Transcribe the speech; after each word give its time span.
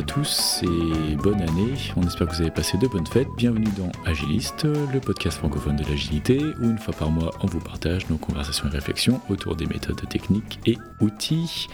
à 0.00 0.02
tous 0.02 0.62
et 0.62 1.16
bonne 1.16 1.42
année. 1.42 1.74
On 1.94 2.02
espère 2.02 2.26
que 2.26 2.34
vous 2.34 2.40
avez 2.40 2.50
passé 2.50 2.78
de 2.78 2.88
bonnes 2.88 3.06
fêtes. 3.06 3.28
Bienvenue 3.36 3.68
dans 3.76 3.92
Agiliste, 4.06 4.64
le 4.64 4.98
podcast 4.98 5.36
francophone 5.36 5.76
de 5.76 5.84
l'agilité, 5.84 6.38
où 6.38 6.64
une 6.64 6.78
fois 6.78 6.94
par 6.94 7.10
mois, 7.10 7.32
on 7.42 7.46
vous 7.46 7.60
partage 7.60 8.08
nos 8.08 8.16
conversations 8.16 8.66
et 8.68 8.70
réflexions 8.70 9.20
autour 9.28 9.56
des 9.56 9.66
méthodes 9.66 10.00
techniques 10.08 10.58
et 10.64 10.78
outils. 11.02 11.66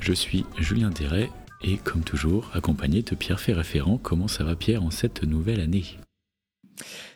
Je 0.00 0.12
suis 0.12 0.44
Julien 0.58 0.90
Déret 0.90 1.30
et 1.62 1.78
comme 1.78 2.02
toujours, 2.02 2.50
accompagné 2.52 3.00
de 3.00 3.14
Pierre 3.14 3.40
Ferréférent. 3.40 3.96
Comment 3.96 4.28
ça 4.28 4.44
va 4.44 4.54
Pierre 4.54 4.82
en 4.82 4.90
cette 4.90 5.22
nouvelle 5.22 5.60
année? 5.60 5.98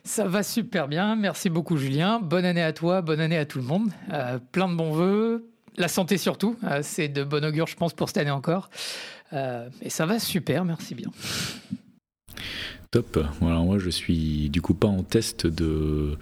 Ça 0.03 0.27
va 0.27 0.41
super 0.41 0.87
bien, 0.87 1.15
merci 1.15 1.51
beaucoup 1.51 1.77
Julien. 1.77 2.19
Bonne 2.19 2.45
année 2.45 2.63
à 2.63 2.73
toi, 2.73 3.03
bonne 3.03 3.19
année 3.19 3.37
à 3.37 3.45
tout 3.45 3.59
le 3.59 3.65
monde. 3.65 3.91
Euh, 4.11 4.39
plein 4.51 4.67
de 4.67 4.73
bons 4.75 4.91
voeux, 4.91 5.51
la 5.77 5.87
santé 5.87 6.17
surtout, 6.17 6.55
euh, 6.63 6.79
c'est 6.81 7.07
de 7.07 7.23
bon 7.23 7.45
augure 7.45 7.67
je 7.67 7.75
pense 7.75 7.93
pour 7.93 8.09
cette 8.09 8.17
année 8.17 8.31
encore. 8.31 8.69
Euh, 9.33 9.69
et 9.81 9.89
ça 9.89 10.05
va 10.05 10.19
super, 10.19 10.65
merci 10.65 10.95
bien. 10.95 11.11
Top. 12.91 13.19
Voilà, 13.41 13.59
moi 13.59 13.79
je 13.79 13.89
suis 13.89 14.49
du 14.49 14.61
coup 14.61 14.73
pas 14.73 14.87
en 14.87 15.03
test 15.03 15.47
de 15.47 16.17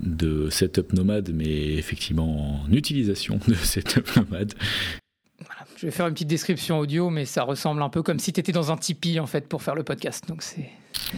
de 0.00 0.48
setup 0.50 0.92
nomade, 0.92 1.32
mais 1.34 1.74
effectivement 1.74 2.62
en 2.62 2.72
utilisation 2.72 3.40
de 3.48 3.54
setup 3.54 4.14
nomade. 4.16 4.54
Je 5.76 5.86
vais 5.86 5.92
faire 5.92 6.08
une 6.08 6.14
petite 6.14 6.28
description 6.28 6.80
audio, 6.80 7.08
mais 7.08 7.24
ça 7.24 7.44
ressemble 7.44 7.82
un 7.82 7.88
peu 7.88 8.02
comme 8.02 8.18
si 8.18 8.32
tu 8.32 8.40
étais 8.40 8.50
dans 8.50 8.72
un 8.72 8.76
Tipeee 8.76 9.20
en 9.20 9.26
fait 9.26 9.46
pour 9.48 9.62
faire 9.62 9.76
le 9.76 9.84
podcast. 9.84 10.24
Donc 10.26 10.42
c'est. 10.42 10.68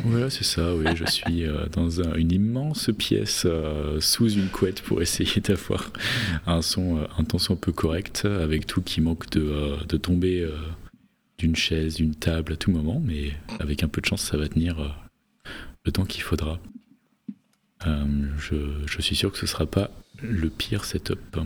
Voilà, 0.05 0.29
c'est 0.29 0.45
ça. 0.45 0.75
Oui, 0.75 0.85
je 0.95 1.07
suis 1.07 1.47
euh, 1.47 1.65
dans 1.73 2.03
une 2.15 2.31
immense 2.31 2.91
pièce 2.97 3.45
euh, 3.47 3.99
sous 4.01 4.29
une 4.29 4.49
couette 4.49 4.83
pour 4.83 5.01
essayer 5.01 5.41
d'avoir 5.49 5.91
un 6.47 6.61
son, 6.61 6.99
un 6.99 7.39
son 7.39 7.55
un 7.55 7.57
peu 7.57 7.73
correct, 7.73 8.27
avec 8.27 8.67
tout 8.67 8.83
qui 8.83 9.01
manque 9.01 9.31
de, 9.31 9.87
de 9.89 9.97
tomber 9.97 10.47
d'une 11.41 11.57
chaise, 11.57 11.95
d'une 11.95 12.15
table 12.15 12.53
à 12.53 12.57
tout 12.57 12.71
moment, 12.71 13.01
mais 13.03 13.33
avec 13.61 13.83
un 13.83 13.89
peu 13.89 14.01
de 14.01 14.07
chance, 14.07 14.23
ça 14.23 14.37
va 14.37 14.47
tenir 14.47 14.95
le 15.85 15.93
temps 15.93 16.05
qu'il 16.05 16.23
faudra. 16.23 16.61
Je, 17.87 18.57
je, 18.87 19.01
suis 19.01 19.17
sûr 19.17 19.33
que 19.33 19.39
ce 19.39 19.47
sera 19.47 19.65
pas 19.65 19.91
le 20.23 20.51
pire 20.51 20.85
setup. 20.85 21.39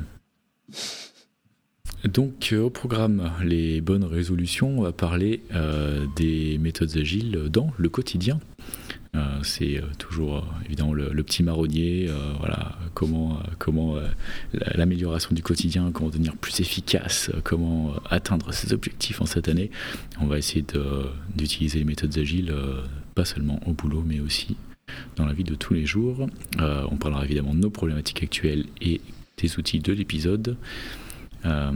Donc 2.04 2.50
euh, 2.52 2.62
au 2.62 2.70
programme 2.70 3.32
Les 3.42 3.80
bonnes 3.80 4.04
résolutions, 4.04 4.78
on 4.78 4.82
va 4.82 4.92
parler 4.92 5.42
euh, 5.54 6.06
des 6.16 6.58
méthodes 6.58 6.96
agiles 6.96 7.48
dans 7.50 7.70
le 7.78 7.88
quotidien. 7.88 8.40
Euh, 9.14 9.20
c'est 9.42 9.80
toujours 9.98 10.46
évidemment 10.66 10.92
le, 10.92 11.22
petit 11.22 11.42
marronnier, 11.42 12.10
voilà, 12.38 12.76
comment, 12.94 13.38
comment 13.58 13.96
l'amélioration 14.52 15.34
du 15.34 15.42
quotidien, 15.42 15.90
comment 15.92 16.10
devenir 16.10 16.36
plus 16.36 16.60
efficace, 16.60 17.30
comment 17.44 17.94
atteindre 18.10 18.52
ses 18.52 18.72
objectifs 18.72 19.20
en 19.20 19.26
cette 19.26 19.48
année. 19.48 19.70
On 20.20 20.26
va 20.26 20.38
essayer 20.38 20.64
d'utiliser 21.34 21.78
les 21.78 21.84
méthodes 21.84 22.16
agiles, 22.18 22.54
pas 23.14 23.24
seulement 23.24 23.60
au 23.66 23.72
boulot, 23.72 24.02
mais 24.06 24.20
aussi 24.20 24.56
dans 25.16 25.26
la 25.26 25.32
vie 25.32 25.44
de 25.44 25.54
tous 25.54 25.74
les 25.74 25.86
jours. 25.86 26.26
on 26.58 26.96
parlera 26.96 27.24
évidemment 27.24 27.54
de 27.54 27.60
nos 27.60 27.70
problématiques 27.70 28.22
actuelles 28.22 28.66
et 28.80 29.00
des 29.38 29.58
outils 29.58 29.80
de 29.80 29.92
l'épisode. 29.92 30.56
Euh, 31.44 31.72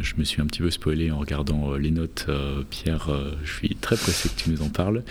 je 0.00 0.14
me 0.16 0.24
suis 0.24 0.40
un 0.40 0.46
petit 0.46 0.60
peu 0.60 0.70
spoilé 0.70 1.10
en 1.10 1.18
regardant 1.18 1.72
euh, 1.72 1.78
les 1.78 1.90
notes. 1.90 2.26
Euh, 2.28 2.62
Pierre, 2.68 3.10
je 3.44 3.52
suis 3.52 3.74
très 3.76 3.96
pressé 3.96 4.28
que 4.28 4.34
tu 4.34 4.50
nous 4.50 4.62
en 4.62 4.68
parles. 4.68 5.02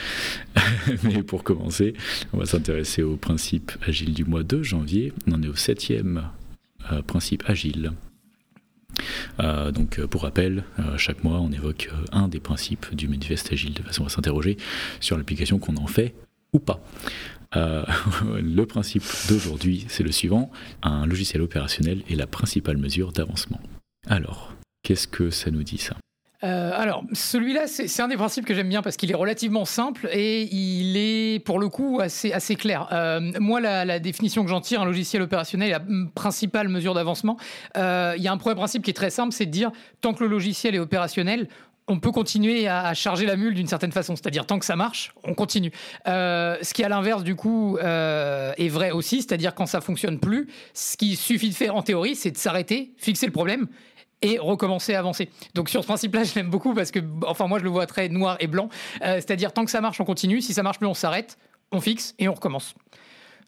Mais 1.03 1.23
pour 1.23 1.43
commencer, 1.43 1.93
on 2.33 2.37
va 2.37 2.45
s'intéresser 2.45 3.03
au 3.03 3.17
principe 3.17 3.71
agile 3.85 4.13
du 4.13 4.25
mois 4.25 4.43
de 4.43 4.63
janvier. 4.63 5.13
On 5.27 5.33
en 5.33 5.43
est 5.43 5.47
au 5.47 5.55
septième 5.55 6.23
principe 7.05 7.43
agile. 7.47 7.91
donc, 9.37 10.03
pour 10.05 10.23
rappel, 10.23 10.63
chaque 10.97 11.23
mois, 11.23 11.39
on 11.39 11.51
évoque 11.51 11.89
un 12.11 12.27
des 12.27 12.39
principes 12.39 12.95
du 12.95 13.07
manifeste 13.07 13.51
agile 13.51 13.73
de 13.73 13.83
façon 13.83 14.05
à 14.05 14.09
s'interroger 14.09 14.57
sur 14.99 15.17
l'application 15.17 15.59
qu'on 15.59 15.77
en 15.77 15.87
fait 15.87 16.15
ou 16.51 16.59
pas. 16.59 16.81
le 17.55 18.63
principe 18.63 19.03
d'aujourd'hui, 19.29 19.85
c'est 19.87 20.03
le 20.03 20.11
suivant 20.11 20.51
un 20.81 21.05
logiciel 21.05 21.41
opérationnel 21.41 22.01
est 22.09 22.15
la 22.15 22.27
principale 22.27 22.77
mesure 22.77 23.11
d'avancement. 23.11 23.59
Alors, 24.07 24.53
qu'est-ce 24.83 25.07
que 25.07 25.29
ça 25.29 25.51
nous 25.51 25.63
dit 25.63 25.77
ça? 25.77 25.95
Euh, 26.43 26.71
alors, 26.73 27.03
celui-là, 27.11 27.67
c'est 27.67 28.01
un 28.01 28.07
des 28.07 28.15
principes 28.15 28.45
que 28.45 28.53
j'aime 28.53 28.69
bien 28.69 28.81
parce 28.81 28.95
qu'il 28.95 29.11
est 29.11 29.15
relativement 29.15 29.65
simple 29.65 30.07
et 30.13 30.43
il 30.53 30.95
est, 30.95 31.43
pour 31.43 31.59
le 31.59 31.67
coup, 31.67 31.99
assez, 32.01 32.55
clair. 32.55 32.87
Euh, 32.93 33.19
moi, 33.39 33.59
la, 33.59 33.99
définition 33.99 34.43
que 34.43 34.49
j'en 34.49 34.61
tire, 34.61 34.81
un 34.81 34.85
logiciel 34.85 35.21
opérationnel 35.21 35.71
la 35.71 35.81
principale 36.15 36.69
mesure 36.69 36.93
d'avancement. 36.93 37.37
Euh, 37.75 38.13
il 38.15 38.23
y 38.23 38.29
a 38.29 38.31
un 38.31 38.37
premier 38.37 38.55
principe 38.55 38.83
qui 38.83 38.91
est 38.91 38.93
très 38.93 39.09
simple, 39.09 39.33
c'est 39.33 39.45
de 39.45 39.51
dire, 39.51 39.71
tant 39.99 40.13
que 40.13 40.23
le 40.23 40.29
logiciel 40.29 40.75
est 40.75 40.79
opérationnel, 40.79 41.49
on 41.89 41.99
peut 41.99 42.11
continuer 42.11 42.67
à, 42.67 42.93
charger 42.93 43.25
la 43.25 43.35
mule 43.35 43.53
d'une 43.53 43.67
certaine 43.67 43.91
façon, 43.91 44.15
c'est-à-dire 44.15 44.45
tant 44.45 44.59
que 44.59 44.65
ça 44.65 44.75
marche, 44.75 45.13
on 45.23 45.33
continue. 45.33 45.71
ce 46.05 46.73
qui 46.73 46.83
à 46.83 46.89
l'inverse 46.89 47.23
du 47.23 47.35
coup 47.35 47.77
est 47.79 48.69
vrai 48.69 48.91
aussi, 48.91 49.17
c'est-à-dire 49.17 49.53
quand 49.55 49.65
ça 49.65 49.81
fonctionne 49.81 50.19
plus, 50.19 50.47
ce 50.73 50.95
qu'il 50.95 51.17
suffit 51.17 51.49
de 51.49 51.55
faire 51.55 51.75
en 51.75 51.81
théorie, 51.81 52.15
c'est 52.15 52.31
de 52.31 52.37
s'arrêter, 52.37 52.93
fixer 52.97 53.25
le 53.25 53.31
problème 53.31 53.67
et 54.21 54.37
recommencer 54.37 54.93
à 54.95 54.99
avancer. 54.99 55.29
Donc 55.55 55.69
sur 55.69 55.81
ce 55.81 55.87
principe-là, 55.87 56.23
je 56.23 56.35
l'aime 56.35 56.49
beaucoup 56.49 56.73
parce 56.73 56.91
que, 56.91 56.99
enfin 57.25 57.47
moi 57.47 57.59
je 57.59 57.63
le 57.63 57.69
vois 57.69 57.85
très 57.85 58.09
noir 58.09 58.37
et 58.39 58.47
blanc, 58.47 58.69
euh, 59.01 59.15
c'est-à-dire 59.15 59.53
tant 59.53 59.65
que 59.65 59.71
ça 59.71 59.81
marche, 59.81 59.99
on 60.01 60.05
continue, 60.05 60.41
si 60.41 60.53
ça 60.53 60.63
marche 60.63 60.77
plus, 60.77 60.87
on 60.87 60.93
s'arrête, 60.93 61.37
on 61.71 61.81
fixe 61.81 62.15
et 62.19 62.27
on 62.27 62.33
recommence. 62.33 62.75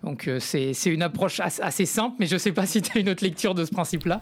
Donc 0.03 0.27
euh, 0.27 0.39
c'est 0.39 0.73
une 0.85 1.03
approche 1.03 1.39
assez 1.39 1.85
simple, 1.85 2.15
mais 2.19 2.25
je 2.25 2.33
ne 2.33 2.39
sais 2.39 2.51
pas 2.51 2.65
si 2.67 2.81
tu 2.81 2.97
as 2.97 3.01
une 3.01 3.09
autre 3.09 3.23
lecture 3.23 3.53
de 3.55 3.65
ce 3.65 3.71
principe-là. 3.71 4.21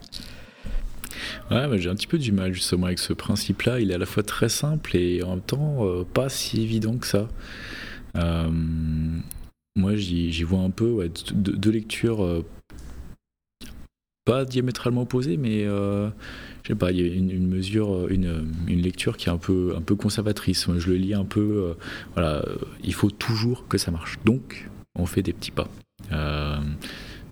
Ouais, 1.51 1.67
j'ai 1.79 1.89
un 1.89 1.95
petit 1.95 2.07
peu 2.07 2.17
du 2.17 2.31
mal 2.31 2.53
justement 2.53 2.87
avec 2.87 2.99
ce 2.99 3.13
principe-là. 3.13 3.79
Il 3.79 3.91
est 3.91 3.95
à 3.95 3.97
la 3.97 4.05
fois 4.05 4.23
très 4.23 4.49
simple 4.49 4.95
et 4.95 5.23
en 5.23 5.31
même 5.31 5.41
temps 5.41 5.85
euh, 5.85 6.03
pas 6.03 6.29
si 6.29 6.61
évident 6.61 6.97
que 6.97 7.07
ça. 7.07 7.27
moi, 9.75 9.95
j'y 9.95 10.43
vois 10.43 10.61
un 10.61 10.71
peu 10.71 11.09
deux 11.33 11.71
lectures 11.71 12.43
pas 14.29 14.45
diamétralement 14.45 15.01
opposé, 15.01 15.37
mais 15.37 15.65
euh, 15.65 16.07
je 16.61 16.67
sais 16.67 16.75
pas, 16.75 16.91
il 16.91 16.99
y 16.99 17.01
a 17.01 17.11
une, 17.11 17.47
mesure, 17.47 18.09
une, 18.09 18.53
lecture 18.67 19.17
qui 19.17 19.27
est 19.27 19.31
un 19.31 19.39
peu, 19.39 19.73
un 19.75 19.81
peu 19.81 19.95
conservatrice. 19.95 20.67
je 20.77 20.87
le 20.87 20.97
lis 20.97 21.15
un 21.15 21.25
peu, 21.25 21.39
euh, 21.39 21.73
voilà, 22.13 22.45
il 22.83 22.93
faut 22.93 23.09
toujours 23.09 23.67
que 23.67 23.79
ça 23.79 23.89
marche. 23.89 24.19
Donc, 24.25 24.69
on 24.93 25.07
fait 25.07 25.23
des 25.23 25.33
petits 25.33 25.49
pas. 25.49 25.67
Euh, 26.11 26.59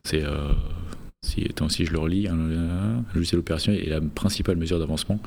c'est 0.05 0.23
si, 1.27 1.47
si 1.69 1.85
je 1.85 1.91
le 1.91 1.99
relis, 1.99 2.27
un, 2.27 3.03
logiciel 3.13 3.39
opérationnel 3.39 3.81
est 3.81 3.89
la 3.89 4.01
principale 4.01 4.55
mesure 4.55 4.79
d'avancement. 4.79 5.19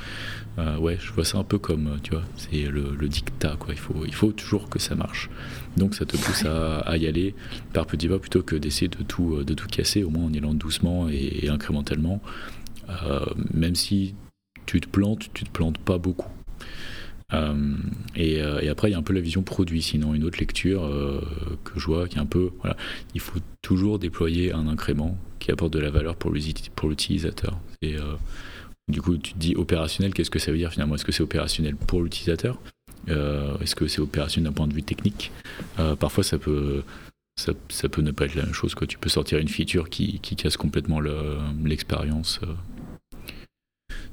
Euh, 0.59 0.78
ouais, 0.78 0.99
je 1.00 1.12
vois 1.12 1.25
ça 1.25 1.38
un 1.38 1.44
peu 1.44 1.59
comme, 1.59 1.99
tu 2.03 2.12
vois, 2.12 2.22
c'est 2.37 2.62
le, 2.62 3.09
dictat, 3.09 3.56
quoi. 3.59 3.75
Il 3.75 3.78
faut, 3.78 4.05
il 4.06 4.15
faut 4.15 4.33
toujours 4.33 4.69
que 4.69 4.78
ça 4.78 4.94
marche. 4.94 5.31
Donc 5.77 5.94
ça 5.94 6.05
te 6.05 6.16
pousse 6.16 6.44
à, 6.44 6.97
y 6.97 7.06
aller 7.06 7.34
par 7.72 7.87
petits 7.87 8.09
pas 8.09 8.19
plutôt 8.19 8.43
que 8.43 8.56
d'essayer 8.56 8.88
de 8.88 9.03
tout, 9.03 9.44
de 9.44 9.55
tout 9.55 9.69
casser, 9.69 10.03
au 10.03 10.11
moins 10.11 10.25
en 10.25 10.33
y 10.33 10.38
allant 10.38 10.55
doucement 10.55 11.09
et, 11.09 11.49
incrémentalement. 11.49 12.21
Euh, 12.88 13.21
même 13.53 13.75
si 13.75 14.15
tu 14.67 14.81
te 14.81 14.88
plantes, 14.88 15.31
tu 15.32 15.44
te 15.44 15.50
plantes 15.50 15.78
pas 15.78 15.99
beaucoup. 15.99 16.28
Euh, 17.32 17.76
et, 18.16 18.41
après, 18.68 18.88
il 18.88 18.92
y 18.92 18.94
a 18.94 18.98
un 18.98 19.02
peu 19.02 19.12
la 19.12 19.20
vision 19.20 19.42
produit, 19.42 19.82
sinon 19.82 20.14
une 20.14 20.24
autre 20.24 20.38
lecture 20.38 20.82
que 21.64 21.78
je 21.78 21.86
vois 21.86 22.08
qui 22.08 22.16
est 22.16 22.20
un 22.20 22.26
peu, 22.26 22.50
il 23.14 23.20
faut 23.20 23.41
toujours 23.62 23.98
déployer 23.98 24.52
un 24.52 24.66
incrément 24.68 25.18
qui 25.38 25.50
apporte 25.50 25.72
de 25.72 25.80
la 25.80 25.90
valeur 25.90 26.16
pour 26.16 26.30
l'utilisateur. 26.30 27.58
Et 27.82 27.96
euh, 27.96 28.14
du 28.88 29.02
coup, 29.02 29.16
tu 29.16 29.32
te 29.32 29.38
dis 29.38 29.56
opérationnel, 29.56 30.14
qu'est-ce 30.14 30.30
que 30.30 30.38
ça 30.38 30.52
veut 30.52 30.58
dire 30.58 30.70
finalement? 30.70 30.94
Est-ce 30.94 31.04
que 31.04 31.12
c'est 31.12 31.22
opérationnel 31.22 31.74
pour 31.74 32.02
l'utilisateur? 32.02 32.60
Euh, 33.08 33.58
Est-ce 33.58 33.74
que 33.74 33.88
c'est 33.88 34.00
opérationnel 34.00 34.50
d'un 34.50 34.54
point 34.54 34.69
de 34.69 34.74
vue 34.74 34.82
technique? 34.82 35.32
Euh, 35.78 35.96
Parfois, 35.96 36.22
ça 36.22 36.38
peut, 36.38 36.84
ça, 37.36 37.88
peut 37.88 38.02
ne 38.02 38.10
pas 38.10 38.26
être 38.26 38.34
la 38.34 38.44
même 38.44 38.55
chose. 38.55 38.75
Quoi. 38.75 38.87
Tu 38.87 38.99
peux 38.99 39.08
sortir 39.08 39.38
une 39.38 39.49
feature 39.49 39.88
qui 39.88 40.20
casse 40.20 40.56
complètement 40.56 41.00
l'expérience. 41.64 42.40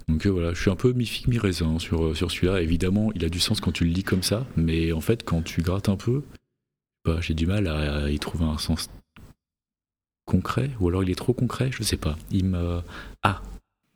Donc 0.08 0.26
voilà, 0.26 0.54
je 0.54 0.62
suis 0.62 0.72
un 0.72 0.76
peu 0.76 0.94
mi-figue, 0.94 1.28
mi-raisin 1.28 1.80
sur, 1.80 2.16
sur 2.16 2.32
celui-là. 2.32 2.62
Évidemment, 2.62 3.12
il 3.16 3.26
a 3.26 3.30
du 3.30 3.40
sens 3.40 3.60
quand 3.60 3.72
tu 3.72 3.84
le 3.84 3.92
lis 3.92 4.04
comme 4.04 4.24
ça, 4.24 4.46
mais 4.56 4.94
en 4.94 5.02
fait, 5.02 5.24
quand 5.24 5.42
tu 5.44 5.62
grattes 5.62 5.90
un 5.90 5.98
peu, 5.98 6.24
bah, 7.04 7.18
j'ai 7.22 7.34
du 7.34 7.46
mal 7.46 7.68
à 7.68 8.10
y 8.10 8.20
trouver 8.20 8.46
un 8.46 8.58
sens 8.58 8.90
concret, 10.26 10.70
ou 10.80 10.90
alors 10.90 11.04
il 11.04 11.10
est 11.10 11.16
trop 11.16 11.34
concret, 11.34 11.70
je 11.72 11.82
sais 11.84 11.98
pas. 11.98 12.18
Ah, 13.24 13.42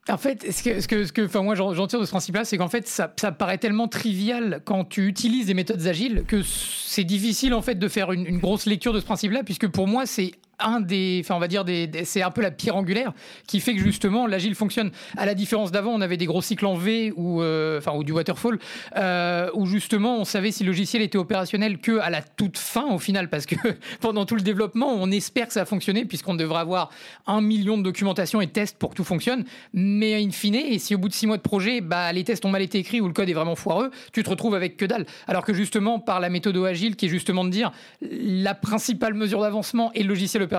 en 0.10 0.18
fait, 0.18 0.52
ce 0.52 0.64
que, 0.64 0.82
ce 0.82 1.12
que, 1.12 1.38
moi 1.38 1.54
j'en 1.56 1.88
tire 1.88 2.00
de 2.00 2.06
ce 2.06 2.10
principe-là, 2.10 2.44
c'est 2.44 2.58
qu'en 2.58 2.70
fait, 2.70 2.88
ça, 2.88 3.14
ça, 3.20 3.32
paraît 3.32 3.60
tellement 3.60 3.88
trivial 3.88 4.62
quand 4.66 4.86
tu 4.86 5.08
utilises 5.08 5.46
des 5.46 5.54
méthodes 5.54 5.86
agiles 5.86 6.24
que 6.28 6.42
c'est 6.42 7.04
difficile 7.04 7.54
en 7.54 7.62
fait 7.62 7.76
de 7.76 7.88
faire 7.88 8.12
une, 8.12 8.40
grosse 8.40 8.66
lecture 8.66 8.94
de 8.94 9.00
ce 9.00 9.06
principe-là, 9.06 9.44
puisque 9.44 9.68
pour 9.68 9.88
moi, 9.88 10.06
c'est 10.06 10.32
un 10.64 10.80
des, 10.80 11.22
enfin 11.24 11.36
on 11.36 11.40
va 11.40 11.48
dire 11.48 11.66
des, 11.66 11.90
c'est 12.06 12.22
un 12.22 12.32
peu 12.32 12.42
la 12.42 12.52
pierre 12.52 12.76
angulaire 12.76 13.14
qui 13.48 13.60
fait 13.60 13.76
que 13.76 13.82
justement 13.82 14.28
l'agile 14.28 14.56
fonctionne. 14.56 14.92
À 15.18 15.26
la 15.26 15.34
différence 15.34 15.72
d'avant, 15.72 15.92
on 15.92 16.02
avait 16.02 16.18
des 16.18 16.26
gros 16.26 16.42
cycles 16.42 16.66
en 16.66 16.76
V 16.76 17.14
ou 17.16 17.42
euh, 17.42 17.78
enfin 17.78 17.94
ou 17.94 18.04
du 18.04 18.12
waterfall 18.12 18.60
euh, 18.98 19.50
où 19.54 19.66
justement 19.66 20.18
on 20.18 20.26
savait 20.26 20.52
si 20.52 20.64
le 20.64 20.72
logiciel 20.72 21.02
était 21.02 21.18
opérationnel 21.18 21.80
que 21.80 22.00
à 22.00 22.10
la 22.10 22.22
toute 22.22 22.58
fin 22.58 22.88
au 22.92 23.00
final 23.00 23.30
parce 23.30 23.46
que 23.46 23.56
pendant 24.00 24.26
tout 24.26 24.36
le 24.36 24.42
développement 24.42 24.94
on 24.94 25.12
espère 25.12 25.48
que 25.48 25.54
ça 25.54 25.62
a 25.62 25.66
fonctionné 25.66 26.06
puisqu'on 26.06 26.36
devrait 26.36 26.62
avoir 26.62 26.90
un 27.28 27.42
million 27.42 27.78
de 27.78 27.84
documentation 27.84 28.42
et 28.42 28.48
tests 28.48 28.78
pour 28.78 28.92
que 28.92 28.96
tout 28.96 29.04
fonctionne. 29.04 29.44
Mais 29.74 30.22
in 30.22 30.32
fine, 30.32 30.56
et 30.56 30.80
si 30.80 30.96
au 30.96 30.98
bout 30.98 31.10
de 31.10 31.14
six 31.14 31.28
mois 31.28 31.38
de 31.38 31.42
projet, 31.42 31.82
bah 31.82 32.12
les 32.14 32.24
tests 32.24 32.46
ont 32.46 32.50
mal 32.50 32.62
été 32.62 32.78
écrits 32.78 33.02
ou 33.02 33.08
le 33.08 33.14
code 33.14 33.30
est 33.30 33.34
vraiment 33.34 33.56
foireux, 33.56 33.92
tu 34.14 34.24
te 34.24 34.30
retrouves 34.30 34.56
avec 34.56 34.78
que 34.78 34.86
dalle. 34.86 35.06
Alors 35.28 35.46
que 35.46 35.54
justement 35.54 36.00
par 36.00 36.20
la 36.20 36.30
méthode 36.30 36.58
agile 36.58 36.96
qui 36.96 37.06
est 37.06 37.10
justement 37.10 37.44
de 37.44 37.50
dire 37.50 37.72
la 38.02 38.54
principale 38.54 39.14
mesure 39.14 39.42
d'avancement 39.42 39.92
est 39.94 40.04
le 40.04 40.10
logiciel 40.10 40.44
opérationnel, 40.44 40.51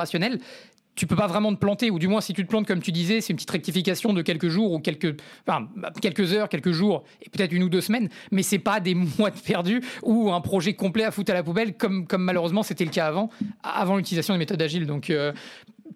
tu 0.94 1.06
peux 1.06 1.16
pas 1.16 1.26
vraiment 1.26 1.54
te 1.54 1.58
planter, 1.58 1.90
ou 1.90 1.98
du 1.98 2.08
moins 2.08 2.20
si 2.20 2.34
tu 2.34 2.44
te 2.44 2.48
plantes 2.48 2.66
comme 2.66 2.80
tu 2.80 2.92
disais, 2.92 3.20
c'est 3.20 3.32
une 3.32 3.36
petite 3.36 3.50
rectification 3.50 4.12
de 4.12 4.20
quelques 4.20 4.48
jours 4.48 4.72
ou 4.72 4.78
quelques, 4.78 5.16
enfin, 5.46 5.68
quelques 6.00 6.32
heures, 6.32 6.48
quelques 6.48 6.72
jours, 6.72 7.04
et 7.22 7.30
peut-être 7.30 7.52
une 7.52 7.62
ou 7.62 7.68
deux 7.68 7.80
semaines, 7.80 8.08
mais 8.30 8.42
c'est 8.42 8.58
pas 8.58 8.80
des 8.80 8.94
mois 9.18 9.30
de 9.30 9.38
perdu 9.38 9.82
ou 10.02 10.32
un 10.32 10.40
projet 10.40 10.74
complet 10.74 11.04
à 11.04 11.10
foutre 11.10 11.30
à 11.32 11.34
la 11.34 11.42
poubelle, 11.42 11.76
comme, 11.76 12.06
comme 12.06 12.22
malheureusement 12.22 12.62
c'était 12.62 12.84
le 12.84 12.90
cas 12.90 13.06
avant, 13.06 13.30
avant 13.62 13.96
l'utilisation 13.96 14.34
des 14.34 14.38
méthodes 14.38 14.60
agiles. 14.60 14.86
Donc 14.86 15.08
euh, 15.08 15.32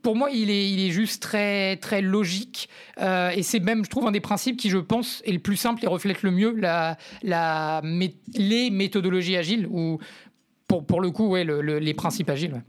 pour 0.03 0.17
moi, 0.17 0.31
il 0.31 0.51
est, 0.51 0.71
il 0.71 0.81
est 0.81 0.91
juste 0.91 1.23
très, 1.23 1.77
très 1.77 2.01
logique. 2.01 2.69
Euh, 2.99 3.31
et 3.31 3.43
c'est 3.43 3.61
même, 3.61 3.85
je 3.85 3.91
trouve, 3.91 4.07
un 4.07 4.13
des 4.13 4.21
principes 4.21 4.57
qui, 4.57 4.71
je 4.71 4.79
pense, 4.79 5.23
est 5.27 5.33
le 5.33 5.39
plus 5.39 5.57
simple 5.57 5.85
et 5.85 5.89
reflète 5.89 6.23
le 6.23 6.31
mieux 6.31 6.55
la, 6.55 6.97
la, 7.23 7.83
les 8.35 8.71
méthodologies 8.71 9.37
agiles, 9.37 9.67
ou 9.69 9.99
pour, 10.69 10.87
pour 10.87 11.01
le 11.01 11.11
coup, 11.11 11.29
ouais, 11.29 11.45
les 11.45 11.95
principes 11.95 12.31
agiles. 12.31 12.63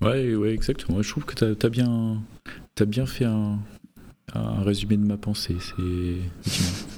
Ouais, 0.00 0.52
exactement. 0.52 1.02
Je 1.02 1.10
trouve 1.10 1.24
que 1.24 1.34
tu 1.34 1.66
as, 1.66 1.68
bien, 1.68 2.22
as 2.78 2.84
bien 2.84 3.06
fait 3.06 3.24
un, 3.24 3.58
résumé 4.34 4.96
de 4.96 5.04
ma 5.04 5.16
pensée. 5.16 5.56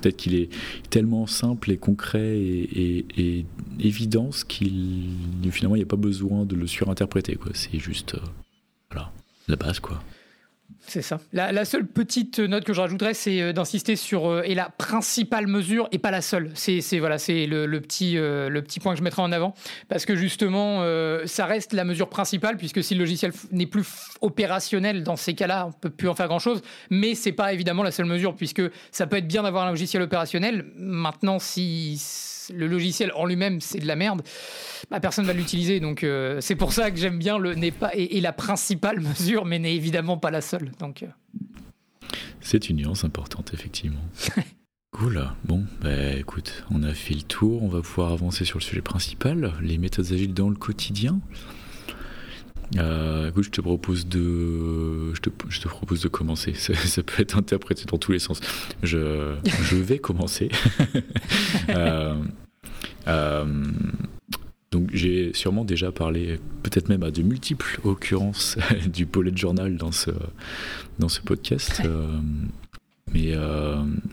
Peut-être 0.02 0.16
qu'il 0.16 0.34
est 0.34 0.50
tellement 0.90 1.26
simple 1.26 1.70
et 1.70 1.76
concret 1.76 2.38
et, 2.38 3.06
et, 3.16 3.46
évident 3.80 4.30
qu'il 4.48 5.10
finalement 5.50 5.76
il 5.76 5.80
n'y 5.80 5.84
a 5.84 5.86
pas 5.86 5.96
besoin 5.96 6.44
de 6.44 6.54
le 6.54 6.66
surinterpréter. 6.66 7.38
C'est 7.54 7.78
juste 7.78 8.14
euh, 8.14 9.00
la 9.48 9.56
base 9.56 9.80
quoi. 9.80 10.02
C'est 10.87 11.02
ça. 11.02 11.19
La, 11.32 11.64
seule 11.64 11.87
petite 11.87 12.38
note 12.38 12.64
que 12.64 12.72
je 12.72 12.81
rajouterais, 12.81 13.14
c'est 13.14 13.40
euh, 13.40 13.52
d'insister 13.52 13.96
sur 13.96 14.28
euh, 14.28 14.43
et 14.44 14.55
la 14.55 14.69
principale 14.69 15.46
mesure 15.46 15.88
et 15.93 15.99
pas 15.99 16.11
la 16.11 16.20
seule. 16.20 16.50
C'est 16.55 16.81
voilà, 16.99 17.19
c'est 17.19 17.46
le, 17.46 17.66
petit 17.81 18.19
euh, 18.19 18.49
le 18.49 18.62
petit 18.62 18.81
point 18.81 18.93
que 18.93 18.99
je 18.99 19.02
mettrai 19.02 19.22
en 19.22 19.32
avant 19.32 19.55
parce 19.88 20.05
que 20.05 20.14
justement, 20.14 20.84
ça 21.26 21.46
reste 21.46 21.72
la 21.72 21.84
mesure 21.84 22.08
principale 22.08 22.56
puisque 22.56 22.82
si 22.82 22.94
le 22.94 23.00
logiciel 23.00 23.32
n'est 23.50 23.66
plus 23.66 23.87
opérationnel 24.20 25.02
dans 25.02 25.16
ces 25.16 25.34
cas-là, 25.34 25.66
on 25.66 25.72
peut 25.72 25.90
plus 25.90 26.08
en 26.08 26.14
faire 26.14 26.28
grand 26.28 26.38
chose. 26.38 26.62
Mais 26.90 27.14
c'est 27.14 27.32
pas 27.32 27.52
évidemment 27.52 27.82
la 27.82 27.90
seule 27.90 28.06
mesure 28.06 28.34
puisque 28.34 28.62
ça 28.90 29.06
peut 29.06 29.16
être 29.16 29.28
bien 29.28 29.43
d'avoir 29.43 29.66
un 29.66 29.70
logiciel 29.70 30.02
opérationnel. 30.02 30.66
Maintenant, 30.76 31.38
si 31.38 31.99
le 32.52 32.67
logiciel 32.67 33.12
en 33.14 33.26
lui-même 33.26 33.61
c'est 33.61 33.79
de 33.79 33.87
la 33.87 33.96
merde, 33.96 34.23
bah, 34.91 35.00
personne 35.00 35.26
va 35.26 35.32
l'utiliser. 35.32 35.81
Donc 35.81 36.05
euh, 36.05 36.41
c'est 36.41 36.56
pour 36.56 36.73
ça 36.73 36.91
que 36.91 36.96
j'aime 36.96 37.19
bien 37.19 37.38
le 37.38 37.55
n'est 37.55 37.70
pas 37.70 37.91
et, 37.94 38.20
la 38.20 38.32
principale 38.32 39.00
mesure, 39.00 39.44
mais 39.44 39.58
n'est 39.58 39.75
évidemment 39.75 40.19
pas 40.19 40.31
la 40.31 40.41
seule. 40.41 40.73
Donc 40.79 41.02
euh. 41.02 41.06
c'est 42.41 42.69
une 42.69 42.76
nuance 42.76 43.05
importante 43.05 43.52
effectivement. 43.55 44.05
Cool. 44.96 45.29
Bon, 45.44 45.64
bah, 45.81 46.12
écoute, 46.12 46.64
on 46.70 46.85
a 46.85 46.94
fait 46.94 47.14
le 47.14 47.23
tour. 47.23 47.64
On 47.64 47.69
va 47.69 47.82
pouvoir 47.82 48.12
avancer 48.12 48.44
sur 48.44 48.61
le 48.61 48.62
sujet 48.62 48.81
principal, 48.81 49.52
les 49.61 49.76
méthodes 49.76 50.12
agiles 50.12 50.32
dans 50.32 50.49
le 50.49 50.55
quotidien. 50.55 51.19
Euh, 52.76 53.28
écoute, 53.28 53.44
je 53.44 53.50
te 53.50 53.61
propose 53.61 54.06
de, 54.06 55.14
je 55.14 55.20
te, 55.20 55.31
je 55.49 55.61
te 55.61 55.69
propose 55.69 56.00
de 56.00 56.08
commencer. 56.08 56.55
Ça, 56.55 57.02
peut 57.02 57.22
être 57.22 57.37
interprété 57.37 57.84
dans 57.84 57.99
tous 57.99 58.12
les 58.12 58.19
sens. 58.19 58.40
Je, 58.82 59.34
je 59.62 59.76
vais 59.76 59.99
commencer. 59.99 60.50
euh, 61.69 62.16
euh, 63.06 63.64
donc 64.70 64.90
j'ai 64.93 65.32
sûrement 65.34 65.64
déjà 65.64 65.93
parlé, 65.93 66.40
peut-être 66.62 66.88
même 66.88 67.05
à 67.05 67.11
de 67.11 67.22
multiples 67.22 67.81
occurrences 67.84 68.56
du 68.87 69.06
bullet 69.06 69.37
journal 69.37 69.76
dans 69.76 69.93
ce 69.93 70.11
dans 70.99 71.08
ce 71.08 71.20
podcast. 71.20 71.82
Euh, 71.84 72.19
mais 73.12 73.34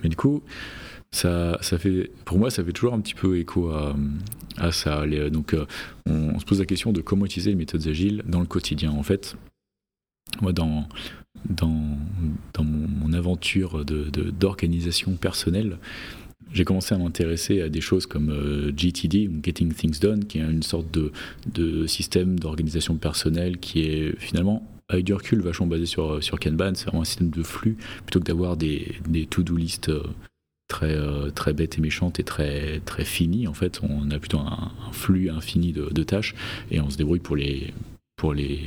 mais 0.03 0.09
du 0.09 0.15
coup, 0.15 0.43
ça, 1.13 1.57
ça 1.61 1.77
fait, 1.77 2.09
pour 2.25 2.39
moi, 2.39 2.49
ça 2.49 2.63
fait 2.63 2.71
toujours 2.71 2.93
un 2.93 3.01
petit 3.01 3.13
peu 3.13 3.37
écho 3.37 3.69
à, 3.69 4.71
ça. 4.71 5.05
donc, 5.29 5.53
euh, 5.53 5.65
on, 6.05 6.39
se 6.39 6.45
pose 6.45 6.59
la 6.59 6.65
question 6.65 6.93
de 6.93 7.01
comment 7.01 7.25
utiliser 7.25 7.51
les 7.51 7.55
méthodes 7.55 7.87
agiles 7.87 8.23
dans 8.25 8.39
le 8.39 8.45
quotidien. 8.45 8.91
En 8.91 9.03
fait, 9.03 9.35
moi, 10.41 10.53
dans, 10.53 10.87
dans, 11.49 11.97
dans 12.53 12.63
mon, 12.63 13.11
aventure 13.13 13.83
d'organisation 13.83 15.11
de, 15.11 15.17
personnelle, 15.17 15.77
j'ai 16.53 16.63
commencé 16.63 16.95
à 16.95 16.97
m'intéresser 16.97 17.61
à 17.61 17.69
des 17.69 17.81
choses 17.81 18.05
comme 18.05 18.29
euh, 18.29 18.71
GTD, 18.75 19.29
Getting 19.43 19.73
Things 19.73 19.99
Done, 19.99 20.25
qui 20.25 20.39
est 20.39 20.41
une 20.41 20.63
sorte 20.63 20.89
de, 20.91 21.11
de 21.53 21.87
système 21.87 22.39
d'organisation 22.39 22.95
personnelle 22.95 23.57
qui 23.57 23.81
est 23.81 24.17
finalement 24.17 24.67
avec 24.89 25.05
du 25.05 25.13
recul 25.13 25.41
vachement 25.41 25.67
basé 25.67 25.85
sur, 25.85 26.21
sur 26.21 26.39
Kanban, 26.39 26.73
c'est 26.75 26.85
vraiment 26.85 27.01
un 27.01 27.05
système 27.05 27.29
de 27.29 27.43
flux, 27.43 27.77
plutôt 28.05 28.19
que 28.19 28.25
d'avoir 28.25 28.57
des, 28.57 28.95
des 29.07 29.25
to-do 29.25 29.55
list 29.55 29.89
euh, 29.89 30.03
très, 30.71 30.95
euh, 30.95 31.31
très 31.31 31.51
bête 31.51 31.77
et 31.77 31.81
méchante 31.81 32.19
et 32.21 32.23
très, 32.23 32.79
très 32.85 33.03
finie. 33.03 33.45
En 33.45 33.53
fait, 33.53 33.81
on 33.83 34.09
a 34.09 34.19
plutôt 34.19 34.39
un, 34.39 34.71
flux 34.93 35.29
infini 35.29 35.73
de, 35.73 36.03
tâches 36.03 36.33
et 36.71 36.79
on 36.79 36.89
se 36.89 36.97
débrouille 36.97 37.19
pour 37.19 37.35
les, 37.35 37.73
pour 38.15 38.33
les, 38.33 38.59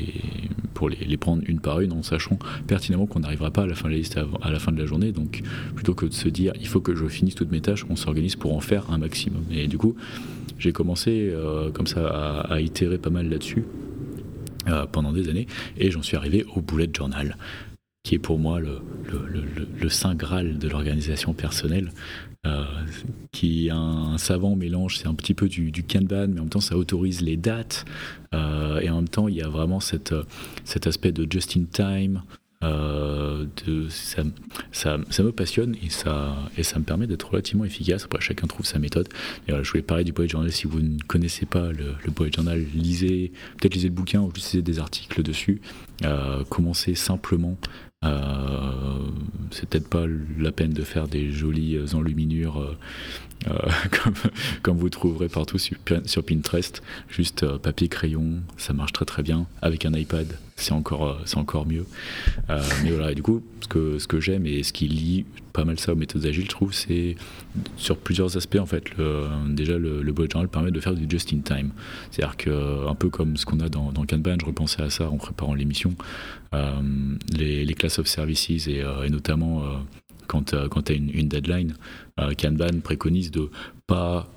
pour 0.75 0.91
les, 0.91 0.99
les, 0.99 1.17
prendre 1.17 1.43
une 1.47 1.61
par 1.61 1.81
une 1.81 1.93
en 1.93 2.03
sachant 2.03 2.39
pertinemment 2.67 3.07
qu'on 3.07 3.21
n'arrivera 3.21 3.51
pas 3.51 3.63
à 3.63 3.67
la 3.67 3.75
fin 3.75 3.89
de 3.89 3.95
la 3.95 3.99
liste 3.99 4.21
à 4.43 4.51
la 4.51 4.59
fin 4.59 4.71
de 4.71 4.79
la 4.79 4.85
journée. 4.85 5.13
Donc, 5.13 5.43
plutôt 5.75 5.95
que 5.95 6.05
de 6.05 6.13
se 6.13 6.29
dire 6.29 6.53
il 6.61 6.69
faut 6.69 6.81
que 6.81 6.95
je 6.95 7.07
finisse 7.07 7.37
toutes 7.37 7.51
mes 7.51 7.63
tâches, 7.63 7.87
on 7.89 7.97
s'organise 7.97 8.37
pour 8.37 8.55
en 8.55 8.61
faire 8.61 8.91
un 8.91 8.99
maximum. 8.99 9.45
Et 9.51 9.67
du 9.67 9.79
coup, 9.79 9.97
j'ai 10.59 10.73
commencé 10.73 11.31
euh, 11.33 11.71
comme 11.71 11.87
ça 11.87 12.07
à, 12.41 12.61
itérer 12.61 12.99
pas 12.99 13.11
mal 13.11 13.31
là-dessus. 13.31 13.65
Euh, 14.67 14.87
pendant 14.87 15.13
des 15.13 15.29
années 15.29 15.47
et 15.77 15.91
j'en 15.91 16.01
suis 16.01 16.17
arrivé 16.17 16.47
au 16.57 16.63
bullet 16.63 16.89
journal 16.91 17.37
qui 18.05 18.15
est 18.15 18.19
pour 18.19 18.39
moi 18.39 18.61
le, 18.61 19.89
saint 19.89 20.15
graal 20.15 20.59
de 20.59 20.69
l'organisation 20.69 21.33
personnelle, 21.33 21.91
euh, 22.47 22.65
qui 23.33 23.67
est 23.67 23.71
un, 23.71 24.19
savant 24.19 24.57
mélange, 24.57 24.99
c'est 24.99 25.09
un 25.09 25.15
petit 25.15 25.35
peu 25.35 25.49
du, 25.49 25.71
du, 25.71 25.83
Kanban, 25.83 26.29
mais 26.29 26.41
en 26.41 26.45
même 26.45 26.49
temps 26.49 26.61
ça 26.61 26.77
autorise 26.77 27.23
les 27.23 27.37
dates, 27.37 27.87
euh, 28.35 28.81
et 28.81 28.91
en 28.91 28.97
même 28.97 29.09
temps 29.09 29.29
il 29.29 29.37
y 29.37 29.43
a 29.43 29.49
vraiment 29.49 29.81
cette, 29.81 30.15
cet 30.65 30.87
aspect 30.87 31.13
de 31.13 31.27
just 31.31 31.57
in 31.57 31.65
time, 31.65 32.23
euh, 32.63 33.47
de, 33.67 33.89
ça, 33.89 34.23
ça, 34.73 34.97
me 34.97 35.33
passionne 35.33 35.75
et 35.83 35.91
ça, 35.91 36.37
et 36.59 36.63
ça 36.63 36.79
me 36.79 36.85
permet 36.85 37.07
d'être 37.07 37.31
relativement 37.31 37.65
efficace. 37.65 38.05
Après, 38.05 38.21
chacun 38.21 38.47
trouve 38.47 38.65
sa 38.65 38.79
méthode. 38.79 39.09
Je 39.49 39.71
voulais 39.71 39.83
parler 39.83 40.05
du 40.05 40.13
bullet 40.13 40.29
journal. 40.29 40.51
Si 40.51 40.67
vous 40.67 40.81
ne 40.81 40.99
connaissez 41.07 41.45
pas 41.45 41.73
le, 41.73 41.95
le 42.03 42.11
bullet 42.11 42.31
journal, 42.33 42.65
lisez, 42.75 43.33
peut-être 43.59 43.75
lisez 43.75 43.89
le 43.89 43.95
bouquin 43.95 44.21
ou 44.21 44.33
lisez 44.35 44.63
des 44.63 44.79
articles 44.79 45.23
dessus. 45.23 45.61
Commencez 46.49 46.95
simplement 46.95 47.59
euh, 48.05 48.99
c'est 49.51 49.69
peut-être 49.69 49.89
pas 49.89 50.05
la 50.39 50.53
peine 50.53 50.73
de 50.73 50.83
faire 50.83 51.09
des 51.09 51.31
jolies 51.31 51.79
enluminures 51.95 52.61
euh, 52.61 52.77
comme, 54.03 54.15
comme, 54.63 54.77
vous 54.77 54.91
trouverez 54.91 55.29
partout 55.29 55.59
sur, 55.59 55.77
Pinterest. 56.23 56.83
Juste 57.09 57.47
papier, 57.59 57.89
crayon, 57.89 58.41
ça 58.57 58.73
marche 58.73 58.93
très 58.93 59.05
très 59.05 59.23
bien. 59.23 59.47
Avec 59.63 59.85
un 59.85 59.93
iPad, 59.93 60.27
c'est 60.57 60.73
encore, 60.73 61.21
c'est 61.25 61.37
encore 61.37 61.67
mieux. 61.67 61.87
mais 62.49 62.91
voilà, 62.91 63.13
et 63.13 63.15
du 63.15 63.23
coup, 63.23 63.43
ce 63.61 63.69
que, 63.69 63.99
ce 63.99 64.07
que 64.07 64.21
j'aime 64.21 64.47
et 64.47 64.63
ce 64.63 64.73
qui 64.73 64.89
lie 64.89 65.25
pas 65.53 65.65
mal 65.65 65.79
ça 65.79 65.93
aux 65.93 65.97
méthodes 65.97 66.27
agiles, 66.27 66.45
je 66.45 66.51
trouve, 66.51 66.73
c'est 66.75 67.17
sur 67.77 67.97
plusieurs 67.97 68.37
aspects 68.37 68.59
en 68.59 68.67
fait. 68.67 68.85
Déjà, 69.49 69.79
le, 69.79 70.03
le 70.03 70.13
bullet 70.13 70.29
journal 70.31 70.49
permet 70.49 70.71
de 70.71 70.81
faire 70.81 70.95
du 70.95 71.07
just 71.09 71.33
in 71.33 71.39
time. 71.39 71.71
C'est-à-dire 72.11 72.37
que, 72.37 72.89
un 72.89 72.95
peu 72.95 73.09
comme 73.09 73.37
ce 73.37 73.47
qu'on 73.47 73.61
a 73.61 73.69
dans, 73.69 73.93
dans 73.93 74.05
Kanban, 74.05 74.37
je 74.41 74.47
repensais 74.47 74.83
à 74.83 74.91
ça 74.91 75.09
en 75.09 75.17
préparant 75.17 75.55
l'émission. 75.55 75.95
les, 76.53 77.65
les, 77.65 77.75
classes 77.75 77.99
of 77.99 78.07
services 78.07 78.51
et 78.51 78.83
notamment 79.11 79.63
quand, 80.27 80.55
quand 80.69 80.83
tu 80.83 80.93
as 80.93 80.95
une, 80.95 81.11
une 81.11 81.29
deadline, 81.29 81.75
Kanban 82.41 82.81
préconise 82.83 83.31
de 83.31 83.51
pas 83.87 84.29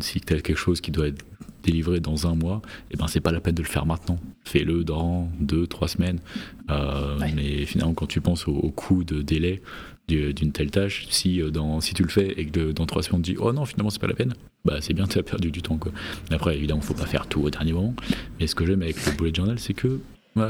si 0.00 0.20
tu 0.20 0.32
as 0.32 0.40
quelque 0.40 0.56
chose 0.56 0.80
qui 0.80 0.90
doit 0.90 1.08
être 1.08 1.24
délivré 1.62 2.00
dans 2.00 2.26
un 2.26 2.34
mois, 2.34 2.62
et 2.90 2.92
eh 2.92 2.96
ben 2.96 3.08
c'est 3.08 3.20
pas 3.20 3.32
la 3.32 3.40
peine 3.40 3.54
de 3.54 3.62
le 3.62 3.68
faire 3.68 3.86
maintenant. 3.86 4.18
Fais-le 4.44 4.84
dans 4.84 5.28
deux, 5.40 5.66
trois 5.66 5.88
semaines. 5.88 6.20
Mais 6.68 7.66
finalement, 7.66 7.94
quand 7.94 8.06
tu 8.06 8.20
penses 8.20 8.48
au 8.48 8.70
coût 8.70 9.04
de 9.04 9.20
délai, 9.22 9.62
d'une 10.08 10.52
telle 10.52 10.70
tâche, 10.70 11.06
si, 11.10 11.42
euh, 11.42 11.50
dans, 11.50 11.80
si 11.80 11.94
tu 11.94 12.02
le 12.02 12.08
fais 12.08 12.32
et 12.36 12.46
que 12.46 12.72
dans 12.72 12.86
trois 12.86 13.02
semaines 13.02 13.20
on 13.20 13.22
te 13.22 13.30
dit 13.30 13.36
oh 13.38 13.52
non 13.52 13.64
finalement 13.64 13.90
c'est 13.90 14.00
pas 14.00 14.06
la 14.06 14.14
peine, 14.14 14.34
bah 14.64 14.78
c'est 14.80 14.94
bien 14.94 15.06
tu 15.06 15.18
as 15.18 15.22
perdu 15.22 15.50
du 15.50 15.62
temps 15.62 15.78
quoi. 15.78 15.92
Après 16.30 16.56
évidemment 16.56 16.80
faut 16.80 16.94
pas 16.94 17.06
faire 17.06 17.26
tout 17.26 17.42
au 17.42 17.50
dernier 17.50 17.72
moment, 17.72 17.94
mais 18.38 18.46
ce 18.46 18.54
que 18.54 18.64
j'aime 18.64 18.82
avec 18.82 19.04
le 19.04 19.12
bullet 19.12 19.34
journal 19.34 19.58
c'est 19.58 19.74
que 19.74 20.00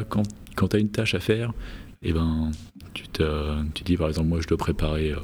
quand, 0.09 0.25
quand 0.57 0.69
tu 0.69 0.77
as 0.77 0.79
une 0.81 0.91
tâche 0.91 1.15
à 1.15 1.21
faire, 1.21 1.53
eh 2.03 2.13
ben 2.13 2.51
tu 2.95 3.09
te, 3.09 3.63
tu 3.75 3.85
dis 3.85 3.97
par 3.97 4.09
exemple 4.09 4.29
moi 4.29 4.41
je 4.41 4.47
dois 4.47 4.59
préparer 4.59 5.13
euh, 5.13 5.21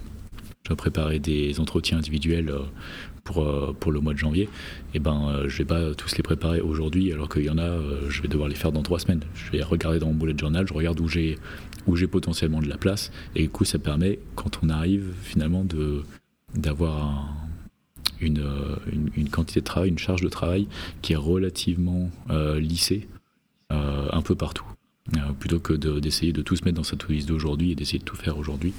je 0.63 0.69
dois 0.69 0.77
préparer 0.77 1.19
des 1.19 1.59
entretiens 1.61 1.99
individuels 1.99 2.51
euh, 2.51 2.61
pour, 3.25 3.77
pour 3.79 3.93
le 3.93 4.01
mois 4.01 4.15
de 4.15 4.19
janvier, 4.19 4.45
et 4.45 4.49
eh 4.95 4.99
ben, 4.99 5.45
je 5.47 5.59
vais 5.59 5.65
pas 5.65 5.95
tous 5.95 6.17
les 6.17 6.25
préparer 6.25 6.61
aujourd'hui, 6.61 7.13
alors 7.13 7.29
qu'il 7.29 7.45
y 7.45 7.51
en 7.51 7.59
a, 7.59 7.79
je 8.09 8.21
vais 8.21 8.27
devoir 8.27 8.49
les 8.49 8.57
faire 8.57 8.73
dans 8.73 8.83
trois 8.83 8.99
semaines. 8.99 9.23
Je 9.33 9.53
vais 9.53 9.63
regarder 9.63 10.01
dans 10.01 10.09
mon 10.09 10.15
bullet 10.15 10.37
journal, 10.37 10.67
je 10.67 10.75
regarde 10.75 10.99
où 10.99 11.07
j'ai 11.07 11.39
où 11.87 11.95
j'ai 11.95 12.09
potentiellement 12.09 12.61
de 12.61 12.69
la 12.69 12.79
place, 12.79 13.13
et 13.37 13.43
du 13.43 13.49
coup, 13.49 13.65
ça 13.65 13.79
permet, 13.79 14.19
quand 14.35 14.59
on 14.65 14.71
arrive 14.71 15.13
finalement, 15.23 15.65
d'avoir 16.55 17.33
une, 18.21 18.43
quantité 19.31 19.61
de 19.61 19.65
travail, 19.67 19.91
une 19.91 20.01
charge 20.01 20.23
de 20.23 20.29
travail 20.29 20.67
qui 21.01 21.13
est 21.13 21.17
relativement 21.17 22.11
lissée 22.59 23.09
un 23.71 24.23
peu 24.23 24.35
partout. 24.35 24.72
Plutôt 25.39 25.59
que 25.59 25.73
d'essayer 25.99 26.33
de, 26.33 26.43
tout 26.43 26.57
se 26.57 26.65
mettre 26.65 26.77
dans 26.77 26.85
cette 26.85 27.09
liste 27.09 27.29
d'aujourd'hui 27.29 27.73
et 27.73 27.75
d'essayer 27.75 27.99
de 27.99 28.05
tout 28.05 28.17
faire 28.17 28.39
aujourd'hui. 28.39 28.73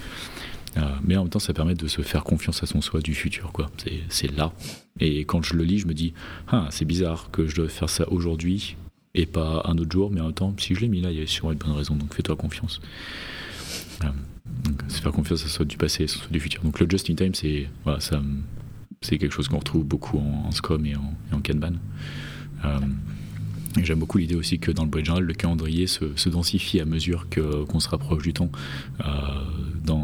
Euh, 0.77 0.81
mais 1.03 1.15
en 1.15 1.23
même 1.23 1.29
temps, 1.29 1.39
ça 1.39 1.53
permet 1.53 1.75
de 1.75 1.87
se 1.87 2.01
faire 2.01 2.23
confiance 2.23 2.63
à 2.63 2.65
son 2.65 2.81
soi 2.81 3.01
du 3.01 3.13
futur. 3.13 3.51
quoi. 3.51 3.69
C'est 4.09 4.35
là. 4.35 4.53
Et 4.99 5.19
quand 5.25 5.43
je 5.43 5.55
le 5.55 5.63
lis, 5.63 5.79
je 5.79 5.87
me 5.87 5.93
dis 5.93 6.13
ah, 6.47 6.67
c'est 6.71 6.85
bizarre 6.85 7.29
que 7.31 7.47
je 7.47 7.55
dois 7.55 7.69
faire 7.69 7.89
ça 7.89 8.09
aujourd'hui 8.11 8.75
et 9.13 9.25
pas 9.25 9.61
un 9.65 9.77
autre 9.77 9.91
jour, 9.91 10.09
mais 10.11 10.21
en 10.21 10.25
même 10.25 10.33
temps, 10.33 10.53
si 10.57 10.73
je 10.73 10.81
l'ai 10.81 10.87
mis 10.87 11.01
là, 11.01 11.11
il 11.11 11.19
y 11.19 11.21
a 11.21 11.27
sûrement 11.27 11.51
une 11.51 11.59
bonne 11.59 11.73
raison, 11.73 11.95
donc 11.95 12.13
fais-toi 12.15 12.35
confiance. 12.35 12.81
Euh, 14.03 14.07
se 14.87 15.01
faire 15.01 15.11
confiance 15.11 15.45
à 15.45 15.47
soi 15.47 15.65
du 15.65 15.77
passé 15.77 16.03
et 16.03 16.07
à 16.07 16.31
du 16.31 16.39
futur. 16.39 16.63
Donc 16.63 16.79
le 16.79 16.89
just 16.89 17.09
in 17.09 17.15
time, 17.15 17.35
c'est 17.35 17.69
voilà, 17.83 17.99
quelque 19.01 19.29
chose 19.29 19.47
qu'on 19.47 19.59
retrouve 19.59 19.83
beaucoup 19.83 20.17
en, 20.17 20.49
Scrum 20.51 20.85
et 20.85 20.95
en, 20.95 21.13
et 21.31 21.35
en 21.35 21.41
Kanban. 21.41 21.73
Euh, 22.65 22.79
J'aime 23.81 23.99
beaucoup 23.99 24.19
l'idée 24.19 24.35
aussi 24.35 24.59
que 24.59 24.71
dans 24.71 24.85
le 24.85 25.03
journal, 25.03 25.23
le 25.23 25.33
calendrier 25.33 25.87
se, 25.87 26.29
densifie 26.29 26.79
à 26.79 26.85
mesure 26.85 27.27
qu'on 27.29 27.79
se 27.79 27.89
rapproche 27.89 28.21
du 28.21 28.33
temps. 28.33 28.51
Euh, 29.03 29.05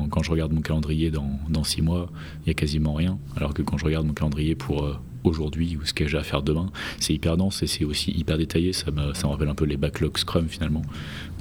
quand 0.10 0.24
je 0.24 0.32
regarde 0.32 0.52
mon 0.52 0.62
calendrier 0.62 1.12
dans, 1.12 1.40
dans 1.50 1.64
six 1.64 1.82
mois, 1.82 2.10
il 2.40 2.46
n'y 2.48 2.52
a 2.52 2.54
quasiment 2.56 2.94
rien. 2.94 3.20
Alors 3.36 3.54
que 3.54 3.62
quand 3.62 3.78
je 3.78 3.86
regarde 3.86 4.08
mon 4.08 4.14
calendrier 4.14 4.56
pour 4.56 4.86
euh, 4.86 4.96
aujourd'hui 5.24 5.78
ou 5.78 5.86
ce 5.86 5.94
que 5.94 6.08
j'ai 6.08 6.18
à 6.18 6.24
faire 6.24 6.42
demain, 6.42 6.72
c'est 7.00 7.14
hyper 7.14 7.38
dense 7.38 7.62
et 7.62 7.68
c'est 7.68 7.86
aussi 7.86 8.12
hyper 8.12 8.40
détaillé. 8.40 8.74
Ça 8.74 8.90
me, 8.90 9.14
ça 9.14 9.28
me 9.28 9.34
rappelle 9.34 9.50
un 9.50 9.56
peu 9.56 9.66
les 9.66 9.78
backlogs 9.78 10.18
Scrum 10.18 10.48
finalement, 10.48 10.82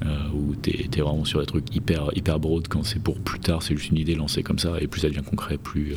euh, 0.04 0.28
où 0.34 0.54
tu 0.54 0.70
es, 0.70 1.00
vraiment 1.00 1.24
sur 1.24 1.40
des 1.40 1.46
trucs 1.46 1.74
hyper, 1.74 2.10
hyper 2.14 2.38
broad. 2.38 2.68
Quand 2.68 2.82
c'est 2.82 3.02
pour 3.02 3.18
plus 3.18 3.40
tard, 3.40 3.62
c'est 3.62 3.74
juste 3.74 3.90
une 3.90 3.98
idée 3.98 4.14
lancée 4.14 4.42
comme 4.42 4.58
ça. 4.58 4.74
Et 4.80 4.86
plus 4.86 5.00
ça 5.00 5.08
devient 5.08 5.24
concret, 5.24 5.56
plus, 5.56 5.94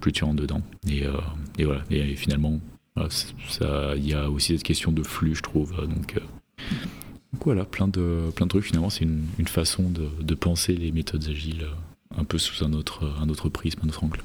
plus 0.00 0.12
tu 0.12 0.22
rentres 0.24 0.42
dedans. 0.42 0.60
Et 0.86 1.04
voilà. 1.64 1.82
Et 1.90 2.14
finalement, 2.14 2.60
il 2.96 4.06
y 4.06 4.14
a 4.14 4.30
aussi 4.30 4.54
cette 4.54 4.62
question 4.62 4.92
de 4.92 5.02
flux, 5.02 5.34
je 5.34 5.42
trouve. 5.42 5.74
Donc, 5.86 6.16
euh, 6.16 6.20
voilà, 7.40 7.64
plein 7.64 7.88
de, 7.88 8.30
plein 8.34 8.46
de 8.46 8.50
trucs. 8.50 8.64
Finalement, 8.64 8.90
c'est 8.90 9.04
une, 9.04 9.26
façon 9.46 9.90
de, 9.90 10.34
penser 10.34 10.74
les 10.74 10.92
méthodes 10.92 11.26
agiles 11.28 11.66
un 12.16 12.24
peu 12.24 12.38
sous 12.38 12.64
un 12.64 12.72
autre, 12.72 13.12
un 13.20 13.28
autre 13.28 13.48
prisme, 13.48 13.80
un 13.84 13.88
autre 13.88 14.04
angle. 14.04 14.20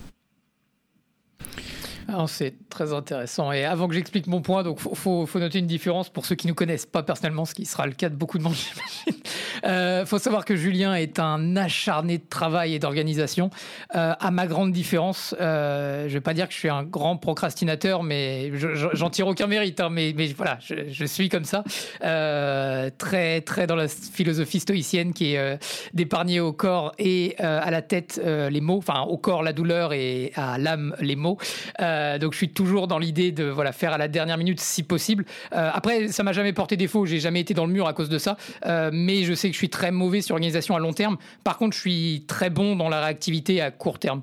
C'est 2.28 2.56
très 2.70 2.94
intéressant. 2.94 3.52
Et 3.52 3.66
avant 3.66 3.88
que 3.88 3.94
j'explique 3.94 4.28
mon 4.28 4.42
point, 4.42 4.64
donc 4.64 4.80
faut, 4.80 5.28
noter 5.36 5.60
une 5.60 5.68
différence 5.68 6.10
pour 6.10 6.26
ceux 6.26 6.36
qui 6.36 6.48
nous 6.48 6.54
connaissent 6.54 6.86
pas 6.86 7.04
personnellement, 7.04 7.46
ce 7.46 7.54
qui 7.54 7.66
sera 7.66 7.86
le 7.86 7.94
cas 7.94 8.10
de 8.10 8.16
beaucoup 8.16 8.38
de 8.38 8.44
monde, 8.44 8.54
j'imagine. 9.06 9.24
Euh, 9.66 10.06
faut 10.06 10.20
savoir 10.20 10.46
que 10.46 10.56
Julien 10.56 10.96
est 10.96 11.20
un 11.20 11.56
acharné 11.56 12.18
de 12.18 12.24
travail 12.28 12.74
et 12.76 12.80
d'organisation. 12.80 13.50
Euh, 13.96 14.14
à 14.20 14.32
ma 14.32 14.48
grande 14.48 14.72
différence, 14.72 15.36
euh, 15.40 16.08
je 16.08 16.14
vais 16.14 16.22
pas 16.22 16.34
dire 16.34 16.48
que 16.48 16.54
je 16.54 16.60
suis 16.60 16.70
un 16.70 16.84
grand 16.84 17.18
procrastinateur, 17.18 18.04
mais 18.04 18.52
j'en 18.94 19.10
tire 19.10 19.28
aucun 19.28 19.48
mérite. 19.48 19.80
Hein, 19.80 19.90
mais, 19.92 20.14
voilà, 20.36 20.58
je, 20.62 20.76
je, 20.90 21.06
suis 21.06 21.30
comme 21.30 21.46
ça, 21.46 21.64
euh, 22.04 22.90
très 22.98 23.42
très 23.42 23.68
dans 23.68 23.76
la 23.76 23.88
philosophie 23.88 24.60
stoïcienne 24.60 25.14
qui 25.14 25.34
est 25.34 25.38
euh, 25.38 25.58
d'épargner 25.94 26.40
au 26.40 26.54
corps 26.54 26.92
et 27.00 27.36
à 27.40 27.72
la 27.72 27.82
tête 27.82 28.22
les 28.24 28.62
mots, 28.62 28.78
enfin 28.78 29.02
au 29.02 29.18
corps 29.18 29.44
la 29.44 29.54
douleur 29.54 29.94
et 29.94 30.32
à 30.36 30.58
l'âme 30.58 30.96
les 31.00 31.16
mots. 31.16 31.38
Euh, 31.82 31.95
donc 32.20 32.34
je 32.34 32.38
suis 32.38 32.50
toujours 32.50 32.88
dans 32.88 33.00
l'idée 33.00 33.32
de 33.32 33.46
voilà 33.46 33.72
faire 33.72 33.94
à 33.94 33.98
la 33.98 34.08
dernière 34.08 34.38
minute 34.38 34.60
si 34.60 34.84
possible. 34.84 35.26
Euh, 35.54 35.70
après, 35.74 36.08
ça 36.10 36.24
m'a 36.24 36.34
jamais 36.34 36.54
porté 36.54 36.78
défaut, 36.78 37.06
j'ai 37.06 37.20
jamais 37.20 37.42
été 37.42 37.54
dans 37.54 37.66
le 37.66 37.74
mur 37.74 37.88
à 37.88 37.94
cause 37.94 38.10
de 38.10 38.18
ça, 38.18 38.38
euh, 38.66 38.90
mais 38.94 39.24
je 39.24 39.34
sais 39.34 39.50
que 39.50 39.54
je 39.54 39.60
suis 39.60 39.70
très 39.70 39.92
mauvais 39.92 40.22
sur 40.22 40.36
l'organisation 40.36 40.76
à 40.76 40.80
long 40.80 40.94
terme. 40.94 41.18
Par 41.44 41.58
contre, 41.58 41.76
je 41.76 41.82
suis 41.82 42.26
très 42.28 42.50
bon 42.50 42.76
dans 42.76 42.90
la 42.90 43.02
réactivité 43.02 43.62
à 43.62 43.72
court 43.72 44.00
terme. 44.00 44.22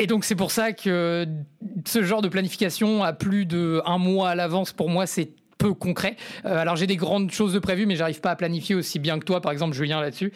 Et 0.00 0.08
donc 0.08 0.24
c'est 0.24 0.34
pour 0.34 0.50
ça 0.50 0.72
que 0.72 1.24
ce 1.86 2.02
genre 2.02 2.20
de 2.20 2.28
planification 2.28 3.04
à 3.04 3.12
plus 3.12 3.46
de 3.46 3.80
un 3.86 3.98
mois 3.98 4.30
à 4.30 4.34
l'avance 4.34 4.72
pour 4.72 4.90
moi 4.90 5.06
c'est 5.06 5.30
peu 5.56 5.72
concret. 5.72 6.16
alors 6.42 6.74
j'ai 6.74 6.88
des 6.88 6.96
grandes 6.96 7.30
choses 7.30 7.52
de 7.52 7.60
prévues, 7.60 7.86
mais 7.86 7.94
j'arrive 7.94 8.20
pas 8.20 8.32
à 8.32 8.36
planifier 8.36 8.74
aussi 8.74 8.98
bien 8.98 9.20
que 9.20 9.24
toi, 9.24 9.40
par 9.40 9.52
exemple 9.52 9.74
Julien 9.74 10.00
là-dessus. 10.00 10.32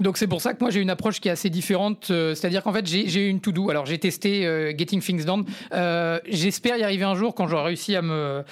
Donc 0.00 0.16
c'est 0.16 0.26
pour 0.26 0.40
ça 0.40 0.54
que 0.54 0.58
moi 0.60 0.70
j'ai 0.70 0.80
une 0.80 0.90
approche 0.90 1.20
qui 1.20 1.28
est 1.28 1.32
assez 1.32 1.50
différente, 1.50 2.08
euh, 2.10 2.34
c'est-à-dire 2.34 2.62
qu'en 2.62 2.72
fait 2.72 2.86
j'ai 2.86 3.28
une 3.28 3.40
to-do. 3.40 3.70
Alors 3.70 3.86
j'ai 3.86 3.98
testé 3.98 4.46
euh, 4.46 4.72
Getting 4.76 5.00
Things 5.00 5.24
Done. 5.24 5.44
Euh, 5.72 6.18
j'espère 6.28 6.76
y 6.76 6.82
arriver 6.82 7.04
un 7.04 7.14
jour 7.14 7.34
quand 7.34 7.46
j'aurai 7.46 7.64
réussi 7.64 7.94
à 7.94 8.02
me 8.02 8.42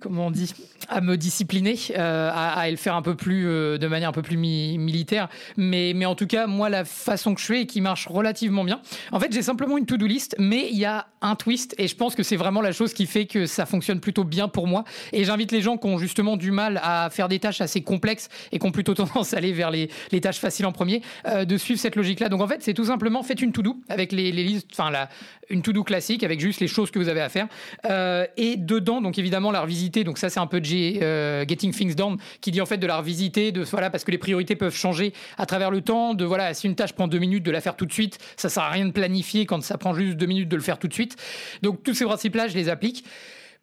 comment 0.00 0.26
on 0.26 0.30
dit, 0.30 0.52
à 0.88 1.00
me 1.00 1.16
discipliner, 1.16 1.76
euh, 1.96 2.30
à, 2.32 2.58
à, 2.60 2.70
le 2.70 2.76
faire 2.76 2.94
un 2.94 3.02
peu 3.02 3.14
plus, 3.14 3.46
euh, 3.46 3.78
de 3.78 3.86
manière 3.86 4.10
un 4.10 4.12
peu 4.12 4.22
plus 4.22 4.36
militaire. 4.36 5.28
Mais, 5.56 5.92
mais 5.94 6.06
en 6.06 6.14
tout 6.14 6.26
cas, 6.26 6.46
moi, 6.46 6.68
la 6.68 6.84
façon 6.84 7.34
que 7.34 7.40
je 7.40 7.46
fais 7.46 7.62
et 7.62 7.66
qui 7.66 7.80
marche 7.80 8.06
relativement 8.06 8.64
bien. 8.64 8.80
En 9.12 9.20
fait, 9.20 9.32
j'ai 9.32 9.42
simplement 9.42 9.76
une 9.76 9.86
to-do 9.86 10.06
list, 10.06 10.36
mais 10.38 10.68
il 10.70 10.78
y 10.78 10.84
a 10.84 11.06
un 11.20 11.34
twist 11.34 11.74
et 11.78 11.88
je 11.88 11.96
pense 11.96 12.14
que 12.14 12.22
c'est 12.22 12.36
vraiment 12.36 12.60
la 12.60 12.72
chose 12.72 12.94
qui 12.94 13.06
fait 13.06 13.26
que 13.26 13.46
ça 13.46 13.66
fonctionne 13.66 14.00
plutôt 14.00 14.24
bien 14.24 14.48
pour 14.48 14.66
moi. 14.66 14.84
Et 15.12 15.24
j'invite 15.24 15.52
les 15.52 15.62
gens 15.62 15.76
qui 15.76 15.86
ont 15.86 15.98
justement 15.98 16.36
du 16.36 16.52
mal 16.52 16.80
à 16.82 17.10
faire 17.10 17.28
des 17.28 17.40
tâches 17.40 17.60
assez 17.60 17.82
complexes 17.82 18.28
et 18.52 18.58
qui 18.58 18.66
ont 18.66 18.72
plutôt 18.72 18.94
tendance 18.94 19.34
à 19.34 19.38
aller 19.38 19.52
vers 19.52 19.70
les, 19.70 19.88
tâches 20.20 20.38
faciles 20.38 20.66
en 20.66 20.72
premier, 20.72 21.02
euh, 21.26 21.44
de 21.44 21.56
suivre 21.56 21.80
cette 21.80 21.96
logique-là. 21.96 22.28
Donc 22.28 22.40
en 22.40 22.48
fait, 22.48 22.62
c'est 22.62 22.74
tout 22.74 22.86
simplement 22.86 23.22
faites 23.22 23.42
une 23.42 23.52
to-do 23.52 23.80
avec 23.88 24.12
les, 24.12 24.32
listes, 24.32 24.68
enfin 24.72 25.08
une 25.50 25.62
to-do 25.62 25.82
classique 25.82 26.22
avec 26.24 26.40
juste 26.40 26.60
les 26.60 26.68
choses 26.68 26.90
que 26.90 26.98
vous 26.98 27.08
avez 27.08 27.20
à 27.20 27.28
faire. 27.28 27.48
Et 28.36 28.56
dedans, 28.56 29.00
donc 29.00 29.18
évidemment, 29.18 29.50
la 29.50 29.60
donc 30.04 30.18
ça, 30.18 30.30
c'est 30.30 30.40
un 30.40 30.46
peu 30.46 30.62
G, 30.62 31.00
euh, 31.02 31.44
Getting 31.46 31.72
Things 31.72 31.94
Done 31.94 32.16
qui 32.40 32.50
dit 32.50 32.60
en 32.60 32.66
fait 32.66 32.78
de 32.78 32.86
la 32.86 32.98
revisiter, 32.98 33.52
de 33.52 33.62
voilà 33.62 33.90
parce 33.90 34.04
que 34.04 34.10
les 34.10 34.18
priorités 34.18 34.56
peuvent 34.56 34.74
changer 34.74 35.12
à 35.36 35.46
travers 35.46 35.70
le 35.70 35.80
temps. 35.80 36.14
De 36.14 36.24
voilà, 36.24 36.54
si 36.54 36.66
une 36.66 36.74
tâche 36.74 36.92
prend 36.92 37.08
deux 37.08 37.18
minutes, 37.18 37.42
de 37.42 37.50
la 37.50 37.60
faire 37.60 37.76
tout 37.76 37.86
de 37.86 37.92
suite. 37.92 38.18
Ça 38.36 38.48
sert 38.48 38.62
à 38.62 38.70
rien 38.70 38.86
de 38.86 38.92
planifier 38.92 39.46
quand 39.46 39.62
ça 39.62 39.78
prend 39.78 39.94
juste 39.94 40.16
deux 40.16 40.26
minutes 40.26 40.48
de 40.48 40.56
le 40.56 40.62
faire 40.62 40.78
tout 40.78 40.88
de 40.88 40.94
suite. 40.94 41.16
Donc 41.62 41.82
tous 41.82 41.94
ces 41.94 42.04
principes-là, 42.04 42.48
je 42.48 42.54
les 42.54 42.68
applique. 42.68 43.04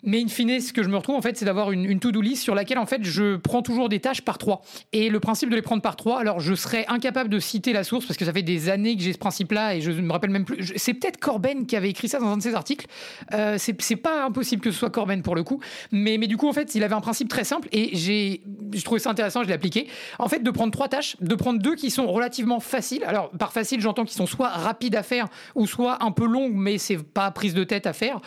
Mais 0.05 0.21
in 0.21 0.27
fine, 0.27 0.59
ce 0.61 0.71
que 0.71 0.83
je 0.83 0.89
me 0.89 0.97
retrouve, 0.97 1.15
en 1.15 1.21
fait, 1.21 1.35
c'est 1.37 1.45
d'avoir 1.45 1.71
une, 1.71 1.99
to-do 1.99 2.21
list 2.21 2.43
sur 2.43 2.55
laquelle, 2.55 2.77
en 2.77 2.85
fait, 2.85 3.03
je 3.03 3.35
prends 3.35 3.61
toujours 3.61 3.89
des 3.89 3.99
tâches 3.99 4.21
par 4.21 4.37
trois. 4.37 4.61
Et 4.93 5.09
le 5.09 5.19
principe 5.19 5.49
de 5.49 5.55
les 5.55 5.61
prendre 5.61 5.81
par 5.81 5.95
trois, 5.95 6.19
alors 6.19 6.39
je 6.39 6.53
serais 6.53 6.85
incapable 6.87 7.29
de 7.29 7.39
citer 7.39 7.73
la 7.73 7.83
source 7.83 8.05
parce 8.05 8.17
que 8.17 8.25
ça 8.25 8.33
fait 8.33 8.43
des 8.43 8.69
années 8.69 8.95
que 8.95 9.01
j'ai 9.01 9.13
ce 9.13 9.17
principe-là 9.17 9.75
et 9.75 9.81
je 9.81 9.91
ne 9.91 10.01
me 10.01 10.11
rappelle 10.11 10.29
même 10.29 10.45
plus. 10.45 10.73
C'est 10.75 10.93
peut-être 10.93 11.17
Corben 11.17 11.65
qui 11.65 11.75
avait 11.75 11.89
écrit 11.89 12.07
ça 12.07 12.19
dans 12.19 12.27
un 12.27 12.37
de 12.37 12.43
ses 12.43 12.53
articles. 12.53 12.85
Euh, 13.33 13.57
c'est 13.57 13.95
pas 13.95 14.25
impossible 14.25 14.61
que 14.61 14.71
ce 14.71 14.77
soit 14.77 14.89
Corben 14.89 15.21
pour 15.21 15.35
le 15.35 15.43
coup. 15.43 15.59
Mais, 15.91 16.17
mais 16.17 16.27
du 16.27 16.37
coup, 16.37 16.47
en 16.47 16.53
fait, 16.53 16.75
il 16.75 16.83
avait 16.83 16.95
un 16.95 17.01
principe 17.01 17.29
très 17.29 17.43
simple 17.43 17.67
et 17.71 17.89
j'ai 17.93 18.41
trouvé 18.83 18.99
ça 18.99 19.09
intéressant, 19.09 19.43
je 19.43 19.47
l'ai 19.47 19.53
appliqué. 19.53 19.87
En 20.19 20.29
fait, 20.29 20.43
de 20.43 20.51
prendre 20.51 20.71
trois 20.71 20.87
tâches, 20.87 21.17
de 21.21 21.35
prendre 21.35 21.59
deux 21.59 21.75
qui 21.75 21.89
sont 21.89 22.07
relativement 22.07 22.59
faciles. 22.59 23.03
Alors, 23.05 23.31
par 23.31 23.51
facile, 23.51 23.81
j'entends 23.81 24.05
qu'ils 24.05 24.17
sont 24.17 24.27
soit 24.27 24.49
rapides 24.49 24.95
à 24.95 25.03
faire 25.03 25.27
ou 25.55 25.65
soit 25.65 26.03
un 26.03 26.11
peu 26.11 26.25
longues, 26.25 26.53
mais 26.53 26.77
c'est 26.77 27.01
pas 27.01 27.31
prise 27.31 27.53
de 27.53 27.63
tête 27.63 27.87
à 27.87 27.93
faire 27.93 28.21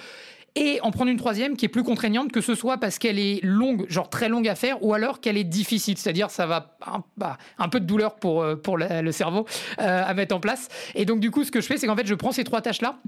et 0.58 0.80
en 0.82 0.90
prendre 0.90 1.10
une 1.10 1.16
troisième 1.16 1.56
qui 1.56 1.64
est 1.64 1.68
plus 1.68 1.84
contraignante, 1.84 2.32
que 2.32 2.40
ce 2.40 2.56
soit 2.56 2.78
parce 2.78 2.98
qu'elle 2.98 3.18
est 3.18 3.38
longue, 3.44 3.86
genre 3.88 4.10
très 4.10 4.28
longue 4.28 4.48
à 4.48 4.56
faire, 4.56 4.82
ou 4.82 4.92
alors 4.92 5.20
qu'elle 5.20 5.36
est 5.36 5.44
difficile, 5.44 5.96
c'est-à-dire 5.96 6.30
ça 6.30 6.46
va 6.46 6.76
un, 6.84 7.04
bah, 7.16 7.38
peu 7.70 7.78
de 7.78 7.86
douleur 7.86 8.16
pour, 8.16 8.42
euh, 8.42 8.56
le 9.00 9.12
cerveau 9.12 9.46
euh, 9.80 10.02
à 10.04 10.14
mettre 10.14 10.34
en 10.34 10.40
place. 10.40 10.68
Et 10.96 11.04
donc 11.04 11.20
du 11.20 11.30
coup, 11.30 11.44
ce 11.44 11.52
que 11.52 11.60
je 11.60 11.66
fais, 11.66 11.76
c'est 11.76 11.86
qu'en 11.86 11.96
fait, 11.96 12.06
je 12.06 12.14
prends 12.14 12.32
ces 12.32 12.44
trois 12.44 12.60
tâches-là 12.60 12.98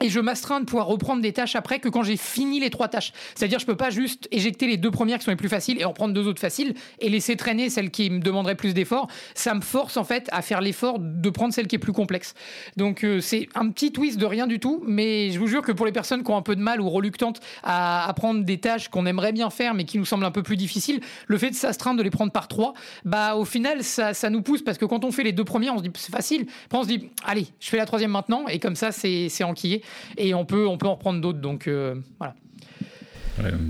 et 0.00 0.08
je 0.08 0.20
m'astreins 0.20 0.60
de 0.60 0.64
pouvoir 0.64 0.86
reprendre 0.86 1.22
des 1.22 1.32
tâches 1.32 1.56
après 1.56 1.80
que 1.80 1.88
quand 1.88 2.02
j'ai 2.02 2.16
fini 2.16 2.60
les 2.60 2.70
trois 2.70 2.88
tâches. 2.88 3.12
C'est-à-dire, 3.34 3.58
je 3.58 3.66
peux 3.66 3.76
pas 3.76 3.90
juste 3.90 4.28
éjecter 4.30 4.66
les 4.66 4.76
deux 4.76 4.90
premières 4.90 5.18
qui 5.18 5.24
sont 5.24 5.30
les 5.30 5.36
plus 5.36 5.48
faciles 5.48 5.80
et 5.80 5.84
en 5.84 5.92
prendre 5.92 6.14
deux 6.14 6.26
autres 6.26 6.40
faciles 6.40 6.74
et 7.00 7.08
laisser 7.08 7.36
traîner 7.36 7.68
celles 7.68 7.90
qui 7.90 8.10
me 8.10 8.20
demanderaient 8.20 8.54
plus 8.54 8.74
d'efforts. 8.74 9.08
Ça 9.34 9.54
me 9.54 9.60
force 9.60 9.96
en 9.96 10.04
fait 10.04 10.28
à 10.30 10.42
faire 10.42 10.60
l'effort 10.60 10.98
de 11.00 11.30
prendre 11.30 11.52
celle 11.52 11.66
qui 11.66 11.76
est 11.76 11.80
plus 11.80 11.92
complexe. 11.92 12.34
Donc 12.76 13.04
euh, 13.04 13.20
c'est 13.20 13.48
un 13.54 13.68
petit 13.70 13.92
twist 13.92 14.18
de 14.18 14.26
rien 14.26 14.46
du 14.46 14.60
tout, 14.60 14.82
mais 14.86 15.30
je 15.32 15.38
vous 15.38 15.48
jure 15.48 15.62
que 15.62 15.72
pour 15.72 15.86
les 15.86 15.92
personnes 15.92 16.22
qui 16.22 16.30
ont 16.30 16.36
un 16.36 16.42
peu 16.42 16.54
de 16.54 16.62
mal 16.62 16.80
ou 16.80 16.88
reluctantes 16.88 17.40
à 17.64 18.08
apprendre 18.08 18.44
des 18.44 18.58
tâches 18.58 18.88
qu'on 18.88 19.06
aimerait 19.06 19.32
bien 19.32 19.50
faire 19.50 19.74
mais 19.74 19.84
qui 19.84 19.98
nous 19.98 20.04
semblent 20.04 20.24
un 20.24 20.30
peu 20.30 20.42
plus 20.42 20.56
difficiles, 20.56 21.00
le 21.26 21.38
fait 21.38 21.50
de 21.50 21.54
s'astreindre 21.54 21.98
de 21.98 22.02
les 22.02 22.10
prendre 22.10 22.30
par 22.30 22.46
trois, 22.46 22.74
bah 23.04 23.34
au 23.34 23.44
final 23.44 23.82
ça, 23.82 24.14
ça 24.14 24.30
nous 24.30 24.42
pousse 24.42 24.62
parce 24.62 24.78
que 24.78 24.84
quand 24.84 25.04
on 25.04 25.10
fait 25.10 25.24
les 25.24 25.32
deux 25.32 25.44
premières, 25.44 25.74
on 25.74 25.78
se 25.78 25.82
dit 25.82 25.90
c'est 25.96 26.12
facile. 26.12 26.46
Après 26.66 26.78
on 26.78 26.82
se 26.82 26.88
dit 26.88 27.08
allez, 27.24 27.46
je 27.58 27.68
fais 27.68 27.76
la 27.76 27.86
troisième 27.86 28.12
maintenant 28.12 28.46
et 28.46 28.60
comme 28.60 28.76
ça 28.76 28.92
c'est 28.92 29.42
enquillé 29.42 29.82
et 30.16 30.34
on 30.34 30.44
peut, 30.44 30.66
on 30.66 30.78
peut 30.78 30.86
en 30.86 30.94
reprendre 30.94 31.20
d'autres. 31.20 31.40
Donc 31.40 31.68
euh, 31.68 31.94
voilà. 32.18 32.34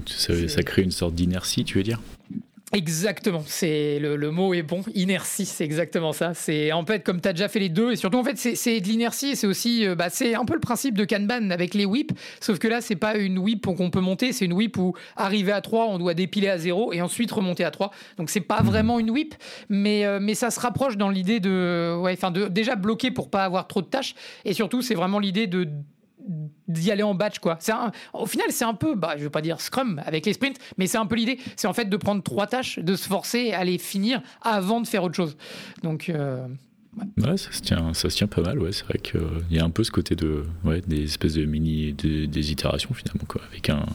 ça, 0.07 0.63
crée 0.63 0.83
une 0.83 0.91
sorte 0.91 1.15
d'inertie, 1.15 1.65
tu 1.65 1.79
veux 1.79 1.85
dire? 1.85 2.01
Exactement, 2.73 3.43
c'est 3.47 3.99
le, 3.99 4.31
mot 4.31 4.53
est 4.53 4.63
bon. 4.63 4.83
Inertie, 4.95 5.47
c'est 5.47 5.65
exactement 5.65 6.13
ça. 6.13 6.35
C'est 6.35 6.71
en 6.73 6.85
fait 6.85 7.03
comme 7.03 7.19
tu 7.19 7.29
as 7.29 7.33
déjà 7.33 7.49
fait 7.49 7.61
les 7.61 7.71
deux 7.71 7.93
et 7.93 7.97
surtout 7.97 8.19
en 8.19 8.25
fait 8.25 8.37
c'est 8.37 8.81
de 8.81 8.87
l'inertie. 8.87 9.37
C'est 9.37 9.47
aussi 9.47 9.87
euh, 9.87 9.95
bah, 9.95 10.11
c'est 10.11 10.35
un 10.35 10.45
peu 10.45 10.53
le 10.53 10.61
principe 10.61 10.95
de 10.95 11.07
Kanban 11.07 11.51
avec 11.51 11.73
les 11.73 11.87
whips, 11.87 12.13
sauf 12.41 12.59
que 12.59 12.69
là 12.69 12.83
c'est 12.83 12.97
pas 12.97 13.17
une 13.17 13.39
whip 13.39 13.65
qu'on 13.65 13.91
peut 13.91 14.01
monter, 14.01 14.35
c'est 14.35 14.45
une 14.45 14.53
whip 14.53 14.77
où 14.77 14.93
arriver 15.17 15.53
à 15.53 15.63
3 15.63 15.87
on 15.87 15.99
doit 15.99 16.13
dépiler 16.13 16.49
à 16.49 16.59
0 16.59 16.93
et 16.93 17.01
ensuite 17.01 17.31
remonter 17.31 17.65
à 17.65 17.71
3. 17.71 17.91
Donc 18.19 18.29
c'est 18.29 18.43
pas 18.43 18.61
vraiment 18.63 18.99
une 18.99 19.11
whip, 19.11 19.35
mais 19.71 20.05
euh, 20.05 20.19
mais 20.21 20.35
ça 20.35 20.51
se 20.51 20.61
rapproche 20.61 20.99
dans 20.99 21.09
l'idée 21.09 21.41
de 21.41 21.97
ouais 21.99 22.13
enfin 22.13 22.31
de 22.31 22.49
déjà 22.49 22.77
bloquer 22.77 23.11
pour 23.11 23.31
pas 23.31 23.45
avoir 23.45 23.67
trop 23.67 23.81
de 23.81 23.87
tâches 23.87 24.15
et 24.45 24.53
surtout 24.53 24.83
c'est 24.83 24.95
vraiment 24.95 25.21
l'idée 25.21 25.47
de 25.47 25.69
d'y 26.69 26.91
aller 26.91 27.03
en 27.03 27.15
batch 27.15 27.39
quoi. 27.39 27.57
C'est 27.61 27.73
au 28.13 28.27
final 28.27 28.47
c'est 28.51 28.65
un 28.65 28.75
peu, 28.75 28.95
bah, 28.95 29.15
je 29.17 29.25
veux 29.25 29.31
pas 29.31 29.41
dire 29.41 29.61
Scrum 29.61 30.01
avec 30.05 30.27
les 30.27 30.35
sprints, 30.35 30.59
mais 30.77 30.87
c'est 30.87 30.99
un 30.99 31.07
peu 31.07 31.17
l'idée. 31.17 31.39
C'est 31.57 31.67
en 31.67 31.73
fait 31.73 31.87
de 31.87 31.97
prendre 31.97 32.23
trois 32.23 32.47
tâches, 32.47 32.79
de 32.79 32.97
se 32.97 33.09
forcer 33.09 33.53
à 33.53 33.65
les 33.65 33.79
finir 33.79 34.23
avant 34.43 34.81
de 34.81 34.87
faire 34.87 35.05
autre 35.05 35.15
chose. 35.15 35.37
Donc 35.83 36.09
euh, 36.09 36.47
ça 37.19 37.37
se 37.53 37.63
tient, 37.63 37.95
ça 37.95 38.09
tient 38.09 38.27
pas 38.27 38.43
mal. 38.43 38.59
Ouais, 38.59 38.73
c'est 38.73 38.85
vrai 38.85 38.99
qu'il 38.99 39.21
y 39.51 39.59
a 39.59 39.65
un 39.65 39.71
peu 39.71 39.85
ce 39.85 39.91
côté 39.91 40.15
de, 40.15 40.45
ouais, 40.65 40.81
des 40.87 41.05
espèces 41.05 41.35
de 41.35 41.45
mini, 41.45 41.93
des 41.93 42.53
itérations 42.53 42.93
finalement, 42.95 43.25
quoi, 43.27 43.41
avec 43.51 43.71
un, 43.71 43.87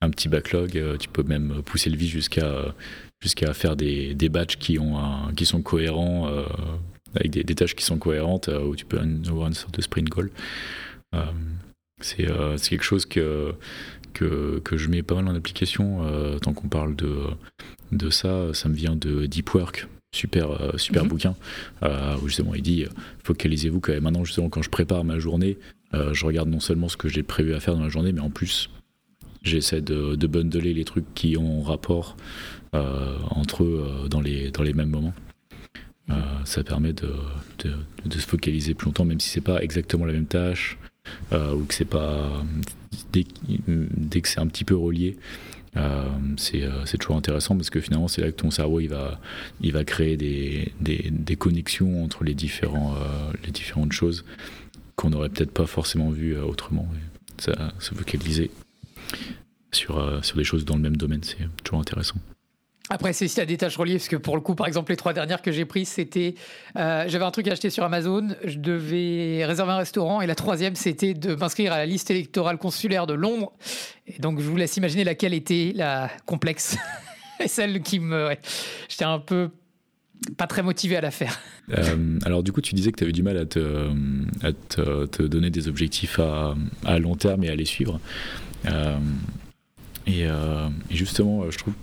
un 0.00 0.10
petit 0.10 0.28
backlog. 0.28 0.76
Euh, 0.76 0.96
tu 0.96 1.08
peux 1.08 1.22
même 1.22 1.62
pousser 1.64 1.90
le 1.90 1.96
vie 1.96 2.08
jusqu'à 2.08 2.74
jusqu'à 3.20 3.52
faire 3.52 3.74
des, 3.76 4.14
des 4.14 4.28
batchs 4.28 4.56
qui 4.56 4.78
ont 4.78 4.96
qui 5.36 5.44
sont 5.44 5.62
cohérents, 5.62 6.28
euh, 6.28 6.44
avec 7.14 7.30
des, 7.30 7.54
tâches 7.54 7.74
qui 7.74 7.84
sont 7.84 7.98
cohérentes, 7.98 8.48
euh, 8.48 8.64
où 8.64 8.76
tu 8.76 8.84
peux 8.84 8.98
avoir 8.98 9.48
une 9.48 9.54
sorte 9.54 9.74
de 9.74 9.82
sprint 9.82 10.08
goal. 10.08 10.30
C'est 12.00 12.26
quelque 12.26 12.82
chose 12.82 13.06
que, 13.06 13.54
que, 14.12 14.60
que, 14.64 14.76
je 14.76 14.88
mets 14.88 15.02
pas 15.02 15.14
mal 15.16 15.28
en 15.28 15.34
application. 15.34 16.38
tant 16.40 16.52
qu'on 16.52 16.68
parle 16.68 16.94
de, 16.96 17.24
de 17.92 18.10
ça, 18.10 18.52
ça 18.54 18.68
me 18.68 18.74
vient 18.74 18.96
de 18.96 19.26
Deep 19.26 19.54
Work 19.54 19.88
super 20.12 20.50
euh, 20.50 20.76
super 20.76 21.04
mhm. 21.04 21.08
bouquin 21.10 21.36
euh, 21.82 22.16
où 22.22 22.28
justement 22.28 22.54
il 22.54 22.62
dit 22.62 22.84
euh, 22.84 22.88
focalisez-vous 23.24 23.80
quand 23.80 23.92
même 23.92 24.04
maintenant 24.04 24.24
justement 24.24 24.48
quand 24.48 24.62
je 24.62 24.70
prépare 24.70 25.04
ma 25.04 25.18
journée 25.18 25.58
je 25.92 26.26
regarde 26.26 26.50
non 26.50 26.60
seulement 26.60 26.88
ce 26.88 26.98
que 26.98 27.08
j'ai 27.08 27.22
prévu 27.22 27.54
à 27.54 27.60
faire 27.60 27.74
dans 27.74 27.82
la 27.82 27.88
journée 27.88 28.12
mais 28.12 28.20
en 28.20 28.28
plus 28.28 28.68
j'essaie 29.42 29.80
de, 29.80 30.16
de 30.16 30.26
bundler 30.26 30.74
les 30.74 30.84
trucs 30.84 31.14
qui 31.14 31.38
ont 31.38 31.62
rapport 31.62 32.14
entre 32.72 33.64
eux 33.64 34.06
dans 34.10 34.20
les 34.20 34.50
dans 34.50 34.62
les 34.62 34.74
mêmes 34.74 34.90
moments 34.90 35.14
ça 36.44 36.62
permet 36.62 36.92
de, 36.92 37.10
de, 37.60 37.72
de, 38.04 38.18
se 38.18 38.26
focaliser 38.26 38.74
plus 38.74 38.86
longtemps 38.86 39.06
même 39.06 39.18
si 39.18 39.30
c'est 39.30 39.40
pas 39.40 39.62
exactement 39.62 40.04
la 40.04 40.12
même 40.12 40.26
tâche 40.26 40.76
ou 41.32 41.64
que 41.64 41.74
c'est 41.74 41.84
pas 41.84 42.42
dès, 43.12 43.24
dès 43.56 44.20
que 44.20 44.28
c'est 44.28 44.40
un 44.40 44.46
petit 44.46 44.64
peu 44.64 44.76
relié 44.76 45.16
euh, 45.76 46.08
euh, 46.54 46.82
c'est 46.86 46.98
toujours 46.98 47.16
intéressant 47.16 47.56
parce 47.56 47.70
que 47.70 47.80
finalement 47.80 48.08
c'est 48.08 48.22
là 48.22 48.30
que 48.30 48.36
ton 48.36 48.50
cerveau 48.50 48.80
il 48.80 48.88
va, 48.88 49.20
il 49.60 49.72
va 49.72 49.84
créer 49.84 50.16
des, 50.16 50.72
des, 50.80 51.08
des 51.10 51.36
connexions 51.36 52.02
entre 52.02 52.24
les, 52.24 52.34
différents, 52.34 52.94
euh, 52.96 53.32
les 53.44 53.50
différentes 53.50 53.92
choses 53.92 54.24
qu'on 54.96 55.10
n'aurait 55.10 55.28
peut-être 55.28 55.52
pas 55.52 55.66
forcément 55.66 56.10
vues 56.10 56.36
autrement. 56.38 56.88
ça, 57.38 57.72
se 57.78 57.94
focaliser 57.94 58.50
sur, 59.70 60.24
sur 60.24 60.36
des 60.36 60.44
choses 60.44 60.64
dans 60.64 60.76
le 60.76 60.82
même 60.82 60.96
domaine, 60.96 61.22
c'est 61.22 61.36
toujours 61.62 61.80
intéressant. 61.80 62.16
Après, 62.90 63.12
c'est 63.12 63.28
si 63.28 63.38
y 63.38 63.40
a 63.42 63.46
des 63.46 63.58
tâches 63.58 63.76
reliées, 63.76 63.96
parce 63.96 64.08
que 64.08 64.16
pour 64.16 64.34
le 64.34 64.40
coup, 64.40 64.54
par 64.54 64.66
exemple, 64.66 64.92
les 64.92 64.96
trois 64.96 65.12
dernières 65.12 65.42
que 65.42 65.52
j'ai 65.52 65.66
prises, 65.66 65.88
c'était. 65.88 66.34
Euh, 66.76 67.04
j'avais 67.06 67.24
un 67.24 67.30
truc 67.30 67.46
à 67.48 67.52
acheter 67.52 67.70
sur 67.70 67.84
Amazon, 67.84 68.28
je 68.44 68.58
devais 68.58 69.44
réserver 69.44 69.72
un 69.72 69.78
restaurant, 69.78 70.22
et 70.22 70.26
la 70.26 70.34
troisième, 70.34 70.74
c'était 70.74 71.12
de 71.12 71.34
m'inscrire 71.34 71.72
à 71.72 71.78
la 71.78 71.86
liste 71.86 72.10
électorale 72.10 72.56
consulaire 72.56 73.06
de 73.06 73.12
Londres. 73.12 73.52
Et 74.06 74.18
donc, 74.20 74.40
je 74.40 74.48
vous 74.48 74.56
laisse 74.56 74.76
imaginer 74.78 75.04
laquelle 75.04 75.34
était 75.34 75.72
la 75.74 76.10
complexe. 76.24 76.78
et 77.40 77.48
celle 77.48 77.82
qui 77.82 77.98
me. 77.98 78.34
J'étais 78.88 79.04
un 79.04 79.18
peu 79.18 79.50
pas 80.36 80.46
très 80.46 80.62
motivé 80.62 80.96
à 80.96 81.00
la 81.00 81.10
faire. 81.10 81.38
Euh, 81.70 82.18
alors 82.24 82.42
du 82.42 82.50
coup, 82.50 82.60
tu 82.60 82.74
disais 82.74 82.90
que 82.90 82.96
tu 82.96 83.04
avais 83.04 83.12
du 83.12 83.22
mal 83.22 83.36
à, 83.36 83.44
te, 83.44 83.88
à 84.42 85.28
donner 85.28 85.50
des 85.50 85.68
objectifs 85.68 86.18
à, 86.18 86.56
à, 86.84 86.98
long 86.98 87.14
terme 87.14 87.44
et 87.44 87.50
à 87.50 87.54
les 87.54 87.66
suivre. 87.66 88.00
Euh, 88.66 88.98
et, 90.08 90.26
justement, 90.90 91.48
je 91.50 91.58
trouve 91.58 91.74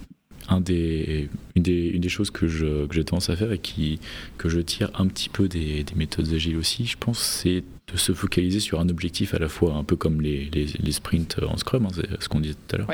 une 0.49 1.29
des 1.63 2.09
choses 2.09 2.31
que, 2.31 2.47
je, 2.47 2.85
que 2.85 2.95
j'ai 2.95 3.03
tendance 3.03 3.29
à 3.29 3.35
faire 3.35 3.51
et 3.51 3.59
qui, 3.59 3.99
que 4.37 4.49
je 4.49 4.59
tire 4.59 4.91
un 4.95 5.07
petit 5.07 5.29
peu 5.29 5.47
des, 5.47 5.83
des 5.83 5.95
méthodes 5.95 6.31
agiles 6.33 6.57
aussi, 6.57 6.85
je 6.85 6.97
pense, 6.97 7.19
c'est 7.19 7.63
de 7.91 7.97
se 7.97 8.13
focaliser 8.13 8.59
sur 8.59 8.79
un 8.79 8.89
objectif 8.89 9.33
à 9.33 9.39
la 9.39 9.47
fois, 9.47 9.75
un 9.75 9.83
peu 9.83 9.95
comme 9.95 10.21
les, 10.21 10.49
les, 10.51 10.65
les 10.65 10.91
sprints 10.91 11.37
en 11.47 11.57
Scrum, 11.57 11.85
hein, 11.85 11.89
c'est 11.93 12.21
ce 12.21 12.29
qu'on 12.29 12.39
disait 12.39 12.55
tout 12.67 12.75
à 12.75 12.77
l'heure. 12.79 12.91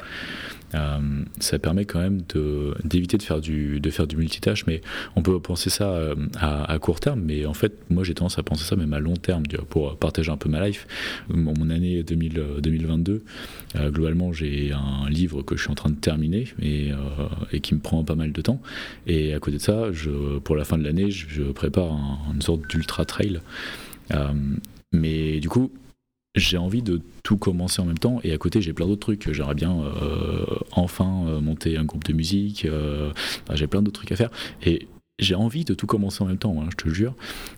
Euh, 0.74 1.00
ça 1.40 1.60
permet 1.60 1.86
quand 1.86 2.00
même 2.00 2.22
d'éviter 2.84 3.18
de, 3.18 3.24
faire 3.24 3.42
du, 3.42 3.80
de 3.80 3.90
faire 3.90 4.08
du 4.08 4.16
multitâche, 4.16 4.66
mais 4.68 4.82
on 5.16 5.22
peut 5.22 5.40
penser 5.40 5.70
ça 5.70 5.92
euh, 5.92 6.16
à, 6.38 6.72
à, 6.72 6.80
court 6.80 7.00
terme, 7.00 7.22
mais 7.22 7.46
en 7.46 7.54
fait, 7.54 7.74
moi 7.90 8.04
j'ai 8.04 8.14
tendance 8.14 8.40
à 8.40 8.44
penser 8.44 8.64
ça 8.64 8.76
même 8.76 8.94
à 8.94 9.00
long 9.00 9.16
terme, 9.16 9.44
pour 9.70 9.98
partager 9.98 10.32
un 10.32 10.38
peu 10.38 10.50
ma 10.50 10.66
life. 10.66 10.88
Mon, 11.30 11.54
mon 11.58 11.70
année 11.70 12.04
2000, 12.04 12.44
2022, 12.60 13.24
euh, 13.76 13.92
globalement, 13.92 14.32
j'ai 14.32 14.72
un 14.72 15.10
livre 15.10 15.42
que 15.42 15.58
je 15.58 15.64
suis 15.64 15.72
en 15.72 15.76
train 15.76 15.90
de 15.90 15.96
terminer 15.96 16.48
et, 16.62 16.92
et, 17.52 17.60
qui 17.60 17.76
me 17.76 17.80
prend 17.80 18.04
pas 18.04 18.16
mal 18.16 18.32
de 18.32 18.42
temps. 18.42 18.62
Et 19.08 19.34
à 19.34 19.40
côté 19.40 19.58
de 19.58 19.62
ça, 19.62 19.92
je, 19.92 20.40
pour 20.40 20.56
la 20.56 20.64
fin 20.64 20.78
de 20.78 20.84
l'année, 20.84 21.12
je, 21.12 21.28
je, 21.28 21.44
prépare 21.44 21.98
une 22.34 22.42
sorte 22.42 22.68
d'ultra 22.70 23.06
trail. 23.06 23.42
Mais 24.92 25.40
du 25.40 25.50
coup, 25.50 25.72
j'ai 26.36 26.58
envie 26.58 26.82
de 26.82 27.02
tout 27.24 27.38
commencer 27.38 27.82
en 27.82 27.86
même 27.86 27.98
temps. 27.98 28.20
Et 28.24 28.32
à 28.32 28.38
côté 28.38 28.62
j'ai 28.62 28.74
plein 28.74 28.88
d'autres 28.88 29.02
trucs. 29.02 29.32
J'aimerais 29.32 29.56
bien 29.56 29.82
euh, 29.82 30.46
enfin 30.72 31.26
euh, 31.28 31.42
monter 31.42 31.78
un 31.78 31.84
groupe 31.84 32.04
de 32.06 32.14
musique 32.14 32.66
euh, 32.66 33.12
j'ai 33.54 33.68
plein 33.68 33.82
d'autres 33.82 34.00
trucs 34.00 34.12
à 34.12 34.16
faire. 34.16 34.32
Et 34.64 34.88
j'ai 35.22 35.36
envie 35.36 35.64
de 35.64 35.74
tout 35.74 35.88
commencer 35.88 36.24
en 36.24 36.28
même 36.28 36.38
temps, 36.38 36.56
hein, 36.60 36.68
je 36.72 36.76
te 36.76 36.90
jure, 36.90 37.16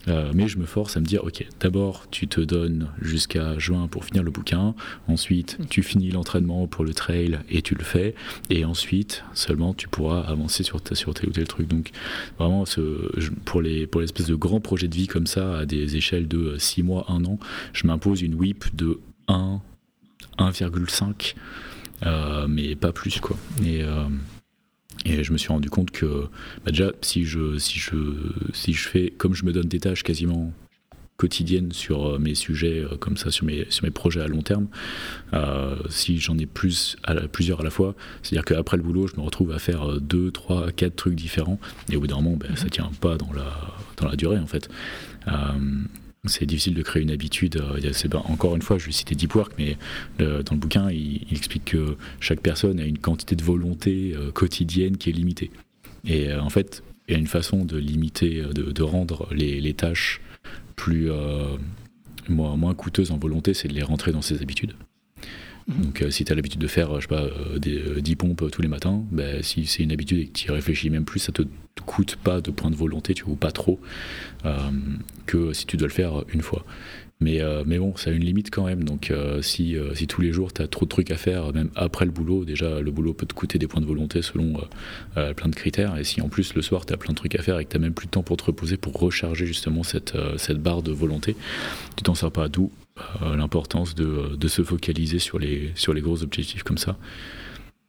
euh, 0.07 0.31
mais 0.35 0.47
je 0.47 0.59
me 0.59 0.65
force 0.65 0.97
à 0.97 0.99
me 0.99 1.05
dire, 1.05 1.23
ok, 1.23 1.45
d'abord 1.61 2.05
tu 2.11 2.27
te 2.27 2.41
donnes 2.41 2.89
jusqu'à 3.01 3.57
juin 3.57 3.87
pour 3.87 4.05
finir 4.05 4.21
le 4.21 4.31
bouquin, 4.31 4.75
ensuite 5.07 5.57
tu 5.69 5.81
finis 5.81 6.11
l'entraînement 6.11 6.67
pour 6.67 6.83
le 6.83 6.93
trail 6.93 7.39
et 7.49 7.61
tu 7.61 7.75
le 7.75 7.83
fais, 7.83 8.15
et 8.49 8.65
ensuite 8.65 9.23
seulement 9.33 9.73
tu 9.73 9.87
pourras 9.87 10.21
avancer 10.21 10.63
sur, 10.63 10.81
ta, 10.81 10.93
sur 10.93 11.13
tel 11.13 11.29
ou 11.29 11.31
tel 11.31 11.47
truc. 11.47 11.67
Donc 11.67 11.91
vraiment, 12.37 12.65
ce, 12.65 13.09
pour, 13.45 13.61
les, 13.61 13.87
pour 13.87 14.01
l'espèce 14.01 14.27
de 14.27 14.35
grands 14.35 14.61
projets 14.61 14.89
de 14.89 14.95
vie 14.95 15.07
comme 15.07 15.27
ça, 15.27 15.59
à 15.59 15.65
des 15.65 15.95
échelles 15.95 16.27
de 16.27 16.57
6 16.57 16.83
mois, 16.83 17.05
1 17.07 17.23
an, 17.25 17.39
je 17.71 17.87
m'impose 17.87 18.21
une 18.21 18.35
WIP 18.35 18.75
de 18.75 18.99
1, 19.29 19.61
1,5, 20.37 21.35
euh, 22.05 22.47
mais 22.49 22.75
pas 22.75 22.91
plus 22.91 23.21
quoi. 23.21 23.37
Et... 23.63 23.83
Euh, 23.83 24.03
et 25.05 25.23
je 25.23 25.31
me 25.33 25.37
suis 25.37 25.49
rendu 25.49 25.69
compte 25.69 25.91
que 25.91 26.27
bah 26.65 26.71
déjà, 26.71 26.91
si 27.01 27.25
je, 27.25 27.57
si, 27.57 27.79
je, 27.79 27.95
si 28.53 28.73
je 28.73 28.87
fais, 28.87 29.13
comme 29.17 29.33
je 29.33 29.45
me 29.45 29.51
donne 29.51 29.67
des 29.67 29.79
tâches 29.79 30.03
quasiment 30.03 30.53
quotidiennes 31.17 31.71
sur 31.71 32.05
euh, 32.05 32.19
mes 32.19 32.35
sujets 32.35 32.79
euh, 32.79 32.97
comme 32.97 33.17
ça, 33.17 33.29
sur 33.31 33.45
mes, 33.45 33.65
sur 33.69 33.83
mes 33.83 33.91
projets 33.91 34.21
à 34.21 34.27
long 34.27 34.41
terme, 34.41 34.67
euh, 35.33 35.75
si 35.89 36.17
j'en 36.17 36.37
ai 36.37 36.45
plus 36.45 36.97
à 37.03 37.13
plusieurs 37.27 37.61
à 37.61 37.63
la 37.63 37.69
fois, 37.69 37.95
c'est-à-dire 38.23 38.45
qu'après 38.45 38.77
le 38.77 38.83
boulot, 38.83 39.07
je 39.07 39.15
me 39.15 39.21
retrouve 39.21 39.51
à 39.51 39.59
faire 39.59 40.01
deux, 40.01 40.31
trois, 40.31 40.71
quatre 40.71 40.95
trucs 40.95 41.15
différents, 41.15 41.59
et 41.91 41.95
au 41.95 42.01
bout 42.01 42.07
d'un 42.07 42.19
moment, 42.19 42.37
ben, 42.37 42.55
ça 42.55 42.69
tient 42.69 42.91
pas 42.99 43.17
dans 43.17 43.31
la, 43.31 43.53
dans 43.97 44.07
la 44.07 44.15
durée 44.15 44.39
en 44.39 44.47
fait. 44.47 44.69
Euh, 45.27 45.31
c'est 46.25 46.45
difficile 46.45 46.73
de 46.73 46.81
créer 46.81 47.03
une 47.03 47.11
habitude. 47.11 47.57
Euh, 47.57 48.19
encore 48.25 48.55
une 48.55 48.61
fois, 48.61 48.77
je 48.77 48.85
vais 48.85 48.91
citer 48.91 49.15
Deep 49.15 49.35
Work, 49.35 49.53
mais 49.57 49.77
dans 50.19 50.51
le 50.51 50.57
bouquin, 50.57 50.89
il, 50.89 51.25
explique 51.31 51.65
que 51.65 51.97
chaque 52.19 52.39
personne 52.39 52.79
a 52.79 52.85
une 52.85 52.97
quantité 52.97 53.35
de 53.35 53.43
volonté 53.43 54.13
euh, 54.15 54.31
quotidienne 54.31 54.97
qui 54.97 55.09
est 55.09 55.13
limitée. 55.13 55.51
Et 56.05 56.29
euh, 56.29 56.41
en 56.41 56.49
fait, 56.49 56.83
il 57.07 57.13
y 57.13 57.15
a 57.15 57.19
une 57.19 57.27
façon 57.27 57.65
de 57.65 57.77
limiter, 57.77 58.41
de, 58.53 58.83
rendre 58.83 59.27
les, 59.33 59.73
tâches 59.73 60.21
plus 60.77 61.09
moins, 62.29 62.55
moins 62.55 62.73
coûteuses 62.73 63.11
en 63.11 63.17
volonté, 63.17 63.53
c'est 63.53 63.67
de 63.67 63.73
les 63.73 63.83
rentrer 63.83 64.13
dans 64.13 64.21
ses 64.21 64.41
habitudes. 64.41 64.73
Donc 65.67 66.01
euh, 66.01 66.09
si 66.09 66.25
tu 66.25 66.31
as 66.31 66.35
l'habitude 66.35 66.59
de 66.59 66.67
faire, 66.67 66.95
je 66.95 67.01
sais 67.01 67.07
pas, 67.07 67.23
euh, 67.23 67.57
des, 67.57 68.01
10 68.01 68.11
euh, 68.11 68.15
pompes 68.15 68.51
tous 68.51 68.61
les 68.61 68.67
matins, 68.67 69.03
ben, 69.11 69.41
si 69.41 69.65
c'est 69.65 69.83
une 69.83 69.91
habitude 69.91 70.19
et 70.19 70.25
que 70.27 70.33
tu 70.33 70.47
y 70.47 70.51
réfléchis 70.51 70.89
même 70.89 71.05
plus, 71.05 71.19
ça 71.19 71.31
te 71.31 71.43
coûte 71.85 72.17
pas 72.17 72.41
de 72.41 72.51
point 72.51 72.69
de 72.69 72.75
volonté, 72.75 73.13
tu 73.13 73.23
ou 73.25 73.35
pas 73.35 73.51
trop, 73.51 73.79
que 75.25 75.53
si 75.53 75.65
tu 75.65 75.75
dois 75.75 75.87
le 75.87 75.93
faire 75.93 76.23
une 76.33 76.41
fois. 76.41 76.65
Mais, 77.19 77.41
mais 77.65 77.79
bon, 77.79 77.95
ça 77.95 78.09
a 78.09 78.13
une 78.13 78.23
limite 78.23 78.51
quand 78.51 78.65
même. 78.65 78.83
Donc 78.83 79.11
si, 79.41 79.75
si 79.93 80.07
tous 80.07 80.21
les 80.21 80.31
jours 80.31 80.53
tu 80.53 80.61
as 80.61 80.67
trop 80.67 80.85
de 80.85 80.89
trucs 80.89 81.09
à 81.09 81.17
faire, 81.17 81.51
même 81.51 81.69
après 81.75 82.05
le 82.05 82.11
boulot, 82.11 82.45
déjà 82.45 82.79
le 82.79 82.91
boulot 82.91 83.13
peut 83.13 83.25
te 83.25 83.33
coûter 83.33 83.57
des 83.57 83.67
points 83.67 83.81
de 83.81 83.85
volonté 83.85 84.21
selon 84.21 84.53
plein 85.15 85.49
de 85.49 85.55
critères. 85.55 85.97
Et 85.97 86.03
si 86.03 86.21
en 86.21 86.29
plus 86.29 86.53
le 86.53 86.61
soir 86.61 86.85
tu 86.85 86.93
as 86.93 86.97
plein 86.97 87.11
de 87.11 87.17
trucs 87.17 87.35
à 87.35 87.41
faire 87.41 87.59
et 87.59 87.65
que 87.65 87.71
tu 87.71 87.79
même 87.79 87.93
plus 87.93 88.05
de 88.05 88.11
temps 88.11 88.23
pour 88.23 88.37
te 88.37 88.43
reposer, 88.43 88.77
pour 88.77 88.93
recharger 88.93 89.45
justement 89.45 89.83
cette, 89.83 90.13
cette 90.37 90.59
barre 90.59 90.83
de 90.83 90.91
volonté, 90.91 91.35
tu 91.97 92.03
t'en 92.03 92.15
sers 92.15 92.31
pas. 92.31 92.49
D'où 92.49 92.71
euh, 93.23 93.35
l'importance 93.35 93.95
de, 93.95 94.35
de, 94.35 94.47
se 94.47 94.63
focaliser 94.63 95.17
sur 95.17 95.39
les, 95.39 95.71
sur 95.73 95.95
les 95.95 96.01
gros 96.01 96.21
objectifs 96.21 96.61
comme 96.61 96.77
ça. 96.77 96.95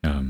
Euh, 0.07 0.23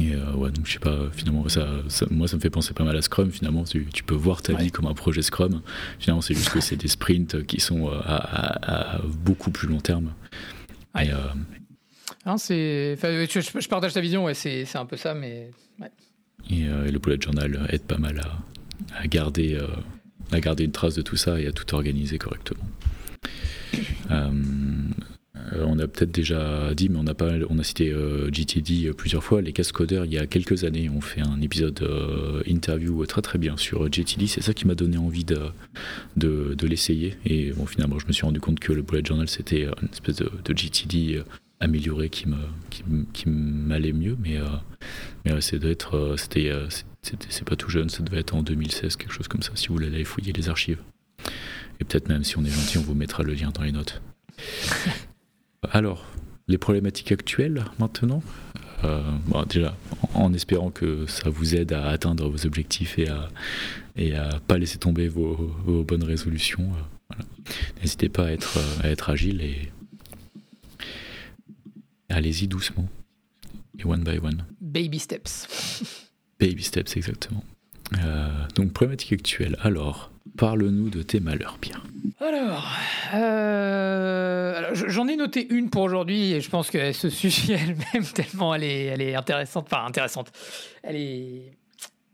et 0.00 0.14
euh, 0.14 0.32
ouais, 0.32 0.50
donc 0.50 0.66
je 0.66 0.72
sais 0.72 0.78
pas, 0.78 1.10
finalement, 1.12 1.46
ça, 1.50 1.68
moi 2.10 2.26
ça 2.26 2.36
me 2.36 2.40
fait 2.40 2.48
penser 2.48 2.72
pas 2.72 2.84
mal 2.84 2.96
à 2.96 3.02
Scrum. 3.02 3.30
Finalement, 3.30 3.64
tu, 3.64 3.86
tu 3.92 4.02
peux 4.02 4.14
voir 4.14 4.40
ta 4.40 4.54
vie 4.54 4.70
comme 4.70 4.86
un 4.86 4.94
projet 4.94 5.20
Scrum. 5.20 5.60
Finalement, 5.98 6.22
c'est 6.22 6.32
juste 6.32 6.50
que 6.50 6.60
c'est 6.62 6.76
des 6.76 6.88
sprints 6.88 7.44
qui 7.44 7.60
sont 7.60 7.88
à, 7.88 9.02
beaucoup 9.22 9.50
plus 9.50 9.68
long 9.68 9.80
terme. 9.80 10.14
Et, 10.98 11.10
c'est, 12.38 12.96
je, 12.96 13.40
je, 13.60 13.68
partage 13.68 13.92
ta 13.92 14.00
vision, 14.00 14.24
ouais, 14.24 14.34
c'est, 14.34 14.64
un 14.76 14.86
peu 14.86 14.96
ça, 14.96 15.12
mais. 15.12 15.50
Et, 16.48 16.60
et, 16.62 16.90
le 16.90 16.98
bullet 16.98 17.20
journal 17.20 17.66
aide 17.68 17.82
pas 17.82 17.98
mal 17.98 18.20
à, 18.20 19.02
à 19.02 19.06
garder, 19.06 19.60
à 20.32 20.40
garder 20.40 20.64
une 20.64 20.72
trace 20.72 20.94
de 20.94 21.02
tout 21.02 21.16
ça 21.16 21.38
et 21.38 21.46
à 21.46 21.52
tout 21.52 21.74
organiser 21.74 22.16
correctement. 22.16 22.64
Euh, 24.10 24.30
euh, 25.52 25.64
on 25.66 25.78
a 25.78 25.86
peut-être 25.86 26.10
déjà 26.10 26.72
dit, 26.74 26.88
mais 26.88 26.98
on 26.98 27.06
a, 27.06 27.14
pas, 27.14 27.30
on 27.50 27.58
a 27.58 27.62
cité 27.62 27.92
euh, 27.92 28.30
GTD 28.30 28.92
plusieurs 28.92 29.22
fois. 29.22 29.42
Les 29.42 29.52
cascodeurs, 29.52 30.04
il 30.04 30.12
y 30.12 30.18
a 30.18 30.26
quelques 30.26 30.64
années, 30.64 30.88
ont 30.88 31.00
fait 31.00 31.20
un 31.20 31.40
épisode 31.40 31.86
interview 32.46 33.04
très 33.06 33.22
très 33.22 33.38
bien 33.38 33.56
sur 33.56 33.90
GTD. 33.90 34.26
C'est 34.26 34.42
ça 34.42 34.54
qui 34.54 34.66
m'a 34.66 34.74
donné 34.74 34.96
envie 34.96 35.24
de, 35.24 35.38
de, 36.16 36.66
l'essayer. 36.66 37.16
Et 37.26 37.52
bon, 37.52 37.66
finalement, 37.66 37.98
je 37.98 38.06
me 38.06 38.12
suis 38.12 38.24
rendu 38.24 38.40
compte 38.40 38.60
que 38.60 38.72
le 38.72 38.82
Bullet 38.82 39.04
Journal, 39.04 39.28
c'était 39.28 39.64
une 39.64 39.88
espèce 39.92 40.16
de, 40.16 40.54
GTD 40.54 41.22
amélioré 41.60 42.08
qui 42.08 42.26
qui, 43.12 43.28
m'allait 43.28 43.92
mieux. 43.92 44.16
Mais, 44.22 44.38
d'être, 45.58 46.14
c'était, 46.16 46.52
c'est 47.02 47.44
pas 47.44 47.56
tout 47.56 47.70
jeune, 47.70 47.88
ça 47.88 48.02
devait 48.02 48.20
être 48.20 48.34
en 48.34 48.42
2016, 48.42 48.96
quelque 48.96 49.12
chose 49.12 49.28
comme 49.28 49.42
ça, 49.42 49.52
si 49.54 49.68
vous 49.68 49.74
voulez 49.74 49.88
aller 49.88 50.04
fouiller 50.04 50.32
les 50.32 50.48
archives. 50.48 50.78
Et 51.80 51.84
peut-être 51.84 52.08
même 52.08 52.24
si 52.24 52.38
on 52.38 52.44
est 52.44 52.50
gentil, 52.50 52.78
on 52.78 52.82
vous 52.82 52.94
mettra 52.94 53.22
le 53.22 53.34
lien 53.34 53.50
dans 53.50 53.62
les 53.62 53.72
notes. 53.72 54.02
Alors, 55.70 56.06
les 56.48 56.58
problématiques 56.58 57.12
actuelles 57.12 57.64
maintenant 57.78 58.22
euh, 58.84 59.02
Déjà, 59.48 59.76
en, 60.14 60.32
espérant 60.34 60.70
que 60.70 61.06
ça 61.06 61.30
vous 61.30 61.54
aide 61.54 61.72
à 61.72 61.86
atteindre 61.88 62.28
vos 62.28 62.46
objectifs 62.46 62.98
et 62.98 63.08
à, 63.08 63.28
et 63.96 64.14
à 64.14 64.40
pas 64.46 64.58
laisser 64.58 64.78
tomber 64.78 65.08
vos, 65.08 65.54
bonnes 65.86 66.04
résolutions. 66.04 66.70
Euh, 67.12 67.22
N'hésitez 67.80 68.08
pas 68.08 68.26
à 68.26 68.30
être, 68.30 68.58
à 68.82 68.88
être 68.88 69.10
agile 69.10 69.40
et 69.42 69.70
allez-y 72.08 72.48
doucement 72.48 72.88
et 73.78 73.84
one 73.84 74.02
by 74.02 74.18
one. 74.18 74.44
Baby 74.60 74.98
steps. 74.98 75.46
Baby 76.38 76.62
steps, 76.62 76.96
exactement. 76.96 77.44
Euh, 78.02 78.28
donc, 78.54 78.72
problématique 78.72 79.12
actuelle. 79.12 79.56
Alors, 79.62 80.10
parle-nous 80.36 80.90
de 80.90 81.02
tes 81.02 81.20
malheurs, 81.20 81.58
Pierre. 81.60 81.82
Alors, 82.20 82.68
euh, 83.14 84.70
j'en 84.72 85.06
ai 85.08 85.16
noté 85.16 85.46
une 85.52 85.70
pour 85.70 85.82
aujourd'hui 85.82 86.32
et 86.32 86.40
je 86.40 86.50
pense 86.50 86.70
qu'elle 86.70 86.94
se 86.94 87.08
suffit 87.10 87.52
elle-même 87.52 88.06
tellement 88.14 88.54
elle 88.54 88.64
est, 88.64 88.84
elle 88.84 89.02
est 89.02 89.14
intéressante. 89.14 89.68
Enfin, 89.70 89.86
intéressante. 89.86 90.32
Elle 90.82 90.96
est. 90.96 91.52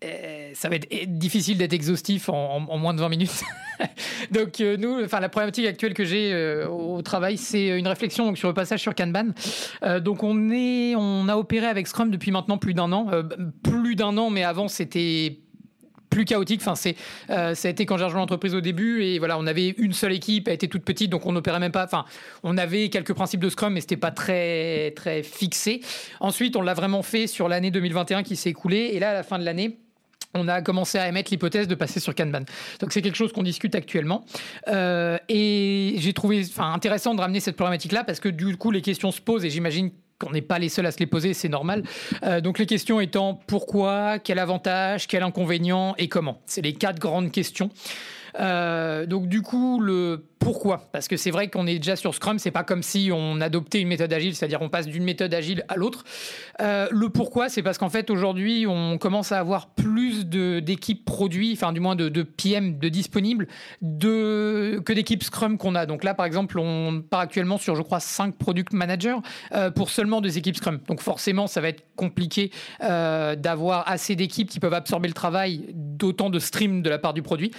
Euh, 0.03 0.53
ça 0.55 0.71
va 0.71 0.77
être 0.77 1.19
difficile 1.19 1.59
d'être 1.59 1.75
exhaustif 1.75 2.31
en, 2.31 2.61
moins 2.61 2.95
de 2.95 3.01
20 3.01 3.11
minutes. 3.11 3.43
donc 4.31 4.59
nous, 4.59 5.05
enfin 5.05 5.21
la 5.21 5.29
problématique 5.29 5.67
actuelle 5.67 5.93
que 5.93 6.07
j'ai 6.07 6.65
au 6.65 7.03
travail, 7.03 7.37
c'est 7.37 7.79
une 7.79 7.87
réflexion 7.87 8.35
sur 8.35 8.49
le 8.49 8.55
passage 8.55 8.81
sur 8.81 8.95
Kanban. 8.95 9.35
donc 10.01 10.23
on 10.23 10.51
est, 10.51 10.95
on 10.97 11.29
a 11.29 11.37
opéré 11.37 11.67
avec 11.67 11.87
Scrum 11.87 12.11
depuis 12.11 12.31
maintenant 12.31 12.57
plus 12.57 12.73
d'un 12.73 12.91
an, 12.93 13.11
plus 13.63 13.95
d'un 13.95 14.17
an, 14.17 14.31
mais 14.31 14.43
avant 14.43 14.69
c'était 14.69 15.41
plus 16.11 16.25
chaotique. 16.25 16.61
Enfin, 16.61 16.75
c'est, 16.75 16.97
euh, 17.31 17.55
ça 17.55 17.69
a 17.69 17.71
été 17.71 17.87
quand 17.87 17.97
j'ai 17.97 18.05
rejoint 18.05 18.21
l'entreprise 18.21 18.55
au 18.55 18.61
début 18.61 19.03
et 19.03 19.19
voilà, 19.19 19.39
on 19.39 19.47
avait 19.47 19.69
une 19.79 19.93
seule 19.93 20.13
équipe, 20.13 20.49
elle 20.49 20.55
était 20.55 20.69
toute 20.69 20.85
petite, 20.85 21.11
donc 21.11 21.25
on 21.25 21.33
n'opérait 21.33 21.61
même 21.61 21.73
pas. 21.73 21.85
Enfin, 21.85 22.05
on 22.43 22.59
avait 22.59 22.89
quelques 22.89 23.15
principes 23.15 23.41
de 23.41 23.49
Scrum, 23.49 23.73
mais 23.73 23.81
c'était 23.81 23.97
pas 23.97 24.11
très 24.11 24.93
très 24.97 25.23
fixé. 25.23 25.81
Ensuite, 26.19 26.57
on 26.57 26.63
l'a 26.63 26.75
vraiment 26.75 27.03
fait 27.03 27.27
sur 27.27 27.49
l'année 27.49 27.71
2021 27.71 28.23
qui 28.23 28.37
s'est 28.37 28.51
écoulée 28.51 28.91
et 28.93 28.99
là, 28.99 29.11
à 29.11 29.15
la 29.15 29.23
fin 29.23 29.39
de 29.39 29.45
l'année 29.45 29.79
on 30.35 30.49
a 30.49 30.63
commencé 30.63 30.99
à 30.99 31.09
émettre 31.09 31.31
l'hypothèse 31.33 31.67
de 31.67 31.75
passer 31.75 32.01
sur 32.01 32.15
Kanban. 32.15 32.43
Donc 32.79 32.93
c'est 32.93 33.03
quelque 33.03 33.17
chose 33.17 33.33
qu'on 33.33 33.43
discute 33.43 33.75
actuellement. 33.75 34.25
Euh, 34.69 35.19
et 35.29 35.95
j'ai 35.99 36.13
trouvé 36.13 36.45
intéressant 36.59 37.15
de 37.15 37.21
ramener 37.21 37.41
cette 37.41 37.57
problématique-là 37.57 38.05
parce 38.05 38.21
que 38.21 38.29
du 38.29 38.57
coup 38.57 38.71
les 38.71 38.83
questions 38.83 39.11
se 39.11 39.21
posent 39.21 39.45
et 39.45 39.51
j'imagine 39.51 39.91
qu'on 40.21 40.31
n'est 40.31 40.43
pas 40.43 40.59
les 40.59 40.69
seuls 40.69 40.87
à 40.87 40.93
se 40.93 40.99
les 40.99 41.07
poser, 41.07 41.35
c'est 41.35 41.49
normal. 41.49 41.83
Euh, 42.23 42.41
donc 42.41 42.59
les 42.59 42.67
questions 42.67 43.01
étant 43.01 43.41
pourquoi, 43.47 44.19
quel 44.19 44.39
avantage, 44.39 45.09
quel 45.09 45.23
inconvénient 45.23 45.95
et 45.99 46.09
comment. 46.09 46.41
C'est 46.47 46.63
les 46.63 46.75
quatre 46.75 47.01
grandes 47.01 47.33
questions. 47.33 47.71
Euh, 48.39 49.07
donc 49.07 49.29
du 49.29 49.43
coup, 49.43 49.81
le 49.81 50.27
pourquoi? 50.39 50.89
Parce 50.93 51.07
que 51.07 51.19
c'est 51.19 51.31
vrai 51.31 51.49
qu'on 51.49 51.67
est 51.67 51.77
déjà 51.77 51.97
sur 51.97 52.15
Scrum, 52.15 52.39
c'est 52.39 52.51
pas 52.51 52.65
comme 52.65 52.83
si 52.83 53.11
on 53.13 53.43
adoptait 53.43 53.79
une 53.79 53.89
méthode 53.89 54.11
agile, 54.11 54.35
c'est-à-dire 54.35 54.63
on 54.63 54.71
passe 54.71 54.87
d'une 54.87 55.05
méthode 55.05 55.35
agile 55.35 55.65
à 55.69 55.77
l'autre. 55.77 56.05
Euh, 56.63 56.89
le 56.91 57.11
pourquoi, 57.11 57.51
c'est 57.51 57.63
parce 57.63 57.77
qu'en 57.77 57.91
fait 57.91 58.09
aujourd'hui, 58.09 58.67
on 58.67 58.97
commence 58.97 59.33
à 59.33 59.39
avoir 59.39 59.69
plus 59.69 60.25
d'équipes 60.25 61.05
produits, 61.05 61.53
enfin 61.53 61.75
du 61.75 61.81
moins 61.81 61.95
de, 61.95 62.23
PM 62.23 62.79
de 62.79 62.89
disponibles, 62.89 63.49
que 63.83 64.93
d'équipes 64.93 65.23
Scrum 65.23 65.59
qu'on 65.59 65.75
a. 65.75 65.85
Donc 65.85 66.05
là, 66.05 66.15
par 66.15 66.25
exemple, 66.25 66.59
on 66.59 67.03
part 67.03 67.21
actuellement 67.21 67.59
sur, 67.59 67.77
je 67.77 67.83
crois, 67.83 68.01
5 68.01 68.37
product 68.37 68.73
managers 68.73 69.17
euh, 69.53 69.71
pour 69.71 69.91
seulement 69.91 70.23
des 70.23 70.39
équipes 70.39 70.57
Scrum. 70.57 70.81
Donc 70.89 71.03
forcément, 71.03 71.49
ça 71.49 71.61
va 71.61 71.69
être 71.69 71.85
compliqué 71.97 72.51
d'avoir 72.81 73.87
assez 73.87 74.17
d'équipes 74.17 74.49
qui 74.49 74.59
peuvent 74.59 74.73
absorber 74.73 75.09
le 75.09 75.15
travail 75.15 75.67
d'autant 75.75 76.31
de 76.31 76.39
streams 76.39 76.81
de 76.81 76.89
la 76.89 76.99
part 76.99 77.13
du 77.13 77.21
produit. 77.21 77.53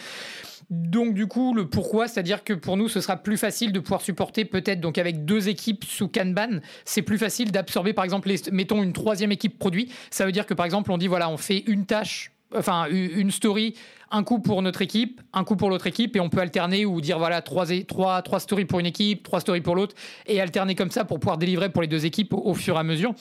Donc 0.72 1.14
du 1.14 1.28
coup, 1.28 1.54
le 1.54 1.68
pourquoi, 1.68 2.08
c'est-à-dire 2.08 2.46
que 2.46 2.54
pour 2.54 2.78
nous, 2.78 2.88
ce 2.88 3.02
sera 3.02 3.18
plus 3.18 3.36
facile 3.36 3.74
de 3.74 3.80
pouvoir 3.82 4.00
supporter 4.00 4.46
peut-être 4.46 4.80
donc 4.80 4.98
avec 4.98 5.26
deux 5.26 5.50
équipes 5.50 5.84
sous 5.84 6.08
Kanban, 6.08 6.62
c'est 6.86 7.02
plus 7.02 7.18
facile 7.18 7.52
d'absorber 7.52 7.92
par 7.92 8.06
exemple, 8.06 8.32
mettons 8.54 8.82
une 8.82 8.94
troisième 8.94 9.34
équipe 9.34 9.60
produit. 9.60 9.92
Ça 10.12 10.26
veut 10.26 10.32
dire 10.32 10.46
que 10.46 10.54
par 10.54 10.66
exemple, 10.66 10.90
on 10.94 10.98
dit 10.98 11.08
voilà, 11.08 11.30
on 11.30 11.36
fait 11.36 11.66
une 11.68 11.86
tâche, 11.86 12.32
enfin 12.56 12.88
une 12.90 13.32
story, 13.32 13.76
un 14.12 14.24
coup 14.24 14.40
pour 14.40 14.62
notre 14.62 14.82
équipe, 14.82 15.20
un 15.34 15.44
coup 15.44 15.58
pour 15.58 15.70
l'autre 15.70 15.88
équipe, 15.88 16.16
et 16.16 16.22
on 16.22 16.30
peut 16.30 16.40
alterner 16.40 16.86
ou 16.86 17.02
dire 17.02 17.20
voilà 17.20 17.42
trois, 17.42 17.66
trois, 17.86 18.22
trois 18.22 18.40
stories 18.40 18.64
pour 18.64 18.80
une 18.80 18.86
équipe, 18.86 19.24
trois 19.24 19.42
stories 19.42 19.60
pour 19.60 19.76
l'autre, 19.76 19.94
et 20.26 20.40
alterner 20.40 20.76
comme 20.76 20.92
ça 20.92 21.04
pour 21.04 21.20
pouvoir 21.20 21.38
délivrer 21.38 21.68
pour 21.68 21.82
les 21.82 21.90
deux 21.90 22.06
équipes 22.06 22.34
au, 22.34 22.54
fur 22.54 22.78
et 22.78 22.80
à 22.80 22.84
mesure. 22.84 23.14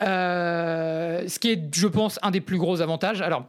Euh, 0.00 1.28
ce 1.28 1.38
qui 1.38 1.50
est, 1.50 1.74
je 1.74 1.88
pense, 1.88 2.18
un 2.22 2.30
des 2.30 2.40
plus 2.40 2.56
gros 2.56 2.80
avantages. 2.80 3.20
Alors 3.20 3.44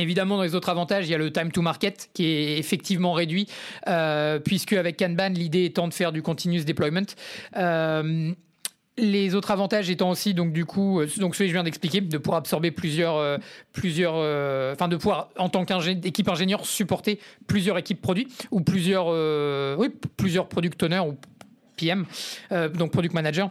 Évidemment, 0.00 0.36
dans 0.36 0.42
les 0.42 0.54
autres 0.54 0.68
avantages, 0.70 1.06
il 1.06 1.10
y 1.10 1.14
a 1.14 1.18
le 1.18 1.30
time 1.30 1.52
to 1.52 1.62
market 1.62 2.10
qui 2.14 2.24
est 2.24 2.58
effectivement 2.58 3.12
réduit, 3.12 3.46
euh, 3.86 4.38
puisque 4.38 4.72
avec 4.72 4.98
Kanban, 4.98 5.30
l'idée 5.30 5.64
étant 5.66 5.88
de 5.88 5.94
faire 5.94 6.12
du 6.12 6.22
continuous 6.22 6.64
deployment. 6.64 7.06
Euh, 7.56 8.32
les 8.96 9.34
autres 9.34 9.50
avantages 9.50 9.88
étant 9.88 10.10
aussi 10.10 10.34
donc 10.34 10.52
du 10.52 10.66
coup 10.66 11.00
euh, 11.00 11.08
donc 11.16 11.34
que 11.34 11.46
je 11.46 11.52
viens 11.52 11.62
d'expliquer 11.62 12.02
de 12.02 12.18
pouvoir 12.18 12.38
absorber 12.38 12.70
plusieurs 12.70 13.38
plusieurs 13.72 14.14
enfin 14.74 14.88
de 14.88 14.96
pouvoir 14.96 15.30
en 15.38 15.48
tant 15.48 15.64
qu'équipe 15.64 16.28
ingénieur 16.28 16.66
supporter 16.66 17.18
plusieurs 17.46 17.78
équipes 17.78 18.02
produits 18.02 18.28
ou 18.50 18.60
plusieurs 18.60 19.06
oui 19.78 19.88
plusieurs 20.18 20.48
product 20.48 20.82
owners 20.82 20.98
ou 20.98 21.16
PM 21.76 22.04
donc 22.74 22.90
product 22.90 23.14
manager 23.14 23.50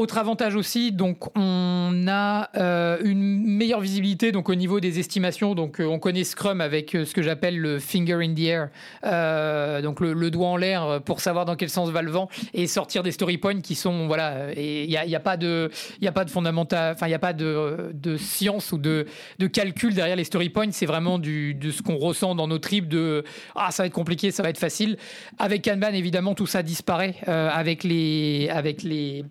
autre 0.00 0.16
avantage 0.16 0.56
aussi, 0.56 0.92
donc 0.92 1.36
on 1.36 2.06
a 2.08 2.48
euh, 2.56 2.98
une 3.04 3.44
meilleure 3.44 3.80
visibilité 3.80 4.32
donc 4.32 4.48
au 4.48 4.54
niveau 4.54 4.80
des 4.80 4.98
estimations. 4.98 5.54
Donc 5.54 5.80
euh, 5.80 5.84
on 5.84 5.98
connaît 5.98 6.24
Scrum 6.24 6.60
avec 6.60 6.94
euh, 6.94 7.04
ce 7.04 7.12
que 7.12 7.22
j'appelle 7.22 7.58
le 7.58 7.78
finger 7.78 8.14
in 8.14 8.34
the 8.34 8.40
air, 8.40 9.82
donc 9.82 10.00
le, 10.00 10.30
doigt 10.30 10.48
en 10.48 10.56
l'air 10.56 11.02
pour 11.04 11.20
savoir 11.20 11.44
dans 11.44 11.56
quel 11.56 11.68
sens 11.68 11.90
va 11.90 12.02
le 12.02 12.10
vent 12.10 12.28
et 12.54 12.66
sortir 12.66 13.02
des 13.02 13.12
story 13.12 13.36
points 13.36 13.60
qui 13.60 13.74
sont 13.74 14.06
voilà. 14.06 14.52
Il 14.56 14.88
n'y 14.88 14.96
a, 14.96 15.20
pas 15.20 15.36
de 15.36 15.70
il 16.00 16.08
enfin 16.08 17.06
il 17.06 17.08
n'y 17.08 17.14
a 17.14 17.18
pas 17.18 17.32
de, 17.32 18.16
science 18.16 18.72
ou 18.72 18.78
de, 18.78 19.06
calcul 19.52 19.94
derrière 19.94 20.16
les 20.16 20.24
story 20.24 20.48
points. 20.48 20.70
C'est 20.70 20.86
vraiment 20.86 21.18
de 21.18 21.70
ce 21.70 21.82
qu'on 21.82 21.96
ressent 21.96 22.34
dans 22.34 22.48
nos 22.48 22.58
tripes 22.58 22.88
de 22.88 23.24
ah 23.54 23.70
ça 23.70 23.82
va 23.82 23.88
être 23.88 23.92
compliqué, 23.92 24.30
ça 24.30 24.42
va 24.42 24.48
être 24.48 24.58
facile. 24.58 24.96
Avec 25.38 25.64
Kanban 25.64 25.92
évidemment 25.92 26.34
tout 26.34 26.46
ça 26.46 26.62
disparaît 26.62 27.16
avec 27.26 27.84
les 27.84 28.48
avec 28.50 28.82
les 28.82 29.24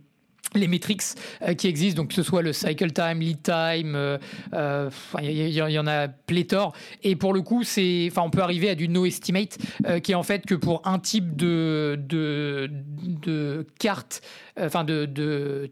les 0.55 0.67
métriques 0.67 1.03
euh, 1.41 1.53
qui 1.53 1.67
existent, 1.67 2.01
donc 2.01 2.09
que 2.09 2.15
ce 2.15 2.23
soit 2.23 2.41
le 2.41 2.53
cycle 2.53 2.91
time, 2.91 3.19
lead 3.19 3.41
time, 3.43 3.91
il 3.91 3.95
euh, 3.95 4.17
euh, 4.53 4.89
y, 5.21 5.79
en 5.79 5.87
a 5.87 6.07
pléthore. 6.07 6.73
Et 7.03 7.15
pour 7.15 7.33
le 7.33 7.41
coup, 7.41 7.63
c'est, 7.63 8.07
enfin, 8.11 8.23
on 8.23 8.29
peut 8.29 8.41
arriver 8.41 8.69
à 8.69 8.75
du 8.75 8.89
no 8.89 9.05
estimate, 9.05 9.57
qui 10.03 10.11
est 10.11 10.15
en 10.15 10.23
fait 10.23 10.45
que 10.45 10.55
pour 10.55 10.81
un 10.85 10.99
type 10.99 11.35
de 11.35 11.97
carte, 13.79 14.21
enfin 14.59 14.83
de 14.83 15.69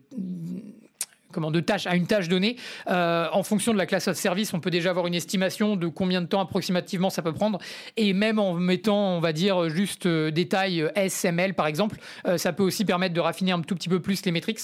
de 1.37 1.59
tâche 1.59 1.87
à 1.87 1.95
une 1.95 2.07
tâche 2.07 2.27
donnée. 2.27 2.57
Euh, 2.87 3.27
en 3.31 3.43
fonction 3.43 3.73
de 3.73 3.77
la 3.77 3.85
classe 3.85 4.07
de 4.07 4.13
service, 4.13 4.53
on 4.53 4.59
peut 4.59 4.71
déjà 4.71 4.89
avoir 4.89 5.07
une 5.07 5.13
estimation 5.13 5.75
de 5.75 5.87
combien 5.87 6.21
de 6.21 6.27
temps 6.27 6.41
approximativement 6.41 7.09
ça 7.09 7.21
peut 7.21 7.33
prendre. 7.33 7.59
Et 7.95 8.13
même 8.13 8.39
en 8.39 8.53
mettant, 8.53 9.15
on 9.15 9.19
va 9.19 9.33
dire, 9.33 9.69
juste 9.69 10.05
euh, 10.05 10.31
des 10.31 10.47
tailles 10.47 10.81
euh, 10.81 11.07
SML 11.07 11.53
par 11.53 11.67
exemple, 11.67 11.97
ça 12.37 12.53
peut 12.53 12.63
aussi 12.63 12.85
permettre 12.85 13.13
de 13.13 13.19
raffiner 13.19 13.51
un 13.51 13.61
tout 13.61 13.75
petit 13.75 13.89
peu 13.89 13.99
plus 13.99 14.25
les 14.25 14.31
métriques 14.31 14.59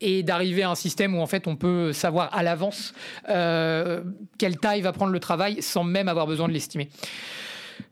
et 0.00 0.22
d'arriver 0.22 0.62
à 0.62 0.70
un 0.70 0.74
système 0.74 1.14
où 1.16 1.20
en 1.20 1.26
fait 1.26 1.46
on 1.46 1.56
peut 1.56 1.92
savoir 1.92 2.34
à 2.34 2.42
l'avance 2.42 2.92
quelle 3.26 4.56
taille 4.60 4.80
va 4.80 4.92
prendre 4.92 5.12
le 5.12 5.20
travail 5.20 5.62
sans 5.62 5.84
même 5.84 6.08
avoir 6.08 6.26
besoin 6.26 6.48
de 6.48 6.52
l'estimer. 6.52 6.88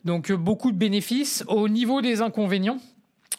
Donc 0.05 0.33
beaucoup 0.33 0.73
de 0.73 0.77
bénéfices. 0.77 1.45
Au 1.49 1.69
niveau 1.69 2.01
des 2.03 2.21
inconvénients, 2.21 2.79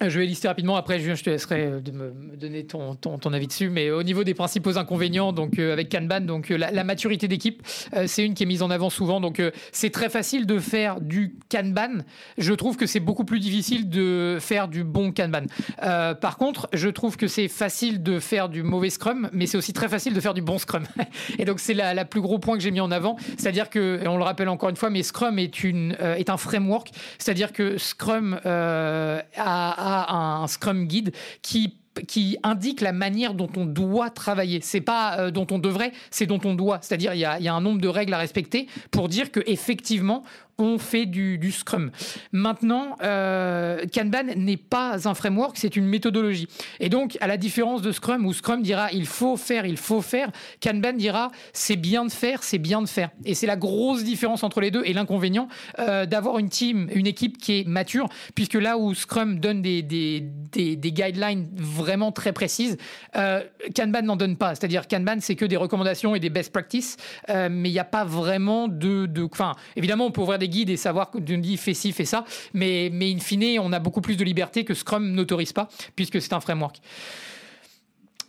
je 0.08 0.20
vais 0.20 0.26
lister 0.26 0.48
rapidement, 0.48 0.78
après 0.78 1.00
je 1.00 1.24
te 1.24 1.30
laisserai 1.30 1.66
euh, 1.66 1.80
de 1.82 1.92
me 1.92 2.14
donner 2.38 2.66
ton, 2.66 2.96
ton, 2.96 3.34
avis 3.34 3.48
dessus, 3.48 3.70
mais 3.70 3.92
au 3.92 4.04
niveau 4.04 4.24
des 4.24 4.34
principaux 4.34 4.78
inconvénients, 4.78 5.34
donc 5.34 5.60
euh, 5.60 5.74
avec 5.74 5.90
Kanban, 5.90 6.22
donc 6.22 6.52
euh, 6.52 6.58
la, 6.58 6.84
maturité 6.84 7.28
d'équipe, 7.28 7.62
c'est 8.08 8.26
une 8.26 8.34
qui 8.34 8.44
est 8.44 8.46
mise 8.46 8.64
en 8.64 8.70
avant 8.70 8.90
souvent, 8.90 9.20
donc 9.20 9.42
c'est 9.72 9.92
très 9.92 10.10
facile 10.10 10.48
de 10.48 10.58
faire 10.58 11.02
du 11.02 11.36
Kanban. 11.52 12.04
Je 12.38 12.54
trouve 12.54 12.78
que 12.78 12.88
c'est 12.88 13.00
beaucoup 13.00 13.26
plus 13.26 13.40
difficile 13.40 13.90
de 13.90 14.38
faire 14.40 14.68
du 14.68 14.84
bon 14.84 15.12
Kanban. 15.12 15.46
par 15.78 16.38
contre, 16.38 16.68
je 16.74 16.90
trouve 16.90 17.18
que 17.18 17.28
c'est 17.28 17.48
facile 17.48 18.02
de 18.02 18.20
faire 18.20 18.50
du 18.50 18.64
mauvais 18.64 18.90
Scrum, 18.90 19.30
mais 19.34 19.46
c'est 19.46 19.58
aussi 19.58 19.74
très 19.74 19.88
facile 19.88 20.14
de 20.14 20.20
faire 20.20 20.34
du 20.34 20.42
bon 20.42 20.58
Scrum. 20.58 20.84
et 21.38 21.46
donc 21.46 21.60
c'est 21.60 21.76
la, 21.76 21.94
la, 21.94 22.06
plus 22.06 22.22
gros 22.22 22.40
point 22.40 22.58
que 22.58 22.64
j'ai 22.64 22.72
mis 22.72 22.82
en 22.82 22.92
avant, 22.92 23.18
c'est-à-dire 23.38 23.70
que, 23.70 24.00
on 24.08 24.18
le 24.18 24.24
rappelle 24.24 24.50
encore 24.50 24.70
une 24.70 24.78
fois, 24.78 24.90
mais 24.90 25.04
Scrum 25.04 25.38
est, 25.38 25.64
une, 25.64 25.96
est 26.00 26.30
un 26.30 26.38
framework, 26.38 26.90
c'est-à-dire 27.20 27.52
que 27.52 27.78
Scrum 27.78 28.40
a 28.46 29.89
un 29.90 30.48
Scrum 30.48 30.86
Guide 30.86 31.14
qui 31.42 32.38
indique 32.44 32.82
la 32.82 32.92
manière 32.92 33.34
dont 33.34 33.50
on 33.56 33.66
doit 33.66 34.10
travailler. 34.10 34.60
C'est 34.62 34.82
pas 34.82 35.20
euh, 35.20 35.32
dont 35.32 35.48
on 35.52 35.60
devrait, 35.60 35.92
c'est 36.12 36.26
dont 36.26 36.40
on 36.46 36.54
doit. 36.54 36.80
C'est-à-dire 36.82 37.14
il 37.14 37.20
y 37.20 37.26
a, 37.26 37.40
y 37.40 37.48
a, 37.48 37.54
un 37.54 37.62
nombre 37.62 37.82
de 37.82 37.88
règles 37.88 38.14
à 38.14 38.18
respecter 38.18 38.68
pour 38.92 39.10
dire 39.10 39.32
que 39.32 39.42
effectivement 39.46 40.24
on 40.60 40.78
fait 40.78 41.06
du, 41.06 41.52
Scrum. 41.52 41.92
Maintenant, 42.32 42.96
euh, 43.02 43.86
Kanban 43.94 44.36
n'est 44.36 44.58
pas 44.58 45.08
un 45.08 45.14
framework, 45.14 45.58
c'est 45.58 45.76
une 45.76 45.86
méthodologie. 45.86 46.48
Et 46.80 46.90
donc, 46.90 47.18
à 47.22 47.28
la 47.28 47.38
différence 47.38 47.82
de 47.82 47.92
Scrum, 47.92 48.26
où 48.26 48.34
Scrum 48.34 48.62
dira 48.62 48.92
il 48.92 49.06
faut 49.06 49.38
faire, 49.38 49.66
il 49.66 49.78
faut 49.78 50.02
faire, 50.02 50.32
Kanban 50.62 50.94
dira 50.94 51.32
c'est 51.54 51.76
bien 51.76 52.06
de 52.06 52.12
faire, 52.12 52.44
c'est 52.44 52.58
bien 52.58 52.82
de 52.82 52.88
faire. 52.88 53.10
Et 53.26 53.34
c'est 53.34 53.48
la 53.48 53.56
grosse 53.56 54.04
différence 54.04 54.44
entre 54.44 54.62
les 54.62 54.72
deux 54.72 54.84
et 54.86 54.94
l'inconvénient 54.94 55.48
euh, 55.80 56.06
d'avoir 56.06 56.40
une 56.40 56.50
team, 56.50 56.90
une 56.94 57.08
équipe 57.08 57.38
qui 57.38 57.60
est 57.60 57.68
mature, 57.68 58.08
puisque 58.36 58.56
là 58.56 58.78
où 58.78 58.94
Scrum 58.94 59.40
donne 59.40 59.62
des, 59.62 59.82
des, 59.82 60.92
guidelines 60.92 61.48
vraiment 61.56 62.12
très 62.12 62.34
précises, 62.34 62.78
euh, 63.16 63.42
Kanban 63.76 64.02
n'en 64.04 64.16
donne 64.16 64.38
pas. 64.38 64.56
C'est-à-dire 64.56 64.88
Kanban, 64.88 65.18
c'est 65.20 65.36
que 65.36 65.46
des 65.46 65.58
recommandations 65.58 66.16
et 66.16 66.20
des 66.20 66.30
best 66.30 66.52
practices, 66.52 66.98
mais 67.28 67.70
il 67.70 67.74
n'y 67.74 67.80
a 67.80 67.84
pas 67.84 68.04
vraiment 68.04 68.68
de... 68.68 69.10
Enfin, 69.32 69.54
évidemment, 69.76 70.06
on 70.06 70.12
peut 70.12 70.22
ouvrir 70.22 70.40
des 70.40 70.49
guide 70.50 70.70
et 70.70 70.78
savoir 70.78 71.12
que 71.12 71.18
dit 71.18 71.58
fait 71.58 71.74
ci, 71.74 71.92
fait 71.92 72.06
ça. 72.06 72.26
Mais, 72.54 72.90
mais 72.92 73.12
in 73.12 73.20
fine, 73.20 73.60
on 73.60 73.72
a 73.72 73.80
beaucoup 73.80 74.02
plus 74.02 74.18
de 74.18 74.24
liberté 74.24 74.66
que 74.66 74.74
Scrum 74.74 75.12
n'autorise 75.12 75.54
pas, 75.54 75.70
puisque 75.96 76.22
c'est 76.22 76.34
un 76.34 76.40
framework. 76.40 76.82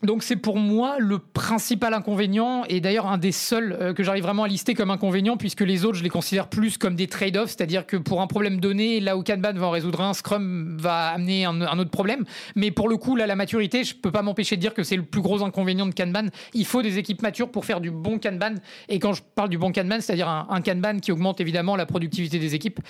Donc 0.03 0.23
c'est 0.23 0.37
pour 0.37 0.57
moi 0.57 0.97
le 0.99 1.19
principal 1.19 1.93
inconvénient 1.93 2.65
et 2.69 2.81
d'ailleurs 2.81 3.07
un 3.07 3.19
des 3.19 3.33
seuls 3.33 3.77
euh, 3.79 3.93
que 3.93 4.03
j'arrive 4.03 4.23
vraiment 4.23 4.45
à 4.45 4.49
lister 4.49 4.75
comme 4.75 4.91
inconvénient 4.91 5.37
puisque 5.37 5.61
les 5.61 5.85
autres 5.85 5.99
je 5.99 6.03
les 6.03 6.09
considère 6.09 6.49
plus 6.49 6.79
comme 6.79 6.95
des 6.95 7.07
trade-offs, 7.07 7.51
c'est-à-dire 7.51 7.87
que 7.87 7.99
pour 7.99 8.23
un 8.23 8.27
problème 8.27 8.61
donné, 8.61 9.01
là 9.01 9.17
où 9.19 9.23
Kanban 9.23 9.53
va 9.53 9.67
en 9.67 9.71
résoudre 9.71 10.01
un, 10.01 10.15
Scrum 10.15 10.79
va 10.79 11.09
amener 11.09 11.45
un, 11.45 11.79
autre 11.79 11.91
problème. 11.91 12.25
Mais 12.57 12.71
pour 12.71 12.89
le 12.89 12.97
coup, 12.97 13.15
là 13.15 13.27
la 13.27 13.37
maturité, 13.37 13.85
je 13.85 13.95
peux 13.95 14.11
pas 14.11 14.23
m'empêcher 14.23 14.57
de 14.57 14.61
dire 14.61 14.73
que 14.73 14.83
c'est 14.83 14.97
le 14.97 15.03
plus 15.03 15.21
gros 15.21 15.43
inconvénient 15.43 15.87
de 15.87 15.95
Kanban. 15.95 16.29
Il 16.55 16.65
faut 16.65 16.83
des 16.83 16.99
équipes 16.99 17.23
matures 17.23 17.51
pour 17.51 17.65
faire 17.67 17.81
du 17.81 17.91
bon 17.91 18.19
Kanban. 18.19 18.55
Et 18.89 18.99
quand 18.99 19.13
je 19.13 19.23
parle 19.35 19.51
du 19.51 19.59
bon 19.59 19.71
Kanban, 19.71 20.01
c'est-à-dire 20.01 20.29
un, 20.29 20.61
Kanban 20.63 20.99
qui 21.01 21.13
augmente 21.13 21.41
évidemment 21.41 21.77
la 21.77 21.87
productivité 21.87 22.39
des 22.39 22.55
équipes. 22.55 22.81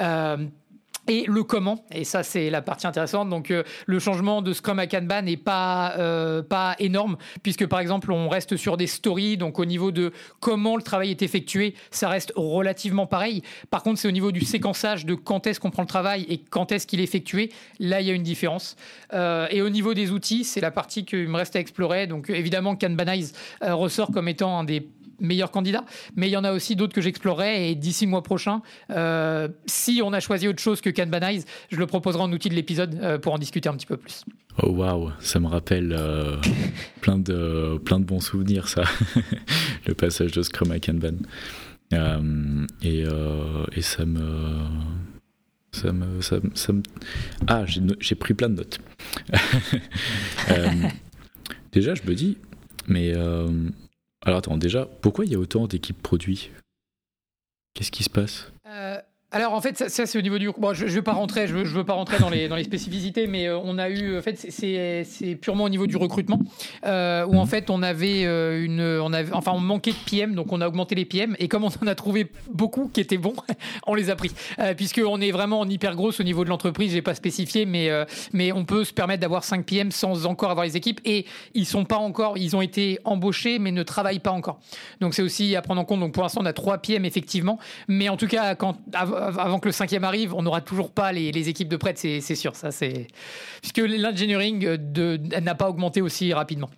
Euh, 0.00 0.36
et 1.08 1.24
le 1.26 1.42
comment, 1.42 1.84
et 1.90 2.04
ça 2.04 2.22
c'est 2.22 2.50
la 2.50 2.62
partie 2.62 2.86
intéressante. 2.86 3.28
Donc 3.30 3.50
euh, 3.50 3.62
le 3.86 3.98
changement 3.98 4.42
de 4.42 4.52
Scrum 4.52 4.78
à 4.78 4.86
Kanban 4.86 5.22
n'est 5.22 5.36
pas 5.36 5.94
euh, 5.98 6.42
pas 6.42 6.76
énorme 6.78 7.16
puisque 7.42 7.66
par 7.66 7.80
exemple 7.80 8.12
on 8.12 8.28
reste 8.28 8.56
sur 8.56 8.76
des 8.76 8.86
stories. 8.86 9.36
Donc 9.36 9.58
au 9.58 9.64
niveau 9.64 9.90
de 9.90 10.12
comment 10.40 10.76
le 10.76 10.82
travail 10.82 11.10
est 11.10 11.22
effectué, 11.22 11.74
ça 11.90 12.08
reste 12.08 12.32
relativement 12.36 13.06
pareil. 13.06 13.42
Par 13.70 13.82
contre 13.82 13.98
c'est 14.00 14.08
au 14.08 14.12
niveau 14.12 14.32
du 14.32 14.44
séquençage 14.44 15.06
de 15.06 15.14
quand 15.14 15.46
est-ce 15.46 15.58
qu'on 15.60 15.70
prend 15.70 15.82
le 15.82 15.88
travail 15.88 16.26
et 16.28 16.38
quand 16.38 16.72
est-ce 16.72 16.86
qu'il 16.86 17.00
est 17.00 17.04
effectué. 17.04 17.50
Là 17.80 18.00
il 18.00 18.06
y 18.06 18.10
a 18.10 18.14
une 18.14 18.22
différence. 18.22 18.76
Euh, 19.14 19.48
et 19.50 19.62
au 19.62 19.70
niveau 19.70 19.94
des 19.94 20.10
outils, 20.10 20.44
c'est 20.44 20.60
la 20.60 20.70
partie 20.70 21.04
qu'il 21.04 21.28
me 21.28 21.36
reste 21.36 21.56
à 21.56 21.60
explorer. 21.60 22.06
Donc 22.06 22.28
évidemment 22.28 22.76
Kanbanize 22.76 23.32
ressort 23.62 24.10
comme 24.12 24.28
étant 24.28 24.58
un 24.58 24.64
des 24.64 24.86
meilleur 25.20 25.50
candidat. 25.50 25.84
Mais 26.16 26.28
il 26.28 26.32
y 26.32 26.36
en 26.36 26.44
a 26.44 26.52
aussi 26.52 26.76
d'autres 26.76 26.94
que 26.94 27.00
j'explorerai 27.00 27.70
et 27.70 27.74
d'ici 27.74 28.04
le 28.04 28.10
mois 28.10 28.22
prochain, 28.22 28.62
euh, 28.90 29.48
si 29.66 30.00
on 30.04 30.12
a 30.12 30.20
choisi 30.20 30.48
autre 30.48 30.60
chose 30.60 30.80
que 30.80 30.90
Kanbanize, 30.90 31.46
je 31.70 31.76
le 31.76 31.86
proposerai 31.86 32.22
en 32.22 32.32
outil 32.32 32.48
de 32.48 32.54
l'épisode 32.54 32.98
euh, 33.02 33.18
pour 33.18 33.32
en 33.34 33.38
discuter 33.38 33.68
un 33.68 33.74
petit 33.74 33.86
peu 33.86 33.96
plus. 33.96 34.24
Oh 34.62 34.70
waouh, 34.70 35.10
ça 35.20 35.38
me 35.40 35.46
rappelle 35.46 35.94
euh, 35.96 36.36
plein, 37.00 37.18
de, 37.18 37.78
plein 37.84 38.00
de 38.00 38.04
bons 38.04 38.20
souvenirs, 38.20 38.68
ça, 38.68 38.82
le 39.86 39.94
passage 39.94 40.32
de 40.32 40.42
Scrum 40.42 40.70
à 40.72 40.80
Kanban. 40.80 41.18
et, 42.82 43.04
et 43.72 43.82
ça 43.82 44.04
me. 44.04 44.22
Ça 45.70 45.92
me, 45.92 46.22
ça, 46.22 46.38
ça 46.54 46.72
me... 46.72 46.82
Ah, 47.46 47.64
j'ai 47.66 48.14
pris 48.14 48.32
plein 48.32 48.48
de 48.48 48.54
notes. 48.54 48.80
déjà, 51.72 51.94
je 51.94 52.02
me 52.04 52.14
dis, 52.14 52.38
mais 52.88 53.12
alors 54.24 54.38
attends, 54.38 54.56
déjà, 54.56 54.86
pourquoi 54.86 55.24
il 55.24 55.32
y 55.32 55.34
a 55.34 55.38
autant 55.38 55.66
d'équipes 55.66 56.02
produits? 56.02 56.50
Qu'est-ce 57.74 57.92
qui 57.92 58.02
se 58.02 58.10
passe? 58.10 58.52
Euh, 58.66 59.00
alors 59.30 59.52
en 59.52 59.60
fait, 59.60 59.76
ça, 59.90 60.06
c'est 60.06 60.16
au 60.16 60.22
niveau 60.22 60.38
du. 60.38 60.50
Bon, 60.56 60.72
je, 60.72 60.86
ne 60.86 60.90
veux 60.90 61.02
pas 61.02 61.12
rentrer, 61.12 61.46
je 61.46 61.54
veux, 61.54 61.62
veux 61.62 61.84
pas 61.84 61.92
rentrer 61.92 62.18
dans 62.18 62.30
les 62.30 62.48
dans 62.48 62.56
les 62.56 62.64
spécificités, 62.64 63.26
mais 63.26 63.46
euh, 63.46 63.58
on 63.62 63.76
a 63.76 63.90
eu 63.90 64.16
en 64.16 64.22
fait 64.22 64.36
c'est 64.38 65.34
purement 65.34 65.64
au 65.64 65.68
niveau 65.68 65.86
du 65.86 65.98
recrutement 65.98 66.40
euh, 66.86 67.26
où 67.26 67.36
en 67.36 67.44
fait 67.44 67.68
on 67.68 67.82
avait 67.82 68.24
euh, 68.24 68.64
une 68.64 68.80
on 68.80 69.12
avait 69.12 69.30
enfin 69.34 69.52
on 69.54 69.60
manquait 69.60 69.90
de 69.90 70.10
PM 70.10 70.34
donc 70.34 70.50
on 70.50 70.62
a 70.62 70.66
augmenté 70.66 70.94
les 70.94 71.04
PM 71.04 71.36
et 71.38 71.46
comme 71.46 71.62
on 71.62 71.68
en 71.68 71.86
a 71.86 71.94
trouvé 71.94 72.32
beaucoup 72.50 72.88
qui 72.88 73.02
étaient 73.02 73.18
bons, 73.18 73.34
on 73.86 73.94
les 73.94 74.08
a 74.08 74.16
pris 74.16 74.30
puisque 74.78 75.02
on 75.06 75.20
est 75.20 75.30
vraiment 75.30 75.60
en 75.60 75.68
hyper 75.68 75.94
grosse 75.94 76.20
au 76.20 76.24
niveau 76.24 76.44
de 76.44 76.48
l'entreprise. 76.48 76.92
J'ai 76.92 77.02
pas 77.02 77.14
spécifié, 77.14 77.66
mais 77.66 77.90
mais 78.32 78.52
on 78.52 78.64
peut 78.64 78.84
se 78.84 78.94
permettre 78.94 79.20
d'avoir 79.20 79.44
5 79.44 79.66
PM 79.66 79.90
sans 79.90 80.24
encore 80.24 80.50
avoir 80.50 80.64
les 80.64 80.78
équipes 80.78 81.02
et 81.04 81.26
ils 81.52 81.66
sont 81.66 81.84
pas 81.84 81.98
encore, 81.98 82.38
ils 82.38 82.56
ont 82.56 82.62
été 82.62 82.98
embauchés 83.04 83.58
mais 83.58 83.72
ne 83.72 83.82
travaillent 83.82 84.20
pas 84.20 84.32
encore. 84.32 84.58
Donc 85.02 85.12
c'est 85.12 85.22
aussi 85.22 85.54
à 85.54 85.60
prendre 85.60 85.82
en 85.82 85.84
compte. 85.84 86.00
Donc 86.00 86.14
pour 86.14 86.22
l'instant 86.22 86.40
on 86.42 86.46
a 86.46 86.54
3 86.54 86.78
PM 86.78 87.04
effectivement, 87.04 87.58
mais 87.88 88.08
en 88.08 88.16
tout 88.16 88.26
cas 88.26 88.54
quand 88.54 88.78
que 89.60 89.68
le 89.68 89.72
cinquième 89.72 90.04
arrive, 90.04 90.34
on 90.34 90.42
n'aura 90.42 90.60
toujours 90.60 90.92
pas 90.92 91.12
les, 91.12 91.48
équipes 91.48 91.68
de 91.68 91.76
prête, 91.76 91.98
c'est 91.98 92.20
sûr. 92.34 92.56
Ça, 92.56 92.70
puisque 93.60 93.78
l'engineering 93.78 94.76
n'a 95.42 95.54
pas 95.54 95.68
augmenté 95.68 96.00
aussi 96.00 96.32
rapidement. 96.32 96.70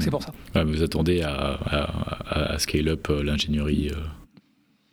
C'est 0.00 0.10
pour 0.10 0.22
ça. 0.22 0.32
vous 0.64 0.82
attendez 0.82 1.22
à, 1.22 2.56
scale 2.58 2.88
up 2.88 3.08
euh, 3.10 3.22
l'ingénierie 3.22 3.90
euh, 3.90 4.00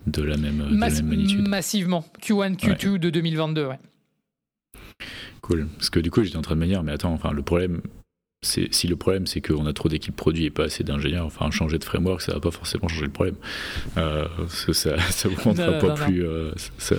de, 0.06 0.22
la 0.22 0.38
même, 0.38 0.58
magnitude 0.58 1.48
Massivement. 1.48 2.06
Q1, 2.22 2.56
Q2 2.56 2.98
de 2.98 3.10
2022, 3.10 3.66
ouais. 3.66 3.80
Cool. 5.42 5.68
Parce 5.76 5.90
que 5.90 6.00
du 6.00 6.12
coup, 6.12 6.24
j'étais 6.24 6.38
en 6.38 6.42
train 6.42 6.56
de 6.56 6.60
me 6.60 6.68
dire, 6.68 6.84
mais 6.84 6.92
attends, 6.92 7.14
enfin, 7.14 7.32
le 7.32 7.42
problème, 7.42 7.82
si 8.44 8.88
le 8.88 8.96
problème 8.96 9.28
c'est 9.28 9.40
qu'on 9.40 9.68
a 9.68 9.74
trop 9.74 9.88
d'équipes 9.88 10.16
produits 10.16 10.46
et 10.46 10.50
pas 10.50 10.64
assez 10.64 10.84
d'ingénieurs, 10.84 11.28
enfin 11.28 11.52
changer 11.52 11.78
de 11.78 11.84
framework 11.84 12.22
ça 12.22 12.34
va 12.34 12.40
pas 12.40 12.50
forcément 12.50 12.88
changer 12.88 13.06
le 13.06 13.12
problème. 13.12 13.36
Euh, 13.98 14.28
ça, 14.48 15.00
ça 15.12 15.30
augmentera 15.30 15.74
pas 15.74 15.94
plus, 15.94 16.26
euh, 16.26 16.52
ça, 16.80 16.96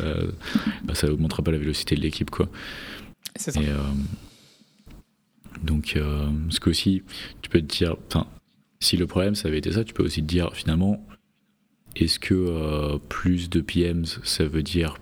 bah, 0.84 0.94
ça 0.94 1.08
augmentera 1.08 1.42
pas 1.42 1.50
la 1.50 1.58
vélocité 1.58 1.96
de 1.96 2.00
l'équipe 2.00 2.30
quoi. 2.30 2.48
C'est 3.34 3.50
ça. 3.50 3.60
Euh, 3.60 3.76
donc 5.64 5.98
ce 6.50 6.60
que 6.60 6.70
aussi 6.70 7.02
tu 7.40 7.50
peux 7.50 7.60
te 7.60 7.66
dire, 7.66 7.96
enfin 8.06 8.28
si 8.78 8.96
le 8.96 9.08
problème 9.08 9.34
ça 9.34 9.48
avait 9.48 9.58
été 9.58 9.72
ça, 9.72 9.82
tu 9.82 9.94
peux 9.94 10.04
aussi 10.04 10.22
te 10.22 10.28
dire 10.28 10.54
finalement 10.54 11.04
est-ce 11.96 12.20
que 12.20 12.98
plus 13.08 13.50
de 13.50 13.60
PMs 13.60 14.06
ça 14.22 14.44
veut 14.44 14.62
dire 14.62 14.96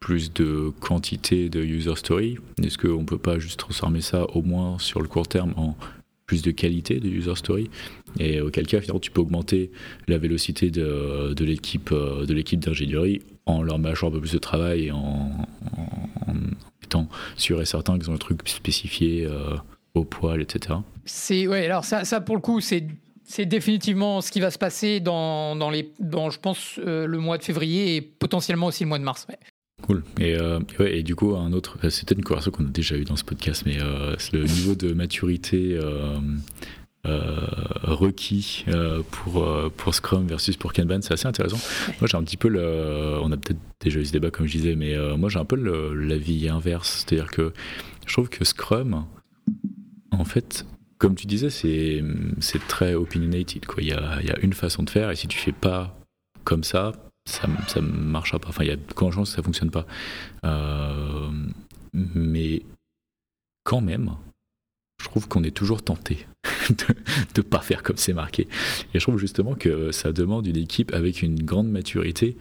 plus 0.00 0.32
de 0.32 0.72
quantité 0.80 1.48
de 1.48 1.60
user 1.60 1.96
story. 1.96 2.38
Est-ce 2.62 2.78
qu'on 2.78 3.00
ne 3.00 3.06
peut 3.06 3.18
pas 3.18 3.38
juste 3.38 3.58
transformer 3.58 4.00
ça 4.00 4.24
au 4.34 4.42
moins 4.42 4.78
sur 4.78 5.00
le 5.00 5.08
court 5.08 5.26
terme 5.26 5.52
en 5.56 5.76
plus 6.26 6.42
de 6.42 6.50
qualité 6.50 7.00
de 7.00 7.08
user 7.08 7.34
story? 7.34 7.70
Et 8.18 8.40
auquel 8.40 8.66
cas 8.66 8.80
finalement 8.80 9.00
tu 9.00 9.10
peux 9.10 9.20
augmenter 9.20 9.70
la 10.06 10.18
vélocité 10.18 10.70
de, 10.70 11.34
de 11.34 11.44
l'équipe 11.44 11.90
euh, 11.92 12.26
de 12.26 12.34
l'équipe 12.34 12.60
d'ingénierie 12.60 13.22
en 13.46 13.62
leur 13.62 13.78
mettant 13.78 14.08
un 14.08 14.10
peu 14.10 14.20
plus 14.20 14.32
de 14.32 14.38
travail 14.38 14.86
et 14.86 14.92
en, 14.92 15.30
étant 16.82 17.08
sûr 17.36 17.60
et 17.60 17.66
certain 17.66 17.98
qu'ils 17.98 18.10
ont 18.10 18.14
un 18.14 18.18
truc 18.18 18.48
spécifié 18.48 19.26
euh, 19.26 19.56
au 19.94 20.04
poil 20.04 20.40
etc 20.40 20.76
c'est 21.04 21.46
ouais 21.46 21.66
alors 21.66 21.84
ça, 21.84 22.04
ça 22.04 22.20
pour 22.20 22.34
le 22.34 22.40
coup 22.40 22.60
c'est 22.60 22.86
c'est 23.28 23.44
définitivement 23.44 24.22
ce 24.22 24.32
qui 24.32 24.40
va 24.40 24.50
se 24.50 24.58
passer 24.58 25.00
dans, 25.00 25.54
dans 25.54 25.68
les, 25.68 25.92
dans, 26.00 26.30
je 26.30 26.40
pense, 26.40 26.78
euh, 26.78 27.06
le 27.06 27.18
mois 27.18 27.36
de 27.36 27.44
février 27.44 27.96
et 27.96 28.00
potentiellement 28.00 28.66
aussi 28.66 28.84
le 28.84 28.88
mois 28.88 28.98
de 28.98 29.04
mars. 29.04 29.26
Cool. 29.82 30.02
Et, 30.18 30.34
euh, 30.34 30.60
et, 30.80 31.02
du 31.02 31.14
coup, 31.14 31.36
un 31.36 31.52
autre, 31.52 31.78
c'était 31.90 32.14
une 32.14 32.24
conversation 32.24 32.50
qu'on 32.50 32.66
a 32.66 32.70
déjà 32.70 32.96
eu 32.96 33.04
dans 33.04 33.16
ce 33.16 33.24
podcast, 33.24 33.62
mais 33.64 33.80
euh, 33.80 34.16
c'est 34.18 34.32
le 34.32 34.44
niveau 34.44 34.74
de 34.74 34.92
maturité 34.92 35.78
euh, 35.78 36.18
requis 37.84 38.66
pour, 39.10 39.48
pour 39.76 39.94
Scrum 39.94 40.26
versus 40.26 40.56
pour 40.56 40.72
Kanban, 40.72 41.00
c'est 41.00 41.14
assez 41.14 41.28
intéressant. 41.28 41.58
Moi, 42.00 42.08
j'ai 42.08 42.16
un 42.16 42.22
petit 42.22 42.36
peu 42.36 42.48
le. 42.48 43.18
On 43.22 43.32
a 43.32 43.36
peut-être 43.36 43.60
déjà 43.80 44.00
eu 44.00 44.04
ce 44.04 44.12
débat, 44.12 44.30
comme 44.30 44.46
je 44.46 44.52
disais, 44.52 44.74
mais 44.74 44.94
moi, 45.16 45.30
j'ai 45.30 45.38
un 45.38 45.46
peu 45.46 45.56
l'avis 45.56 46.48
inverse. 46.48 47.06
C'est-à-dire 47.06 47.30
que 47.30 47.52
je 48.06 48.12
trouve 48.12 48.28
que 48.28 48.44
Scrum, 48.44 49.06
en 50.10 50.24
fait, 50.24 50.66
comme 50.98 51.14
tu 51.14 51.26
disais, 51.26 51.48
c'est 51.50 52.02
très 52.66 52.94
opinionated. 52.94 53.64
Quoi. 53.64 53.82
Il, 53.82 53.88
y 53.88 53.92
a, 53.92 54.18
il 54.20 54.26
y 54.26 54.32
a 54.32 54.38
une 54.40 54.52
façon 54.52 54.82
de 54.82 54.90
faire, 54.90 55.10
et 55.10 55.16
si 55.16 55.28
tu 55.28 55.38
fais 55.38 55.52
pas 55.52 55.96
comme 56.44 56.64
ça, 56.64 56.92
ça 57.28 57.80
ne 57.80 57.86
marchera 57.86 58.38
pas. 58.38 58.48
Enfin, 58.48 58.64
il 58.64 58.68
y 58.68 58.72
a 58.72 58.76
grand 58.76 59.10
chance 59.10 59.30
que 59.30 59.36
ça 59.36 59.42
fonctionne 59.42 59.70
pas. 59.70 59.86
Euh, 60.44 61.30
mais 61.92 62.62
quand 63.64 63.80
même, 63.80 64.12
je 65.00 65.06
trouve 65.06 65.28
qu'on 65.28 65.44
est 65.44 65.54
toujours 65.54 65.82
tenté 65.82 66.26
de 66.70 66.84
ne 67.36 67.42
pas 67.42 67.60
faire 67.60 67.82
comme 67.82 67.96
c'est 67.96 68.12
marqué. 68.12 68.48
Et 68.94 68.98
je 68.98 69.00
trouve 69.00 69.18
justement 69.18 69.54
que 69.54 69.92
ça 69.92 70.12
demande 70.12 70.46
une 70.46 70.56
équipe 70.56 70.92
avec 70.92 71.22
une 71.22 71.42
grande 71.42 71.68
maturité 71.68 72.36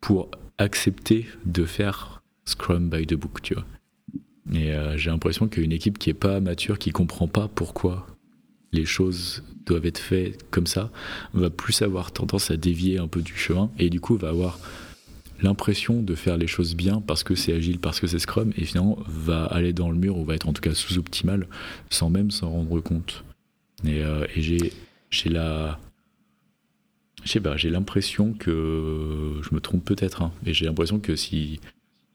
pour 0.00 0.30
accepter 0.58 1.26
de 1.44 1.64
faire 1.64 2.22
Scrum 2.44 2.90
by 2.90 3.06
the 3.06 3.14
book, 3.14 3.42
tu 3.42 3.54
vois. 3.54 3.64
Et 4.52 4.74
euh, 4.74 4.96
j'ai 4.96 5.10
l'impression 5.10 5.46
qu'une 5.46 5.72
équipe 5.72 5.98
qui 5.98 6.10
est 6.10 6.14
pas 6.14 6.40
mature, 6.40 6.78
qui 6.78 6.90
comprend 6.90 7.28
pas 7.28 7.48
pourquoi 7.48 8.06
les 8.72 8.84
choses 8.84 9.42
doivent 9.66 9.86
être 9.86 9.98
faites 9.98 10.48
comme 10.50 10.66
ça, 10.66 10.90
va 11.34 11.50
plus 11.50 11.82
avoir 11.82 12.12
tendance 12.12 12.50
à 12.50 12.56
dévier 12.56 12.98
un 12.98 13.08
peu 13.08 13.22
du 13.22 13.36
chemin 13.36 13.70
et 13.78 13.90
du 13.90 14.00
coup 14.00 14.16
va 14.16 14.28
avoir 14.28 14.58
l'impression 15.42 16.02
de 16.02 16.14
faire 16.14 16.36
les 16.36 16.46
choses 16.46 16.74
bien 16.74 17.00
parce 17.00 17.24
que 17.24 17.34
c'est 17.34 17.52
agile, 17.52 17.78
parce 17.78 18.00
que 18.00 18.06
c'est 18.06 18.18
Scrum, 18.18 18.52
et 18.56 18.64
finalement 18.64 18.98
va 19.06 19.44
aller 19.44 19.72
dans 19.72 19.90
le 19.90 19.96
mur 19.96 20.16
ou 20.18 20.24
va 20.24 20.34
être 20.34 20.48
en 20.48 20.52
tout 20.52 20.62
cas 20.62 20.74
sous-optimal 20.74 21.46
sans 21.88 22.10
même 22.10 22.30
s'en 22.30 22.50
rendre 22.50 22.80
compte. 22.80 23.24
Et, 23.84 24.02
euh, 24.02 24.26
j'ai, 24.36 24.72
j'ai 25.10 25.30
la. 25.30 25.78
J'ai 27.24 27.70
l'impression 27.70 28.32
que. 28.32 29.40
Je 29.42 29.54
me 29.54 29.60
trompe 29.60 29.84
peut-être, 29.84 30.22
hein, 30.22 30.32
mais 30.44 30.54
j'ai 30.54 30.64
l'impression 30.64 31.00
que 31.00 31.16
si 31.16 31.60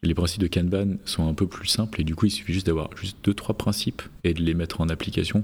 les 0.02 0.14
principes 0.14 0.42
de 0.42 0.48
Kanban 0.48 0.98
sont 1.06 1.28
un 1.28 1.34
peu 1.34 1.48
plus 1.48 1.68
simples, 1.68 2.02
et 2.02 2.04
du 2.04 2.16
coup 2.16 2.28
il 2.28 2.32
suffit 2.32 2.54
juste 2.54 2.68
d'avoir 2.68 2.96
juste 2.96 3.18
deux, 3.24 3.34
trois 3.34 3.58
principes 3.58 4.04
et 4.24 4.34
de 4.34 4.42
les 4.42 4.54
mettre 4.54 4.82
en 4.82 4.90
application 4.90 5.44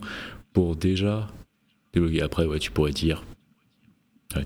pour 0.54 0.76
déjà 0.76 1.28
débloquer. 1.94 2.22
Après, 2.22 2.46
ouais, 2.46 2.60
tu 2.60 2.72
pourrais 2.72 2.92
dire 2.92 3.24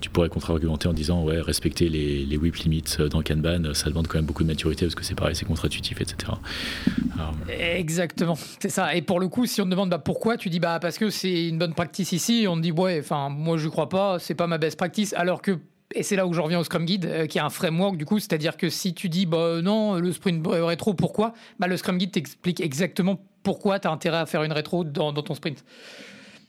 tu 0.01 0.09
pourrais 0.09 0.29
contre-argumenter 0.29 0.87
en 0.87 0.93
disant 0.93 1.23
ouais 1.23 1.39
respecter 1.41 1.89
les, 1.89 2.25
les 2.25 2.37
whip 2.37 2.55
limits 2.55 2.83
dans 3.09 3.21
Kanban 3.21 3.73
ça 3.73 3.89
demande 3.89 4.07
quand 4.07 4.17
même 4.17 4.25
beaucoup 4.25 4.43
de 4.43 4.47
maturité 4.47 4.85
parce 4.85 4.95
que 4.95 5.03
c'est 5.03 5.15
pareil 5.15 5.35
c'est 5.35 5.45
contre-intuitif 5.45 6.01
etc 6.01 6.33
exactement 7.69 8.35
c'est 8.59 8.69
ça 8.69 8.95
et 8.95 9.01
pour 9.01 9.19
le 9.19 9.27
coup 9.27 9.45
si 9.45 9.61
on 9.61 9.65
te 9.65 9.69
demande 9.69 9.89
bah, 9.89 9.99
pourquoi 9.99 10.37
tu 10.37 10.49
dis 10.49 10.59
bah 10.59 10.79
parce 10.81 10.97
que 10.97 11.09
c'est 11.09 11.47
une 11.47 11.57
bonne 11.57 11.73
practice 11.73 12.11
ici 12.11 12.45
on 12.49 12.55
te 12.55 12.61
dit 12.61 12.71
ouais 12.71 12.99
enfin 12.99 13.29
moi 13.29 13.57
je 13.57 13.67
crois 13.67 13.89
pas 13.89 14.19
c'est 14.19 14.35
pas 14.35 14.47
ma 14.47 14.57
best 14.57 14.77
practice 14.77 15.13
alors 15.13 15.41
que 15.41 15.59
et 15.95 16.03
c'est 16.03 16.15
là 16.15 16.27
où 16.27 16.33
je 16.33 16.41
reviens 16.41 16.59
au 16.59 16.63
Scrum 16.63 16.85
Guide, 16.85 17.05
euh, 17.05 17.25
qui 17.25 17.37
est 17.37 17.41
un 17.41 17.49
framework 17.49 17.97
du 17.97 18.05
coup, 18.05 18.19
c'est-à-dire 18.19 18.57
que 18.57 18.69
si 18.69 18.93
tu 18.93 19.09
dis 19.09 19.25
bah 19.25 19.61
non, 19.61 19.95
le 19.95 20.11
sprint 20.11 20.45
rétro, 20.45 20.93
pourquoi? 20.93 21.33
Bah, 21.59 21.67
Le 21.67 21.77
Scrum 21.77 21.97
Guide 21.97 22.11
t'explique 22.11 22.61
exactement 22.61 23.19
pourquoi 23.43 23.79
tu 23.79 23.87
as 23.87 23.91
intérêt 23.91 24.17
à 24.17 24.25
faire 24.25 24.43
une 24.43 24.51
rétro 24.51 24.83
dans, 24.83 25.13
dans 25.13 25.23
ton 25.23 25.35
sprint. 25.35 25.63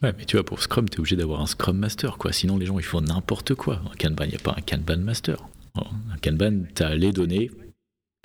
Ouais, 0.02 0.12
mais 0.18 0.24
tu 0.24 0.36
vois, 0.36 0.44
pour 0.44 0.62
Scrum, 0.62 0.88
tu 0.88 0.96
es 0.96 1.00
obligé 1.00 1.16
d'avoir 1.16 1.40
un 1.40 1.46
Scrum 1.46 1.78
Master, 1.78 2.18
quoi. 2.18 2.32
Sinon, 2.32 2.58
les 2.58 2.66
gens, 2.66 2.78
ils 2.78 2.84
font 2.84 3.00
n'importe 3.00 3.54
quoi. 3.54 3.80
En 3.86 3.96
Kanban, 3.96 4.24
il 4.24 4.30
n'y 4.30 4.36
a 4.36 4.40
pas 4.40 4.54
un 4.56 4.60
Kanban 4.60 4.98
Master. 4.98 5.38
Un 5.74 6.18
Kanban, 6.22 6.64
tu 6.74 6.82
as 6.82 6.94
les 6.94 7.12
données, 7.12 7.50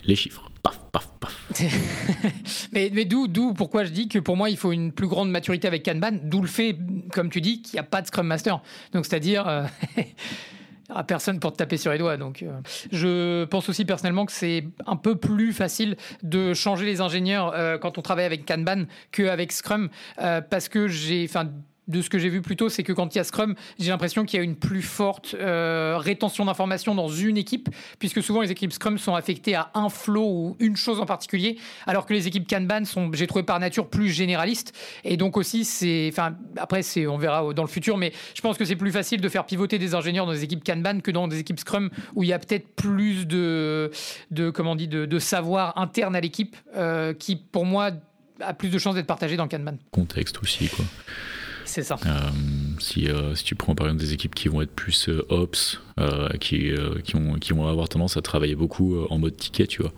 les 0.04 0.16
chiffres. 0.16 0.50
Paf, 0.64 0.80
paf, 0.92 1.08
paf. 1.20 1.52
mais 2.72 2.92
mais 2.94 3.06
d'où, 3.06 3.28
d'où, 3.28 3.54
pourquoi 3.54 3.86
je 3.86 3.92
dis 3.92 4.08
que 4.08 4.20
pour 4.20 4.36
moi, 4.36 4.50
il 4.50 4.58
faut 4.58 4.72
une 4.72 4.92
plus 4.92 5.08
grande 5.08 5.32
maturité 5.32 5.68
avec 5.68 5.84
Kanban, 5.84 6.20
d'où 6.24 6.42
le 6.42 6.48
fait, 6.48 6.78
comme 7.12 7.30
tu 7.30 7.40
dis, 7.40 7.62
qu'il 7.62 7.74
n'y 7.76 7.80
a 7.80 7.84
pas 7.84 8.02
de 8.02 8.08
Scrum 8.08 8.28
Master. 8.28 8.62
Donc, 8.94 9.06
c'est-à-dire. 9.06 9.48
Euh, 9.48 9.66
à 10.94 11.04
personne 11.04 11.40
pour 11.40 11.52
te 11.52 11.58
taper 11.58 11.78
sur 11.78 11.92
les 11.92 11.98
doigts. 11.98 12.18
Donc, 12.18 12.44
euh, 12.44 12.60
je 12.92 13.46
pense 13.46 13.70
aussi 13.70 13.86
personnellement 13.86 14.26
que 14.26 14.32
c'est 14.32 14.66
un 14.86 14.96
peu 14.96 15.16
plus 15.16 15.54
facile 15.54 15.98
de 16.24 16.54
changer 16.54 16.86
les 16.86 17.02
ingénieurs 17.02 17.54
euh, 17.56 17.78
quand 17.78 17.98
on 17.98 18.02
travaille 18.02 18.26
avec 18.26 18.46
Kanban 18.46 18.86
qu'avec 19.12 19.52
Scrum, 19.52 19.90
euh, 20.22 20.42
parce 20.42 20.70
que 20.70 20.88
j'ai, 20.88 21.26
enfin, 21.28 21.50
de 21.92 22.02
ce 22.02 22.10
que 22.10 22.18
j'ai 22.18 22.30
vu 22.30 22.42
plus 22.42 22.56
tôt, 22.56 22.70
c'est 22.70 22.84
que 22.84 22.94
quand 22.94 23.14
il 23.14 23.18
y 23.18 23.22
a 23.22 23.24
Scrum, 23.24 23.56
j'ai 23.78 23.90
l'impression 23.90 24.26
qu'il 24.26 24.38
y 24.38 24.42
a 24.42 24.44
une 24.44 24.56
plus 24.56 24.82
forte 24.82 25.36
euh, 25.40 25.98
rétention 25.98 26.46
d'informations 26.46 26.96
dans 26.96 27.10
une 27.10 27.38
équipe, 27.38 27.70
puisque 28.00 28.24
souvent 28.24 28.42
les 28.42 28.52
équipes 28.52 28.74
Scrum 28.74 28.98
sont 28.98 29.14
affectées 29.14 29.56
à 29.56 29.70
un 29.74 29.90
flow 29.90 30.24
ou 30.24 30.56
une 30.60 30.76
chose 30.76 31.00
en 31.00 31.06
particulier, 31.06 31.58
alors 31.86 32.06
que 32.06 32.14
les 32.14 32.28
équipes 32.28 32.48
Kanban 32.48 32.86
sont, 32.86 33.12
j'ai 33.14 33.28
trouvé 33.28 33.44
par 33.44 33.60
nature, 33.60 33.88
plus 33.88 34.10
généralistes. 34.10 34.74
Et 35.04 35.18
donc 35.18 35.38
aussi, 35.38 35.66
c'est, 35.66 36.10
enfin, 36.12 36.36
après, 36.58 36.82
c'est, 36.82 37.06
on 37.08 37.18
verra 37.18 37.54
dans 37.54 37.64
le 37.64 37.70
futur, 37.70 37.98
mais 37.98 38.14
je 38.34 38.42
pense 38.42 38.58
que 38.58 38.66
c'est 38.66 38.76
plus 38.76 38.92
facile 38.92 39.22
de 39.22 39.30
faire 39.30 39.46
pivoter 39.46 39.78
des 39.78 39.94
ingénieurs 39.94 40.26
dans 40.26 40.34
des 40.34 40.44
équipes 40.44 40.64
Kanban 40.64 41.02
que 41.02 41.12
dans 41.12 41.28
des 41.28 41.40
équipes 41.40 41.60
Scrum 41.60 41.90
où 42.16 42.24
il 42.24 42.30
y 42.30 42.34
a 42.34 42.40
peut-être 42.40 42.68
plus 42.76 43.28
de, 43.28 43.92
comment 44.54 44.72
on 44.72 44.76
de, 44.76 45.20
savoir 45.20 45.78
interne 45.78 46.16
à 46.16 46.22
l'équipe 46.22 46.56
euh, 46.76 47.14
qui, 47.14 47.36
pour 47.36 47.66
moi, 47.66 47.92
a 48.40 48.54
plus 48.54 48.70
de 48.70 48.78
chances 48.78 48.96
d'être 48.96 49.08
partagé 49.08 49.38
dans 49.38 49.48
Kanban. 49.48 49.78
Contexte 49.92 50.40
aussi, 50.42 50.68
quoi. 50.68 50.86
C'est 51.72 51.84
ça. 51.84 51.96
Euh, 52.06 52.20
si, 52.80 53.08
euh, 53.08 53.34
si, 53.34 53.46
tu 53.46 53.56
prends 53.56 53.76
par 53.76 53.88
exemple 53.88 54.02
des 54.02 54.12
équipes 54.12 54.36
qui 54.36 54.50
vont 54.50 54.62
être 54.62 54.76
plus 54.76 55.08
euh, 55.08 55.26
ops, 55.30 55.80
qui, 56.42 56.74
qui, 57.06 57.16
ont, 57.16 57.36
qui 57.36 57.54
vont 57.54 57.66
avoir 57.66 57.88
tendance 57.88 58.18
à 58.18 58.22
travailler 58.22 58.56
beaucoup 58.56 58.98
en 59.10 59.18
mode 59.18 59.38
ticket, 59.38 59.68
tu 59.68 59.82
vois. 59.82 59.94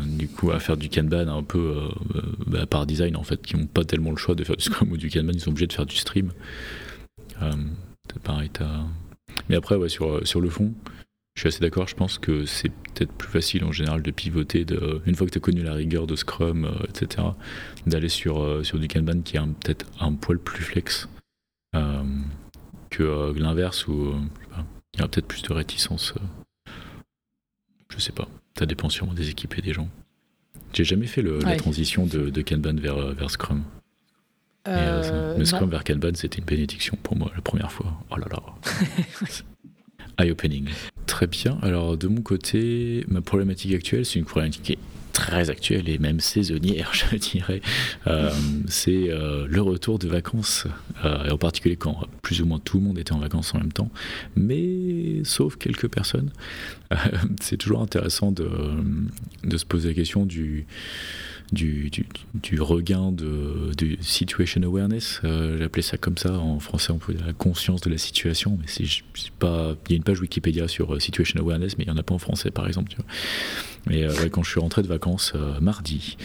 Du 0.00 0.26
coup, 0.26 0.50
à 0.50 0.58
faire 0.58 0.76
du 0.76 0.88
Kanban 0.88 1.28
un 1.28 1.44
peu 1.44 1.88
bah, 2.46 2.66
par 2.66 2.86
design, 2.86 3.16
en 3.16 3.22
fait, 3.22 3.40
qui 3.40 3.56
n'ont 3.56 3.66
pas 3.66 3.84
tellement 3.84 4.10
le 4.10 4.16
choix 4.16 4.34
de 4.34 4.42
faire 4.42 4.56
du 4.56 4.64
Scrum 4.64 4.90
ou 4.90 4.96
du 4.96 5.10
Kanban, 5.10 5.32
ils 5.32 5.40
sont 5.40 5.50
obligés 5.50 5.68
de 5.68 5.72
faire 5.72 5.86
du 5.86 5.96
stream. 5.96 6.32
pareil, 8.24 8.50
Mais 9.48 9.54
après, 9.54 9.76
ouais, 9.76 9.88
sur, 9.88 10.26
sur 10.26 10.40
le 10.40 10.50
fond, 10.50 10.72
je 11.38 11.42
suis 11.42 11.48
assez 11.50 11.60
d'accord, 11.60 11.86
je 11.86 11.94
pense 11.94 12.18
que 12.18 12.46
c'est 12.46 12.68
peut-être 12.68 13.12
plus 13.12 13.28
facile 13.28 13.64
en 13.64 13.70
général 13.70 14.02
de 14.02 14.10
pivoter, 14.10 14.64
de, 14.64 15.00
une 15.06 15.14
fois 15.14 15.24
que 15.24 15.30
tu 15.30 15.38
as 15.38 15.40
connu 15.40 15.62
la 15.62 15.72
rigueur 15.72 16.08
de 16.08 16.16
Scrum, 16.16 16.64
euh, 16.64 16.84
etc., 16.88 17.28
d'aller 17.86 18.08
sur, 18.08 18.42
euh, 18.42 18.64
sur 18.64 18.80
du 18.80 18.88
Kanban 18.88 19.20
qui 19.20 19.36
est 19.36 19.40
peut-être 19.40 19.86
un 20.00 20.14
poil 20.14 20.40
plus 20.40 20.64
flex 20.64 21.08
euh, 21.76 22.02
que 22.90 23.32
l'inverse 23.38 23.86
où 23.86 24.16
il 24.94 25.00
y 25.00 25.02
a 25.04 25.06
peut-être 25.06 25.28
plus 25.28 25.42
de 25.42 25.52
réticence. 25.52 26.12
je 27.88 27.98
sais 28.00 28.10
pas, 28.10 28.26
ça 28.58 28.66
dépend 28.66 28.88
sûrement 28.88 29.14
des 29.14 29.30
équipes 29.30 29.56
et 29.58 29.62
des 29.62 29.72
gens. 29.72 29.88
J'ai 30.72 30.82
jamais 30.82 31.06
fait 31.06 31.22
la 31.22 31.54
transition 31.54 32.04
de, 32.04 32.30
de, 32.30 32.42
Kanban 32.42 32.74
vers, 32.74 33.14
vers 33.14 33.30
Scrum. 33.30 33.62
le 34.66 35.44
Scrum 35.44 35.70
vers 35.70 35.84
Kanban, 35.84 36.14
c'était 36.14 36.38
une 36.38 36.46
bénédiction 36.46 36.98
pour 37.00 37.16
moi 37.16 37.30
la 37.36 37.42
première 37.42 37.70
fois. 37.70 37.92
Oh 38.10 38.16
là 38.16 38.26
là. 38.28 38.42
Eye-opening. 40.18 40.68
Très 41.06 41.26
bien. 41.26 41.58
Alors, 41.62 41.96
de 41.96 42.08
mon 42.08 42.20
côté, 42.20 43.04
ma 43.08 43.20
problématique 43.20 43.74
actuelle, 43.74 44.04
c'est 44.04 44.18
une 44.18 44.24
problématique 44.24 44.62
qui 44.62 44.72
est 44.72 44.78
très 45.18 45.50
actuelle 45.50 45.88
et 45.88 45.98
même 45.98 46.20
saisonnière, 46.20 46.92
je 47.10 47.16
dirais. 47.16 47.60
Euh, 48.06 48.30
c'est 48.68 49.10
euh, 49.10 49.46
le 49.48 49.60
retour 49.60 49.98
de 49.98 50.06
vacances, 50.06 50.66
euh, 51.04 51.24
et 51.24 51.30
en 51.30 51.38
particulier 51.38 51.76
quand 51.76 52.06
plus 52.22 52.40
ou 52.40 52.46
moins 52.46 52.60
tout 52.60 52.78
le 52.78 52.84
monde 52.84 52.98
était 52.98 53.12
en 53.12 53.18
vacances 53.18 53.52
en 53.54 53.58
même 53.58 53.72
temps, 53.72 53.90
mais 54.36 55.24
sauf 55.24 55.56
quelques 55.56 55.88
personnes. 55.88 56.30
c'est 57.40 57.56
toujours 57.56 57.82
intéressant 57.82 58.30
de, 58.30 58.48
de, 59.44 59.56
se 59.56 59.64
poser 59.64 59.88
la 59.88 59.94
question 59.94 60.24
du 60.24 60.66
du, 61.52 61.90
regain 62.60 63.12
de, 63.12 63.72
situation 64.00 64.62
awareness. 64.62 65.20
Euh, 65.24 65.64
appelé 65.64 65.82
ça 65.82 65.96
comme 65.96 66.18
ça. 66.18 66.38
En 66.38 66.60
français, 66.60 66.92
on 66.92 66.98
peut 66.98 67.14
dire 67.14 67.26
la 67.26 67.32
conscience 67.32 67.80
de 67.80 67.90
la 67.90 67.98
situation. 67.98 68.58
Mais 68.60 68.66
c'est 68.66 69.30
pas. 69.38 69.74
Il 69.88 69.92
y 69.92 69.94
a 69.94 69.96
une 69.96 70.02
page 70.02 70.20
Wikipédia 70.20 70.68
sur 70.68 70.94
euh, 70.94 71.00
situation 71.00 71.40
awareness, 71.40 71.78
mais 71.78 71.84
il 71.84 71.90
n'y 71.90 71.94
en 71.94 71.98
a 71.98 72.02
pas 72.02 72.14
en 72.14 72.18
français, 72.18 72.50
par 72.50 72.66
exemple. 72.66 72.94
Mais 73.86 74.04
euh, 74.04 74.28
quand 74.30 74.42
je 74.42 74.50
suis 74.50 74.60
rentré 74.60 74.82
de 74.82 74.88
vacances 74.88 75.32
euh, 75.34 75.60
mardi, 75.60 76.16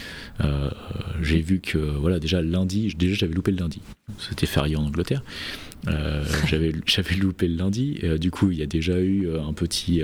j'ai 1.22 1.40
vu 1.40 1.60
que 1.60 1.78
voilà 1.78 2.18
déjà 2.18 2.42
lundi, 2.42 2.94
déjà 2.98 3.14
j'avais 3.14 3.34
loupé 3.34 3.50
le 3.50 3.58
lundi. 3.58 3.80
C'était 4.18 4.46
férié 4.46 4.76
en 4.76 4.84
Angleterre. 4.84 5.22
j'avais 6.46 6.72
loupé 7.16 7.48
le 7.48 7.56
lundi. 7.56 8.00
du 8.18 8.30
coup, 8.30 8.50
il 8.50 8.58
y 8.58 8.62
a 8.62 8.66
déjà 8.66 8.98
eu 8.98 9.28
un 9.38 9.52
petit 9.52 10.02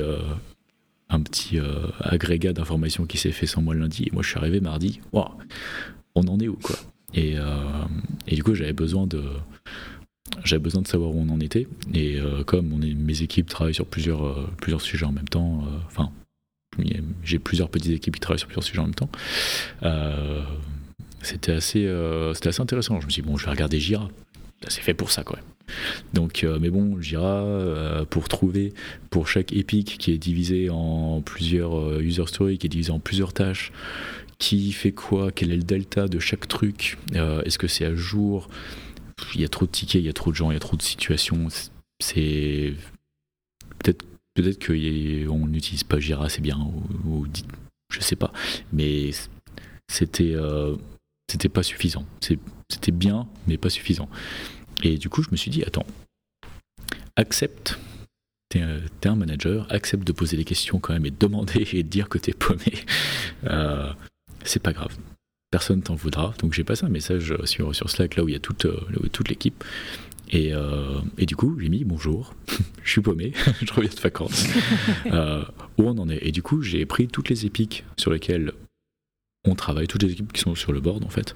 un 1.11 1.21
petit 1.21 1.59
euh, 1.59 1.89
agrégat 2.01 2.53
d'informations 2.53 3.05
qui 3.05 3.19
s'est 3.19 3.33
fait 3.33 3.47
sans 3.47 3.61
moi 3.61 3.75
le 3.75 3.81
lundi. 3.81 4.05
Et 4.05 4.11
moi, 4.13 4.23
je 4.23 4.29
suis 4.29 4.39
arrivé 4.39 4.61
mardi. 4.61 5.01
on 5.13 6.23
en 6.23 6.39
est 6.39 6.49
où, 6.49 6.57
quoi? 6.57 6.77
Et, 7.13 7.37
euh, 7.37 7.45
et, 8.29 8.37
du 8.37 8.45
coup, 8.45 8.55
j'avais 8.55 8.73
besoin 8.73 9.07
de. 9.07 9.23
J'avais 10.45 10.63
besoin 10.63 10.81
de 10.81 10.87
savoir 10.87 11.11
où 11.11 11.21
on 11.21 11.29
en 11.29 11.41
était. 11.41 11.67
Et 11.93 12.21
euh, 12.21 12.45
comme 12.45 12.79
mes 12.79 13.23
équipes 13.23 13.49
travaillent 13.49 13.75
sur 13.75 13.87
plusieurs, 13.87 14.49
plusieurs 14.59 14.81
sujets 14.81 15.07
en 15.07 15.13
même 15.13 15.29
temps, 15.29 15.65
enfin, 15.87 16.13
j'ai 17.25 17.41
plusieurs 17.41 17.69
petites 17.69 17.93
équipes 17.93 18.15
qui 18.15 18.21
travaillent 18.21 18.39
sur 18.39 18.47
plusieurs 18.47 18.63
sujets 18.63 18.79
en 18.79 18.87
même 18.87 18.95
temps, 18.95 19.11
c'était 21.21 21.53
assez, 21.53 21.93
c'était 22.35 22.49
assez 22.49 22.63
intéressant. 22.63 23.01
Je 23.01 23.07
me 23.07 23.11
suis 23.11 23.23
dit, 23.23 23.29
bon, 23.29 23.37
je 23.37 23.45
vais 23.45 23.51
regarder 23.51 23.81
Jira. 23.81 24.09
C'est 24.69 24.83
fait 24.83 24.95
pour 24.95 25.11
ça, 25.11 25.25
quand 25.25 25.35
même. 25.35 25.45
Donc, 26.13 26.45
euh, 26.45 26.59
mais 26.61 26.71
bon, 26.71 27.01
Jira, 27.01 27.43
euh, 27.43 28.05
pour 28.05 28.29
trouver 28.29 28.73
pour 29.11 29.29
chaque 29.29 29.53
épique 29.53 29.97
qui 29.99 30.13
est 30.13 30.19
divisé 30.19 30.71
en 30.71 31.23
plusieurs 31.23 31.79
euh, 31.79 32.01
user 32.01 32.27
stories, 32.27 32.59
qui 32.59 32.67
est 32.67 32.71
divisé 32.71 32.91
en 32.93 33.01
plusieurs 33.01 33.33
tâches, 33.33 33.73
qui 34.39 34.73
fait 34.73 34.93
quoi, 34.93 35.31
quel 35.33 35.53
est 35.53 35.57
le 35.57 35.63
delta 35.63 36.09
de 36.09 36.19
chaque 36.19 36.49
truc, 36.49 36.97
est-ce 37.13 37.59
que 37.59 37.67
c'est 37.67 37.85
à 37.85 37.95
jour, 37.95 38.49
il 39.35 39.43
y 39.43 39.45
a 39.45 39.49
trop 39.49 39.67
de 39.67 39.71
tickets, 39.71 40.01
il 40.01 40.07
y 40.07 40.09
a 40.09 40.15
trop 40.15 40.31
de 40.31 40.37
gens, 40.37 40.51
il 40.51 40.55
y 40.55 40.57
a 40.57 40.61
trop 40.61 40.79
de 40.79 40.83
situations, 40.83 41.49
c'est 41.99 42.73
peut-être 43.79 44.07
peut-être 44.33 44.67
qu'on 44.67 45.47
n'utilise 45.47 45.85
pas 45.85 45.99
Jira 45.99 46.31
c'est 46.31 46.41
bien 46.41 46.59
ou, 47.07 47.27
je 47.93 48.01
sais 48.01 48.17
pas. 48.17 48.33
Mais 48.73 49.11
c'était 49.89 50.35
c'était 51.31 51.51
pas 51.51 51.63
suffisant. 51.63 52.07
C'était 52.71 52.93
bien 52.93 53.29
mais 53.47 53.59
pas 53.59 53.69
suffisant 53.69 54.09
et 54.83 54.99
du 54.99 55.09
coup, 55.09 55.23
je 55.23 55.29
me 55.31 55.37
suis 55.37 55.51
dit, 55.51 55.63
attends, 55.63 55.87
accepte, 57.17 57.79
t'es 58.49 58.61
un 59.09 59.15
manager, 59.15 59.67
accepte 59.71 60.07
de 60.07 60.13
poser 60.13 60.37
des 60.37 60.45
questions 60.45 60.79
quand 60.79 60.93
même 60.93 61.07
et 61.07 61.11
de 61.11 61.19
demander 61.19 61.67
et 61.73 61.83
de 61.83 61.89
dire 61.89 62.09
que 62.09 62.19
t'es 62.19 62.33
paumé. 62.33 62.59
Euh, 63.45 63.91
c'est 64.45 64.63
pas 64.63 64.75
grave. 64.75 64.95
Personne 65.51 65.81
t'en 65.81 65.95
voudra. 65.95 66.35
Donc 66.41 66.53
j'ai 66.53 66.63
passé 66.63 66.85
un 66.85 66.91
message 66.91 67.35
sur, 67.45 67.75
sur 67.75 67.89
Slack, 67.89 68.17
là 68.17 68.23
où 68.23 68.29
il 68.29 68.33
y 68.33 68.37
a 68.37 68.39
toute, 68.39 68.67
euh, 68.67 68.79
toute 69.13 69.31
l'équipe. 69.31 69.65
Et, 70.29 70.53
euh, 70.53 71.01
et, 71.17 71.25
du 71.25 71.37
coup, 71.37 71.59
j'ai 71.59 71.71
mis 71.71 71.85
bonjour, 71.85 72.35
je 72.85 72.91
suis 72.91 73.01
paumé, 73.01 73.33
je 73.63 73.73
reviens 73.73 73.89
de 73.89 73.99
vacances. 73.99 74.47
où 75.07 75.85
on 75.89 75.97
en 75.97 76.11
est 76.11 76.19
Et 76.21 76.33
du 76.33 76.43
coup, 76.43 76.61
j'ai 76.61 76.85
pris 76.85 77.09
toutes 77.09 77.31
les 77.31 77.47
épiques 77.47 77.85
sur 77.97 78.13
lesquelles 78.13 78.53
on 79.45 79.55
travaille, 79.55 79.87
toutes 79.87 80.03
les 80.03 80.13
équipes 80.13 80.35
qui 80.35 80.43
sont 80.43 80.55
sur 80.55 80.73
le 80.73 80.81
board 80.81 81.03
en 81.03 81.09
fait. 81.09 81.35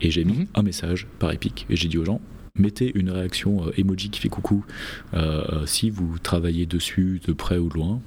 Et 0.00 0.10
j'ai 0.10 0.24
mis 0.24 0.38
mhm. 0.38 0.46
un 0.54 0.62
message 0.62 1.06
par 1.18 1.30
épique. 1.30 1.66
Et 1.68 1.76
j'ai 1.76 1.88
dit 1.88 1.98
aux 1.98 2.06
gens, 2.06 2.22
mettez 2.56 2.92
une 2.96 3.10
réaction 3.10 3.66
euh, 3.66 3.72
emoji 3.80 4.10
qui 4.10 4.20
fait 4.20 4.28
coucou 4.28 4.64
euh, 5.14 5.44
euh, 5.52 5.66
si 5.66 5.90
vous 5.90 6.18
travaillez 6.18 6.66
dessus 6.66 7.20
de 7.26 7.32
près 7.32 7.58
ou 7.58 7.68
loin. 7.68 8.00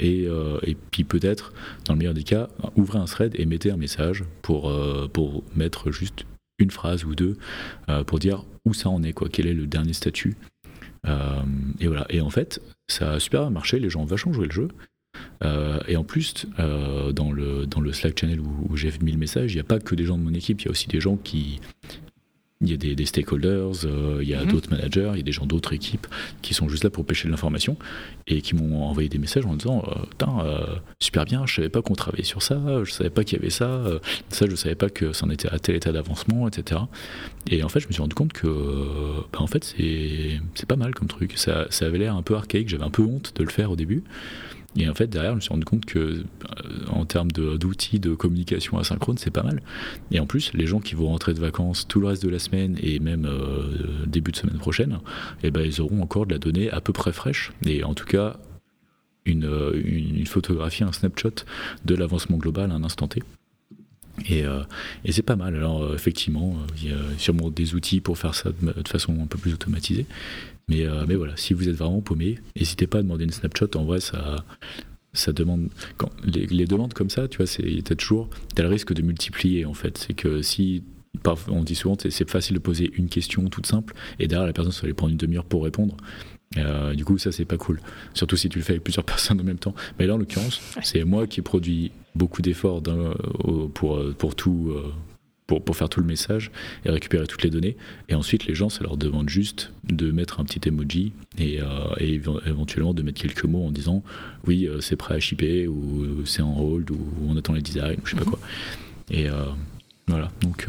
et, 0.00 0.76
puis 0.90 1.04
peut-être, 1.04 1.52
dans 1.84 1.92
le 1.92 1.98
meilleur 1.98 2.14
des 2.14 2.22
cas, 2.22 2.48
ouvrez 2.74 2.98
un 2.98 3.04
thread 3.04 3.34
et 3.38 3.46
mettez 3.46 3.70
un 3.70 3.76
message 3.76 4.24
pour, 4.42 4.72
mettre 5.54 5.90
juste 5.90 6.24
une 6.58 6.70
phrase 6.70 7.04
ou 7.04 7.14
deux 7.14 7.36
pour 8.06 8.18
dire 8.18 8.44
où 8.64 8.72
ça 8.72 8.88
en 8.88 9.02
est, 9.02 9.12
quoi, 9.12 9.28
quel 9.30 9.46
est 9.46 9.54
le 9.54 9.66
dernier 9.66 9.92
statut. 9.92 10.36
et 11.06 11.86
voilà. 11.86 12.06
Et 12.08 12.20
en 12.20 12.30
fait, 12.30 12.62
ça 12.88 13.12
a 13.12 13.20
super 13.20 13.50
marché, 13.50 13.78
les 13.78 13.90
gens 13.90 14.02
ont 14.02 14.06
vachement 14.06 14.32
joué 14.32 14.46
le 14.46 14.52
jeu. 14.52 14.68
Et 15.86 15.96
en 15.96 16.04
plus, 16.04 16.46
dans, 16.58 17.32
le, 17.32 17.66
dans 17.66 17.80
le 17.80 17.92
Slack 17.92 18.18
channel 18.18 18.40
où, 18.40 18.74
j'ai 18.76 18.90
mis 19.02 19.12
le 19.12 19.18
message, 19.18 19.52
il 19.52 19.56
n'y 19.56 19.60
a 19.60 19.64
pas 19.64 19.80
que 19.80 19.94
des 19.94 20.04
gens 20.04 20.16
de 20.16 20.22
mon 20.22 20.34
équipe, 20.34 20.62
il 20.62 20.64
y 20.64 20.68
a 20.68 20.70
aussi 20.70 20.88
des 20.88 21.00
gens 21.00 21.16
qui. 21.16 21.60
Il 22.62 22.70
y 22.70 22.90
a 22.90 22.94
des, 22.94 23.04
stakeholders, 23.04 23.84
euh, 23.84 24.20
il 24.22 24.28
y 24.28 24.34
a 24.34 24.42
mhm. 24.42 24.50
d'autres 24.50 24.70
managers, 24.70 25.10
il 25.12 25.18
y 25.18 25.20
a 25.20 25.24
des 25.24 25.32
gens 25.32 25.44
d'autres 25.44 25.74
équipes 25.74 26.06
qui 26.40 26.54
sont 26.54 26.68
juste 26.70 26.84
là 26.84 26.90
pour 26.90 27.04
pêcher 27.04 27.28
de 27.28 27.30
l'information 27.30 27.76
et 28.26 28.40
qui 28.40 28.54
m'ont 28.54 28.84
envoyé 28.84 29.10
des 29.10 29.18
messages 29.18 29.44
en 29.44 29.54
disant 29.54 29.84
Putain, 30.10 30.38
super 30.98 31.26
bien, 31.26 31.44
je 31.44 31.54
savais 31.54 31.68
pas 31.68 31.82
qu'on 31.82 31.94
travaillait 31.94 32.24
sur 32.24 32.42
ça, 32.42 32.58
je 32.82 32.90
savais 32.92 33.10
pas 33.10 33.24
qu'il 33.24 33.38
y 33.38 33.40
avait 33.40 33.50
ça, 33.50 33.84
ça, 34.30 34.46
je 34.48 34.54
savais 34.54 34.74
pas 34.74 34.88
que 34.88 35.12
ça 35.12 35.26
en 35.26 35.30
était 35.30 35.48
à 35.48 35.58
tel 35.58 35.76
état 35.76 35.92
d'avancement, 35.92 36.48
etc. 36.48 36.80
Et 37.50 37.62
en 37.62 37.68
fait, 37.68 37.80
je 37.80 37.88
me 37.88 37.92
suis 37.92 38.00
rendu 38.00 38.14
compte 38.14 38.32
que, 38.32 38.48
bah, 39.32 39.40
en 39.40 39.46
fait, 39.46 39.64
c'est 39.64 40.66
pas 40.66 40.76
mal 40.76 40.94
comme 40.94 41.08
truc. 41.08 41.34
Ça, 41.36 41.66
ça 41.70 41.86
avait 41.86 41.98
l'air 41.98 42.16
un 42.16 42.22
peu 42.22 42.34
archaïque, 42.34 42.68
j'avais 42.68 42.84
un 42.84 42.90
peu 42.90 43.02
honte 43.02 43.32
de 43.36 43.44
le 43.44 43.50
faire 43.50 43.70
au 43.70 43.76
début. 43.76 44.02
Et 44.76 44.88
en 44.88 44.94
fait, 44.94 45.06
derrière, 45.06 45.32
je 45.32 45.36
me 45.36 45.40
suis 45.40 45.50
rendu 45.50 45.64
compte 45.64 45.86
que, 45.86 45.98
euh, 45.98 46.22
en 46.88 47.04
termes 47.06 47.30
d'outils 47.30 47.98
de, 47.98 48.14
communication 48.14 48.78
asynchrone, 48.78 49.16
c'est 49.18 49.30
pas 49.30 49.42
mal. 49.42 49.62
Et 50.10 50.20
en 50.20 50.26
plus, 50.26 50.52
les 50.52 50.66
gens 50.66 50.80
qui 50.80 50.94
vont 50.94 51.08
rentrer 51.08 51.34
de 51.34 51.40
vacances 51.40 51.88
tout 51.88 52.00
le 52.00 52.08
reste 52.08 52.22
de 52.22 52.28
la 52.28 52.38
semaine 52.38 52.76
et 52.82 52.98
même 52.98 53.24
euh, 53.24 54.04
début 54.06 54.32
de 54.32 54.36
semaine 54.36 54.58
prochaine, 54.58 54.98
eh 55.42 55.50
ben, 55.50 55.62
ils 55.62 55.80
auront 55.80 56.02
encore 56.02 56.26
de 56.26 56.32
la 56.32 56.38
donnée 56.38 56.70
à 56.70 56.80
peu 56.80 56.92
près 56.92 57.12
fraîche. 57.12 57.52
Et 57.64 57.84
en 57.84 57.94
tout 57.94 58.04
cas, 58.04 58.36
une, 59.24 59.46
euh, 59.46 60.24
photographie, 60.26 60.84
un 60.84 60.92
snapshot 60.92 61.44
de 61.84 61.94
l'avancement 61.94 62.36
global 62.36 62.70
à 62.70 62.74
un 62.74 62.84
instant 62.84 63.08
T. 63.08 63.22
Et, 64.30 64.44
et 65.04 65.12
c'est 65.12 65.22
pas 65.22 65.36
mal. 65.36 65.54
Alors 65.56 65.94
effectivement, 65.94 66.56
il 66.80 66.88
y 66.88 66.92
a 66.92 66.96
sûrement 67.18 67.50
des 67.50 67.74
outils 67.74 68.00
pour 68.00 68.16
faire 68.16 68.34
ça 68.34 68.48
de, 68.50 68.88
façon 68.88 69.14
un 69.20 69.26
peu 69.26 69.36
plus 69.36 69.52
automatisée. 69.52 70.06
Mais, 70.68 70.84
euh, 70.84 71.04
mais 71.06 71.14
voilà, 71.14 71.36
si 71.36 71.54
vous 71.54 71.68
êtes 71.68 71.76
vraiment 71.76 72.00
paumé, 72.00 72.38
n'hésitez 72.56 72.86
pas 72.86 72.98
à 72.98 73.02
demander 73.02 73.24
une 73.24 73.30
snapshot. 73.30 73.68
En 73.76 73.84
vrai, 73.84 74.00
ça, 74.00 74.44
ça 75.12 75.32
demande. 75.32 75.68
Quand, 75.96 76.10
les, 76.24 76.66
demandes 76.66 76.92
comme 76.92 77.10
ça, 77.10 77.28
tu 77.28 77.38
vois, 77.38 77.46
t'as 77.46 77.94
toujours 77.94 78.28
as 78.56 78.62
le 78.62 78.68
risque 78.68 78.92
de 78.92 79.02
multiplier 79.02 79.64
en 79.64 79.74
fait. 79.74 79.98
C'est 79.98 80.14
que 80.14 80.42
si. 80.42 80.82
On 81.48 81.64
dit 81.64 81.74
souvent, 81.74 81.96
c'est 81.98 82.28
facile 82.28 82.54
de 82.54 82.60
poser 82.60 82.90
une 82.94 83.08
question 83.08 83.48
toute 83.48 83.66
simple, 83.66 83.94
et 84.18 84.28
derrière 84.28 84.46
la 84.46 84.52
personne, 84.52 84.70
ça 84.70 84.82
va 84.82 84.84
aller 84.84 84.94
prendre 84.94 85.12
une 85.12 85.16
demi-heure 85.16 85.46
pour 85.46 85.64
répondre. 85.64 85.96
Euh, 86.58 86.94
du 86.94 87.06
coup, 87.06 87.16
ça, 87.16 87.32
c'est 87.32 87.46
pas 87.46 87.56
cool. 87.56 87.80
Surtout 88.12 88.36
si 88.36 88.50
tu 88.50 88.58
le 88.58 88.64
fais 88.64 88.74
avec 88.74 88.84
plusieurs 88.84 89.04
personnes 89.06 89.40
en 89.40 89.44
même 89.44 89.58
temps. 89.58 89.74
Mais 89.98 90.06
là, 90.06 90.14
en 90.14 90.18
l'occurrence, 90.18 90.60
c'est 90.82 91.04
moi 91.04 91.26
qui 91.26 91.40
ai 91.40 91.42
produit 91.42 91.90
beaucoup 92.14 92.42
d'efforts 92.42 92.82
pour, 93.72 93.98
pour 94.18 94.34
tout, 94.34 94.74
pour, 95.46 95.64
pour, 95.64 95.76
faire 95.76 95.88
tout 95.88 96.00
le 96.00 96.06
message 96.06 96.50
et 96.84 96.90
récupérer 96.90 97.26
toutes 97.26 97.42
les 97.42 97.50
données. 97.50 97.76
Et 98.08 98.14
ensuite, 98.14 98.46
les 98.46 98.54
gens, 98.54 98.68
ça 98.68 98.82
leur 98.82 98.96
demande 98.96 99.28
juste 99.28 99.72
de 99.84 100.10
mettre 100.10 100.40
un 100.40 100.44
petit 100.44 100.68
emoji 100.68 101.12
et, 101.38 101.60
euh, 101.62 101.66
et 101.98 102.20
éventuellement 102.46 102.94
de 102.94 103.02
mettre 103.02 103.20
quelques 103.20 103.44
mots 103.44 103.64
en 103.64 103.70
disant 103.70 104.02
oui, 104.46 104.66
euh, 104.66 104.80
c'est 104.80 104.96
prêt 104.96 105.14
à 105.14 105.20
shipper 105.20 105.68
ou 105.68 106.24
c'est 106.24 106.42
en 106.42 106.58
hold 106.58 106.90
ou 106.90 106.98
on 107.28 107.36
attend 107.36 107.52
les 107.52 107.62
designs 107.62 107.96
ou 108.02 108.06
je 108.06 108.10
sais 108.10 108.16
pas 108.16 108.24
mhm. 108.24 108.30
quoi. 108.30 108.40
Et 109.10 109.28
euh, 109.28 109.44
voilà, 110.08 110.30
donc 110.40 110.68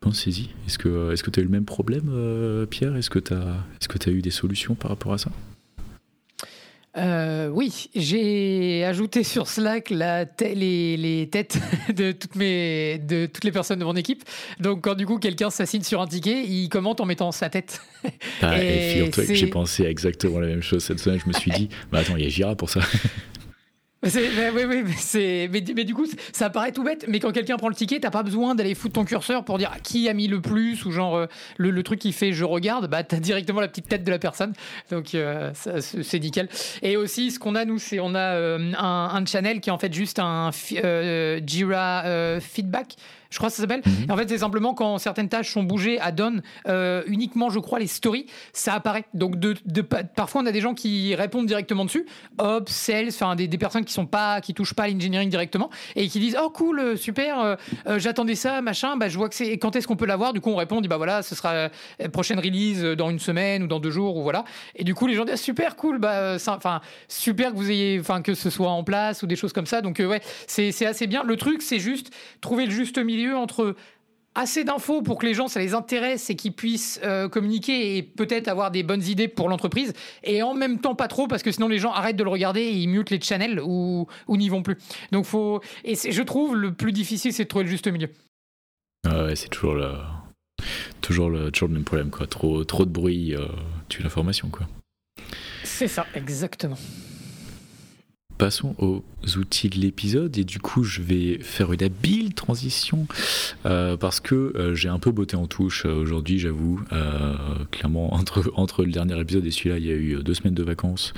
pensez-y. 0.00 0.50
Est-ce 0.66 0.78
que 0.78 1.30
tu 1.30 1.40
as 1.40 1.42
eu 1.42 1.46
le 1.46 1.50
même 1.50 1.64
problème, 1.64 2.66
Pierre? 2.68 2.96
Est-ce 2.96 3.10
que 3.10 3.18
tu 3.18 3.32
as, 3.32 3.64
est 3.80 4.08
as 4.08 4.10
eu 4.10 4.20
des 4.20 4.30
solutions 4.30 4.74
par 4.74 4.90
rapport 4.90 5.14
à 5.14 5.18
ça? 5.18 5.30
Euh, 6.96 7.48
oui, 7.48 7.90
j'ai 7.94 8.84
ajouté 8.84 9.22
sur 9.24 9.46
Slack 9.46 9.90
la 9.90 10.24
les, 10.40 10.96
les, 10.96 11.28
têtes 11.28 11.58
de 11.94 12.12
toutes, 12.12 12.34
mes, 12.36 12.98
de 12.98 13.26
toutes 13.26 13.44
les 13.44 13.52
personnes 13.52 13.78
de 13.78 13.84
mon 13.84 13.96
équipe. 13.96 14.24
Donc, 14.60 14.82
quand 14.82 14.94
du 14.94 15.06
coup 15.06 15.18
quelqu'un 15.18 15.50
s'assigne 15.50 15.82
sur 15.82 16.00
un 16.00 16.06
ticket, 16.06 16.44
il 16.44 16.68
commente 16.68 17.00
en 17.00 17.06
mettant 17.06 17.32
sa 17.32 17.50
tête. 17.50 17.80
Ah, 18.40 18.62
et, 18.62 19.04
et 19.04 19.10
que 19.10 19.34
j'ai 19.34 19.46
pensé 19.48 19.84
exactement 19.84 20.38
la 20.40 20.46
même 20.46 20.62
chose 20.62 20.84
cette 20.84 21.00
semaine. 21.00 21.20
Je 21.22 21.28
me 21.28 21.32
suis 21.32 21.50
dit, 21.50 21.68
bah 21.92 21.98
attends, 21.98 22.16
il 22.16 22.24
y 22.24 22.26
a 22.26 22.30
Jira 22.30 22.54
pour 22.54 22.70
ça. 22.70 22.80
Oui, 24.02 24.10
oui, 24.54 25.64
mais, 25.74 25.84
du 25.84 25.94
coup, 25.94 26.06
ça 26.32 26.50
paraît 26.50 26.70
tout 26.70 26.84
bête, 26.84 27.06
mais 27.08 27.18
quand 27.18 27.32
quelqu'un 27.32 27.56
prend 27.56 27.68
le 27.68 27.74
ticket, 27.74 27.98
t'as 27.98 28.10
pas 28.10 28.22
besoin 28.22 28.54
d'aller 28.54 28.74
foutre 28.74 28.94
ton 28.94 29.04
curseur 29.04 29.44
pour 29.44 29.56
dire 29.58 29.72
qui 29.82 30.08
a 30.08 30.12
mis 30.12 30.28
le 30.28 30.40
plus 30.40 30.84
ou 30.84 30.92
genre 30.92 31.16
euh, 31.16 31.26
le, 31.56 31.82
truc 31.82 32.00
qui 32.00 32.12
fait 32.12 32.32
je 32.32 32.44
regarde, 32.44 32.88
bah 32.88 33.02
t'as 33.04 33.18
directement 33.18 33.60
la 33.60 33.68
petite 33.68 33.88
tête 33.88 34.04
de 34.04 34.10
la 34.10 34.18
personne, 34.18 34.52
donc 34.90 35.14
euh, 35.14 35.50
c'est 35.54 36.18
nickel. 36.20 36.48
Et 36.82 36.96
aussi, 36.96 37.30
ce 37.30 37.38
qu'on 37.38 37.54
a 37.54 37.64
nous, 37.64 37.78
c'est 37.78 37.98
on 37.98 38.14
a 38.14 38.34
euh, 38.34 38.72
un, 38.78 39.24
channel 39.26 39.60
qui 39.60 39.70
est 39.70 39.72
en 39.72 39.78
fait 39.78 39.92
juste 39.92 40.18
un 40.18 40.50
Jira 40.52 42.04
feedback 42.40 42.96
je 43.30 43.38
crois 43.38 43.48
que 43.48 43.54
ça 43.54 43.62
s'appelle. 43.62 43.82
Mhm. 43.84 44.10
En 44.10 44.16
fait, 44.16 44.28
c'est 44.28 44.38
simplement 44.38 44.74
quand 44.74 44.98
certaines 44.98 45.28
tâches 45.28 45.52
sont 45.52 45.62
bougées 45.62 45.98
à 46.00 46.12
Don, 46.12 46.40
euh, 46.68 47.02
uniquement, 47.06 47.50
je 47.50 47.58
crois, 47.58 47.78
les 47.78 47.86
stories, 47.86 48.26
ça 48.52 48.74
apparaît. 48.74 49.04
Donc, 49.14 49.36
de, 49.38 49.54
parfois, 49.82 50.42
on 50.42 50.46
a 50.46 50.52
des 50.52 50.60
gens 50.60 50.74
qui 50.74 51.14
répondent 51.14 51.46
directement 51.46 51.84
dessus, 51.84 52.06
Ops, 52.38 52.72
Sales, 52.72 53.08
enfin, 53.08 53.36
des, 53.36 53.48
personnes 53.56 53.84
qui 53.84 53.92
sont 53.92 54.06
pas, 54.06 54.40
qui 54.40 54.54
touchent 54.54 54.74
pas 54.74 54.84
à 54.84 54.88
l'engineering 54.88 55.30
directement 55.30 55.70
et 55.94 56.08
qui 56.08 56.20
disent, 56.20 56.36
oh 56.42 56.50
cool, 56.50 56.78
euh, 56.78 56.96
super, 56.96 57.40
euh, 57.40 57.98
j'attendais 57.98 58.34
ça, 58.34 58.60
machin, 58.62 58.96
bah, 58.96 59.08
je 59.08 59.16
vois 59.16 59.28
que 59.28 59.34
c'est, 59.34 59.58
quand 59.58 59.76
est-ce 59.76 59.86
qu'on 59.86 59.96
peut 59.96 60.06
l'avoir? 60.06 60.32
Du 60.32 60.40
coup, 60.40 60.50
on 60.50 60.56
répond, 60.56 60.78
on 60.78 60.80
dit, 60.80 60.88
bah 60.88 60.96
voilà, 60.96 61.22
ce 61.22 61.34
sera 61.34 61.70
prochaine 62.12 62.38
release 62.38 62.82
dans 62.82 63.10
une 63.10 63.18
semaine 63.18 63.62
ou 63.62 63.66
dans 63.66 63.80
deux 63.80 63.90
jours 63.90 64.16
ou 64.16 64.22
voilà. 64.22 64.44
Et 64.74 64.84
du 64.84 64.94
coup, 64.94 65.06
les 65.06 65.14
gens 65.14 65.24
disent, 65.24 65.40
super 65.40 65.76
cool, 65.76 65.98
bah, 65.98 66.36
enfin, 66.48 66.80
super 67.08 67.52
que 67.52 67.56
vous 67.56 67.70
ayez, 67.70 67.98
enfin, 68.00 68.22
que 68.22 68.34
ce 68.34 68.50
soit 68.50 68.70
en 68.70 68.84
place 68.84 69.22
ou 69.22 69.26
des 69.26 69.36
choses 69.36 69.52
comme 69.52 69.66
ça. 69.66 69.80
Donc, 69.80 69.98
ouais, 69.98 70.20
c'est, 70.46 70.72
c'est 70.72 70.86
assez 70.86 71.06
bien. 71.06 71.22
Le 71.22 71.36
truc, 71.36 71.62
c'est 71.62 71.78
juste 71.78 72.12
trouver 72.40 72.66
le 72.66 72.72
juste 72.72 72.98
milieu 72.98 73.15
entre 73.34 73.74
assez 74.34 74.64
d'infos 74.64 75.00
pour 75.00 75.18
que 75.18 75.26
les 75.26 75.34
gens, 75.34 75.48
ça 75.48 75.60
les 75.60 75.72
intéresse 75.72 76.28
et 76.28 76.36
qu'ils 76.36 76.52
puissent 76.52 77.00
euh, 77.02 77.28
communiquer 77.28 77.96
et 77.96 78.02
peut-être 78.02 78.48
avoir 78.48 78.70
des 78.70 78.82
bonnes 78.82 79.02
idées 79.02 79.28
pour 79.28 79.48
l'entreprise, 79.48 79.94
et 80.22 80.42
en 80.42 80.54
même 80.54 80.78
temps 80.78 80.94
pas 80.94 81.08
trop, 81.08 81.26
parce 81.26 81.42
que 81.42 81.50
sinon 81.50 81.68
les 81.68 81.78
gens 81.78 81.90
arrêtent 81.92 82.16
de 82.16 82.24
le 82.24 82.30
regarder 82.30 82.60
et 82.60 82.72
ils 82.72 82.88
mutent 82.88 83.10
les 83.10 83.20
channels 83.20 83.60
ou, 83.60 84.06
ou 84.28 84.36
n'y 84.36 84.48
vont 84.50 84.62
plus. 84.62 84.76
Donc 85.10 85.24
faut... 85.24 85.62
Et 85.84 85.94
je 85.94 86.22
trouve 86.22 86.54
le 86.54 86.74
plus 86.74 86.92
difficile, 86.92 87.32
c'est 87.32 87.44
de 87.44 87.48
trouver 87.48 87.64
le 87.64 87.70
juste 87.70 87.88
milieu. 87.88 88.10
Ah 89.08 89.24
ouais, 89.24 89.36
c'est 89.36 89.48
toujours 89.48 89.74
le... 89.74 89.92
Toujours, 91.00 91.30
le, 91.30 91.50
toujours 91.50 91.68
le 91.68 91.74
même 91.74 91.84
problème, 91.84 92.10
quoi. 92.10 92.26
Trop, 92.26 92.64
trop 92.64 92.84
de 92.84 92.90
bruit 92.90 93.34
euh, 93.34 93.46
tue 93.88 94.02
l'information, 94.02 94.48
quoi. 94.48 94.66
C'est 95.62 95.88
ça, 95.88 96.06
exactement. 96.14 96.78
Passons 98.38 98.74
aux 98.78 99.02
outils 99.38 99.70
de 99.70 99.76
l'épisode 99.76 100.36
et 100.36 100.44
du 100.44 100.58
coup 100.58 100.84
je 100.84 101.00
vais 101.00 101.38
faire 101.40 101.72
une 101.72 101.82
habile 101.82 102.34
transition 102.34 103.06
euh, 103.64 103.96
parce 103.96 104.20
que 104.20 104.52
euh, 104.54 104.74
j'ai 104.74 104.90
un 104.90 104.98
peu 104.98 105.10
botté 105.10 105.36
en 105.36 105.46
touche 105.46 105.86
euh, 105.86 105.94
aujourd'hui 105.94 106.38
j'avoue 106.38 106.80
clairement 107.70 108.12
entre, 108.14 108.52
entre 108.54 108.84
le 108.84 108.92
dernier 108.92 109.18
épisode 109.18 109.46
et 109.46 109.50
celui-là 109.50 109.78
il 109.78 109.86
y 109.86 109.90
a 109.90 109.94
eu 109.94 110.22
deux 110.22 110.34
semaines 110.34 110.54
de 110.54 110.62
vacances. 110.62 111.14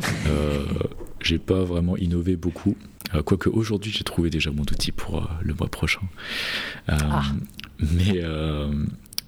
J'ai 1.20 1.38
pas 1.38 1.62
vraiment 1.62 1.96
innové 1.96 2.34
beaucoup 2.36 2.76
quoique 3.24 3.48
aujourd'hui 3.48 3.92
j'ai 3.92 4.02
trouvé 4.02 4.28
déjà 4.30 4.50
mon 4.50 4.62
outil 4.62 4.90
pour 4.90 5.28
le 5.40 5.54
mois 5.54 5.68
prochain. 5.68 6.00
Ah. 6.88 7.22
mais 7.78 8.22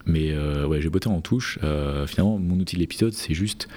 mais 0.05 0.37
ouais 0.65 0.83
j'ai 0.83 0.89
botté 0.89 1.09
en 1.09 1.21
touche. 1.21 1.59
Finalement 2.07 2.39
mon 2.39 2.59
outil 2.59 2.75
de 2.75 2.81
l'épisode 2.81 3.13
c'est 3.13 3.35
juste 3.35 3.69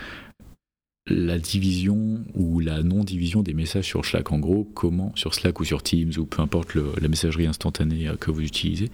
la 1.09 1.39
division 1.39 2.19
ou 2.33 2.59
la 2.59 2.83
non-division 2.83 3.41
des 3.41 3.53
messages 3.53 3.85
sur 3.85 4.05
Slack. 4.05 4.31
En 4.31 4.39
gros, 4.39 4.69
comment 4.73 5.11
sur 5.15 5.33
Slack 5.33 5.59
ou 5.59 5.65
sur 5.65 5.81
Teams 5.83 6.11
ou 6.17 6.25
peu 6.25 6.41
importe 6.41 6.75
la 6.75 7.07
messagerie 7.07 7.47
instantanée 7.47 8.07
euh, 8.07 8.15
que 8.15 8.31
vous 8.31 8.41
utilisez. 8.41 8.89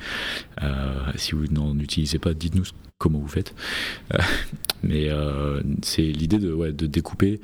Euh, 0.61 0.93
si 1.15 1.33
vous 1.33 1.47
n'en 1.47 1.77
utilisez 1.79 2.19
pas, 2.19 2.33
dites-nous 2.33 2.65
comment 2.97 3.19
vous 3.19 3.27
faites. 3.27 3.53
Euh, 4.13 4.17
mais 4.83 5.09
c'est 5.81 6.03
l'idée 6.03 6.39
de, 6.39 6.71
de, 6.71 6.87
découper 6.87 7.39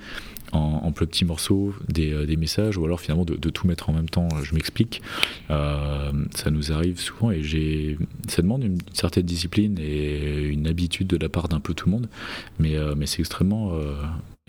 en, 0.52 0.92
petits 0.92 1.24
morceaux 1.24 1.74
des, 1.88 2.36
messages 2.36 2.78
ou 2.78 2.84
alors 2.84 3.00
finalement 3.00 3.24
de, 3.24 3.50
tout 3.50 3.66
mettre 3.66 3.90
en 3.90 3.94
même 3.94 4.10
temps. 4.10 4.28
Je 4.44 4.54
m'explique. 4.54 5.02
ça 5.48 6.52
nous 6.52 6.74
arrive 6.74 7.00
souvent 7.00 7.32
et 7.32 7.42
j'ai, 7.42 7.98
ça 8.28 8.42
demande 8.42 8.66
une 8.66 8.80
certaine 8.94 9.24
discipline 9.24 9.80
et 9.80 10.44
une 10.48 10.68
habitude 10.68 11.08
de 11.08 11.16
la 11.16 11.30
part 11.30 11.48
d'un 11.48 11.62
peu 11.62 11.74
tout 11.74 11.86
le 11.86 11.94
monde. 11.94 12.10
Mais, 12.60 12.76
mais 12.98 13.06
c'est 13.06 13.20
extrêmement 13.20 13.72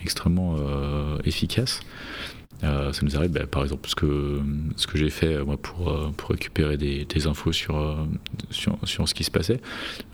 extrêmement 0.03 0.57
euh, 0.59 1.19
efficace. 1.25 1.81
Euh, 2.63 2.93
ça 2.93 3.01
nous 3.03 3.17
arrive, 3.17 3.31
bah, 3.31 3.47
par 3.47 3.63
exemple, 3.63 3.89
ce 3.89 3.95
que, 3.95 4.41
ce 4.77 4.87
que 4.87 4.99
j'ai 4.99 5.11
fait 5.11 5.43
moi, 5.45 5.57
pour, 5.57 5.89
euh, 5.89 6.11
pour 6.17 6.31
récupérer 6.31 6.77
des, 6.77 7.27
infos 7.27 7.53
sur, 7.53 8.07
sur, 8.51 8.79
sur, 8.85 9.09
ce 9.09 9.15
qui 9.15 9.25
se 9.25 9.31
passait. 9.31 9.61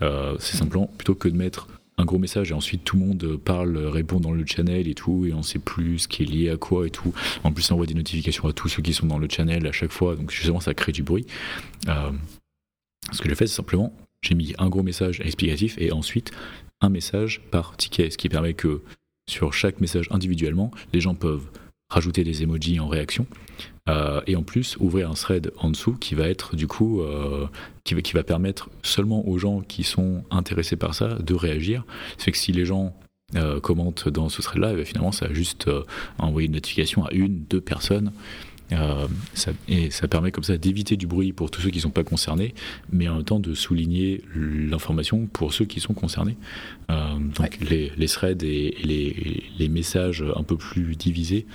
c'est 0.01 0.57
simplement, 0.57 0.87
plutôt 0.97 1.15
que 1.15 1.27
de 1.27 1.35
mettre 1.35 1.67
un 1.99 2.05
gros 2.05 2.19
message 2.19 2.51
et 2.51 2.53
ensuite 2.53 2.83
tout 2.83 2.95
le 2.95 3.05
monde 3.05 3.37
parle, 3.37 3.75
répond 3.77 4.19
dans 4.19 4.31
le 4.31 4.45
channel 4.45 4.87
et 4.87 4.93
tout, 4.93 5.25
et 5.25 5.33
on 5.33 5.41
sait 5.41 5.59
plus 5.59 5.99
ce 5.99 6.07
qui 6.07 6.23
est 6.23 6.25
lié 6.25 6.49
à 6.49 6.57
quoi 6.57 6.85
et 6.87 6.91
tout. 6.91 7.13
En 7.43 7.51
plus, 7.51 7.69
on 7.71 7.73
envoie 7.73 7.87
des 7.87 7.95
notifications 7.95 8.47
à 8.47 8.53
tous 8.53 8.69
ceux 8.69 8.81
qui 8.81 8.93
sont 8.93 9.07
dans 9.07 9.17
le 9.17 9.27
channel 9.29 9.65
à 9.67 9.71
chaque 9.71 9.91
fois, 9.91 10.15
donc 10.15 10.31
justement, 10.31 10.59
ça 10.59 10.73
crée 10.73 10.91
du 10.91 11.03
bruit. 11.03 11.25
ce 11.85 13.21
que 13.21 13.27
j'ai 13.27 13.35
fait, 13.35 13.47
c'est 13.47 13.55
simplement, 13.55 13.93
j'ai 14.21 14.35
mis 14.35 14.53
un 14.57 14.69
gros 14.69 14.83
message 14.83 15.21
explicatif 15.21 15.75
et 15.79 15.91
ensuite 15.91 16.31
un 16.81 16.89
message 16.89 17.41
par 17.51 17.75
ticket, 17.77 18.09
ce 18.09 18.17
qui 18.17 18.29
permet 18.29 18.53
que 18.53 18.81
sur 19.29 19.53
chaque 19.53 19.81
message 19.81 20.07
individuellement. 20.11 20.71
Les 20.93 21.01
gens 21.01 21.15
peuvent 21.15 21.47
rajouter 21.89 22.23
des 22.23 22.43
emojis 22.43 22.79
en 22.79 22.87
réaction. 22.87 23.25
Euh, 23.89 24.21
et 24.27 24.35
en 24.35 24.43
plus, 24.43 24.75
ouvrir 24.79 25.09
un 25.09 25.13
thread 25.13 25.51
en 25.59 25.69
dessous 25.69 25.93
qui 25.93 26.15
va 26.15 26.27
être 26.27 26.55
du 26.55 26.67
coup, 26.67 27.01
euh, 27.01 27.47
qui, 27.83 27.95
va, 27.95 28.23
permettre 28.23 28.69
seulement 28.83 29.27
aux 29.27 29.37
gens 29.37 29.61
qui 29.61 29.83
sont 29.83 30.23
intéressés 30.29 30.75
par 30.75 30.93
ça 30.93 31.15
de 31.15 31.33
réagir. 31.33 31.85
C'est 32.17 32.31
que 32.31 32.37
si 32.37 32.51
les 32.51 32.65
gens 32.65 32.93
euh, 33.35 33.59
commentent 33.61 34.09
dans 34.09 34.27
ce 34.27 34.41
thread-là, 34.41 34.73
eh 34.77 34.85
finalement, 34.85 35.13
ça 35.13 35.27
va 35.27 35.33
juste 35.33 35.69
envoyer 36.19 36.47
une 36.47 36.53
notification 36.53 37.05
à 37.05 37.11
une, 37.11 37.43
deux 37.45 37.61
personnes. 37.61 38.11
Euh, 38.73 39.07
ça, 39.33 39.51
et 39.67 39.91
ça 39.91 40.07
permet 40.07 40.31
comme 40.31 40.43
ça 40.43 40.57
d'éviter 40.57 40.97
du 40.97 41.07
bruit 41.07 41.31
pour 41.31 41.49
tous 41.49 41.61
ceux 41.61 41.69
qui 41.69 41.77
ne 41.77 41.83
sont 41.83 41.89
pas 41.89 42.03
concernés, 42.03 42.53
mais 42.91 43.07
en 43.07 43.15
même 43.15 43.23
temps 43.23 43.39
de 43.39 43.53
souligner 43.53 44.21
l'information 44.35 45.27
pour 45.27 45.53
ceux 45.53 45.65
qui 45.65 45.79
sont 45.79 45.93
concernés. 45.93 46.37
Euh, 46.91 47.17
donc 47.35 47.57
les, 47.61 47.91
les, 47.95 48.07
threads 48.07 48.43
et, 48.43 48.75
les, 48.83 49.43
les, 49.57 49.69
messages 49.69 50.23
un 50.35 50.43
peu 50.43 50.57
plus 50.57 50.95
divisés, 50.95 51.45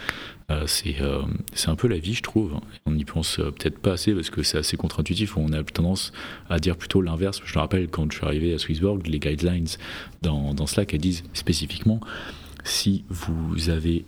euh, 0.50 0.66
c'est 0.66 1.68
un 1.68 1.76
peu 1.76 1.88
la 1.88 1.98
vie, 1.98 2.14
je 2.14 2.22
trouve. 2.22 2.54
On 2.86 2.92
n'y 2.92 3.04
pense 3.04 3.36
peut-être 3.36 3.78
pas 3.78 3.92
assez 3.92 4.14
parce 4.14 4.30
que 4.30 4.42
c'est 4.42 4.58
assez 4.58 4.76
contre-intuitif. 4.76 5.36
On 5.36 5.52
a 5.52 5.62
tendance 5.64 6.12
à 6.48 6.58
dire 6.58 6.76
plutôt 6.76 7.02
l'inverse. 7.02 7.40
Je 7.44 7.54
me 7.54 7.60
rappelle 7.60 7.88
quand 7.88 8.10
je 8.10 8.18
suis 8.18 8.26
arrivé 8.26 8.54
à 8.54 8.58
Swissborg, 8.58 9.06
les 9.06 9.18
guidelines 9.18 9.68
dans, 10.22 10.54
dans 10.54 10.66
Slack 10.66 10.94
elles 10.94 11.00
disent 11.00 11.24
spécifiquement 11.34 12.00
si 12.64 13.04
vous 13.08 13.70
avez 13.70 14.04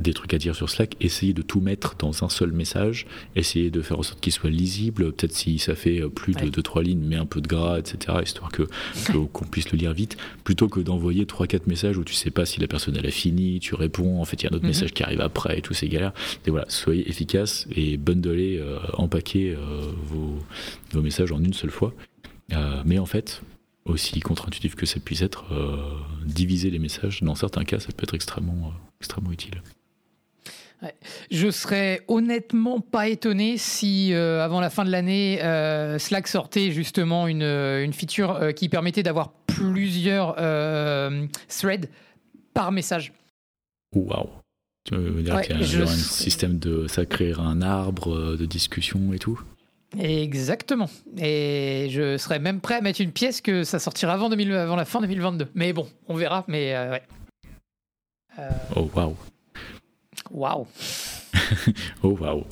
des 0.00 0.12
trucs 0.12 0.32
à 0.32 0.38
dire 0.38 0.54
sur 0.54 0.70
Slack, 0.70 0.94
essayez 1.00 1.32
de 1.32 1.42
tout 1.42 1.60
mettre 1.60 1.96
dans 1.96 2.22
un 2.22 2.28
seul 2.28 2.52
message, 2.52 3.06
essayez 3.34 3.68
de 3.70 3.82
faire 3.82 3.98
en 3.98 4.04
sorte 4.04 4.20
qu'il 4.20 4.32
soit 4.32 4.48
lisible, 4.48 5.12
peut-être 5.12 5.32
si 5.32 5.58
ça 5.58 5.74
fait 5.74 6.00
euh, 6.00 6.08
plus 6.08 6.34
de 6.34 6.46
2-3 6.48 6.82
lignes, 6.84 7.04
mais 7.04 7.16
un 7.16 7.26
peu 7.26 7.40
de 7.40 7.48
gras, 7.48 7.80
etc., 7.80 8.18
histoire 8.22 8.52
que 8.52 8.62
qu'on 9.32 9.44
puisse 9.44 9.72
le 9.72 9.78
lire 9.78 9.92
vite, 9.92 10.16
plutôt 10.44 10.68
que 10.68 10.78
d'envoyer 10.78 11.24
3-4 11.24 11.62
messages 11.66 11.98
où 11.98 12.04
tu 12.04 12.14
sais 12.14 12.30
pas 12.30 12.46
si 12.46 12.60
la 12.60 12.68
personne 12.68 12.96
elle 12.96 13.06
a 13.06 13.10
fini, 13.10 13.58
tu 13.58 13.74
réponds, 13.74 14.20
en 14.20 14.24
fait 14.24 14.40
il 14.40 14.44
y 14.44 14.46
a 14.46 14.52
un 14.52 14.54
autre 14.54 14.62
mhm. 14.62 14.70
message 14.70 14.92
qui 14.92 15.02
arrive 15.02 15.20
après 15.20 15.58
et 15.58 15.62
tous 15.62 15.74
ces 15.74 15.88
galères. 15.88 16.12
Et 16.46 16.50
voilà, 16.50 16.66
soyez 16.68 17.08
efficace 17.08 17.66
et 17.74 17.96
bundlez, 17.96 18.56
euh, 18.58 18.78
empaquez 18.92 19.50
euh, 19.50 19.58
vos, 20.04 20.38
vos, 20.92 21.02
messages 21.02 21.32
en 21.32 21.42
une 21.42 21.54
seule 21.54 21.70
fois. 21.70 21.92
mais 22.84 23.00
en 23.00 23.06
fait, 23.06 23.42
aussi 23.84 24.20
contre-intuitif 24.20 24.76
que 24.76 24.86
ça 24.86 25.00
puisse 25.00 25.22
être, 25.22 25.46
diviser 26.24 26.70
les 26.70 26.78
messages, 26.78 27.22
dans 27.22 27.34
certains 27.34 27.64
cas, 27.64 27.80
ça 27.80 27.88
peut 27.88 28.04
être 28.04 28.14
extrêmement, 28.14 28.72
extrêmement 29.00 29.32
utile. 29.32 29.60
Je 31.30 31.50
serais 31.50 32.02
honnêtement 32.08 32.80
pas 32.80 33.08
étonné 33.08 33.58
si 33.58 34.14
euh, 34.14 34.42
avant 34.42 34.60
la 34.60 34.70
fin 34.70 34.84
de 34.84 34.90
l'année, 34.90 35.42
euh, 35.42 35.98
Slack 35.98 36.26
sortait 36.26 36.70
justement 36.70 37.26
une, 37.26 37.42
euh, 37.42 37.84
une 37.84 37.92
feature 37.92 38.54
qui 38.54 38.68
permettait 38.68 39.02
d'avoir 39.02 39.32
plusieurs 39.46 40.36
threads 41.48 41.88
par 42.54 42.72
message. 42.72 43.12
Waouh! 43.94 44.28
Tu 44.84 44.94
veux 44.94 45.22
dire 45.22 45.40
qu'il 45.42 45.60
y 45.60 45.76
a 45.76 45.82
un 45.82 45.86
système 45.86 46.58
de. 46.58 46.86
Ça 46.86 47.04
créera 47.04 47.42
un 47.42 47.60
arbre 47.60 48.36
de 48.36 48.46
discussion 48.46 49.12
et 49.12 49.18
tout? 49.18 49.38
Exactement. 49.98 50.88
Et 51.18 51.88
je 51.90 52.16
serais 52.16 52.38
même 52.38 52.60
prêt 52.60 52.76
à 52.76 52.80
mettre 52.80 53.00
une 53.00 53.12
pièce 53.12 53.40
que 53.40 53.64
ça 53.64 53.78
sortira 53.78 54.14
avant, 54.14 54.30
2000, 54.30 54.52
avant 54.52 54.76
la 54.76 54.84
fin 54.86 55.00
2022. 55.00 55.48
Mais 55.54 55.74
bon, 55.74 55.88
on 56.08 56.14
verra. 56.14 56.44
Mais 56.48 56.74
ouais. 56.74 57.02
Oh, 58.76 58.88
waouh! 58.94 59.16
Waouh 60.30 60.66
Oh 62.02 62.16
waouh 62.20 62.44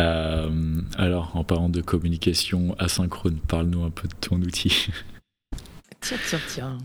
euh, 0.00 0.80
Alors, 0.96 1.32
en 1.34 1.44
parlant 1.44 1.68
de 1.68 1.80
communication 1.80 2.74
asynchrone, 2.78 3.38
parle-nous 3.48 3.84
un 3.84 3.90
peu 3.90 4.08
de 4.08 4.14
ton 4.14 4.36
outil. 4.36 4.88
Tiens, 6.00 6.16
tiens, 6.28 6.38
tiens. 6.46 6.78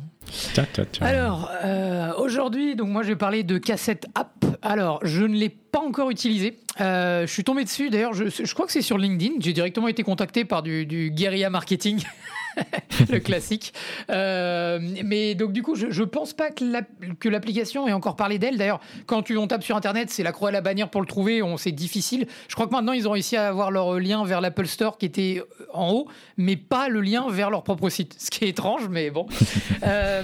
tiens, 0.54 0.66
tiens, 0.74 0.86
tiens. 0.92 1.06
Alors, 1.06 1.52
euh, 1.64 2.14
aujourd'hui, 2.18 2.76
donc 2.76 2.90
moi, 2.90 3.04
je 3.04 3.10
vais 3.10 3.16
parler 3.16 3.44
de 3.44 3.60
cassette 3.60 4.08
app. 4.16 4.44
Alors, 4.64 5.00
je 5.04 5.24
ne 5.24 5.36
l'ai 5.36 5.50
pas 5.50 5.82
encore 5.82 6.10
utilisé. 6.10 6.58
Euh, 6.82 7.28
je 7.28 7.32
suis 7.32 7.44
tombé 7.44 7.64
dessus. 7.64 7.92
D'ailleurs, 7.92 8.14
je, 8.14 8.26
je, 8.28 8.54
crois 8.56 8.66
que 8.66 8.72
c'est 8.72 8.82
sur 8.82 8.98
LinkedIn. 8.98 9.36
J'ai 9.40 9.54
directement 9.54 9.88
été 9.88 10.02
contacté 10.02 10.46
par 10.46 10.64
du, 10.64 10.88
du 10.88 11.12
guérilla 11.12 11.52
marketing. 11.52 12.04
le 13.10 13.20
classique. 13.20 13.74
Euh, 14.10 14.80
mais 15.04 15.36
donc, 15.36 15.54
du 15.54 15.64
coup, 15.64 15.76
je, 15.76 15.90
je 15.90 16.04
pense 16.04 16.34
pas 16.34 16.52
que 16.52 17.30
l'application 17.30 17.88
ait 17.88 17.94
encore 17.94 18.16
parlé 18.16 18.40
d'elle. 18.40 18.58
D'ailleurs, 18.58 18.80
quand 19.06 19.24
tu, 19.24 19.38
on 19.38 19.48
tape 19.48 19.64
sur 19.64 19.76
Internet, 19.76 20.10
c'est 20.10 20.24
la 20.24 20.32
croix 20.32 20.50
à 20.50 20.52
la 20.52 20.62
bannière 20.62 20.90
pour 20.90 21.02
le 21.02 21.08
trouver. 21.08 21.42
C'est 21.58 21.72
difficile. 21.72 22.28
Je 22.48 22.56
crois 22.56 22.68
que 22.68 22.72
maintenant, 22.72 22.94
ils 22.94 23.08
ont 23.08 23.12
réussi 23.12 23.36
à 23.36 23.48
avoir 23.48 23.72
leur 23.72 24.00
lien 24.00 24.24
vers 24.26 24.42
l'Apple 24.42 24.68
Store 24.68 24.98
qui 24.98 25.06
était 25.06 25.42
en 25.74 25.92
haut, 25.92 26.08
mais 26.38 26.56
pas 26.56 26.90
le 26.90 27.02
lien 27.02 27.30
vers 27.30 27.50
leur 27.50 27.64
propre 27.64 27.90
site. 27.90 28.16
Ce 28.18 28.30
qui 28.30 28.46
est 28.46 28.50
étrange, 28.50 28.88
mais 28.90 29.10
bon. 29.10 29.28
Euh, 29.86 30.24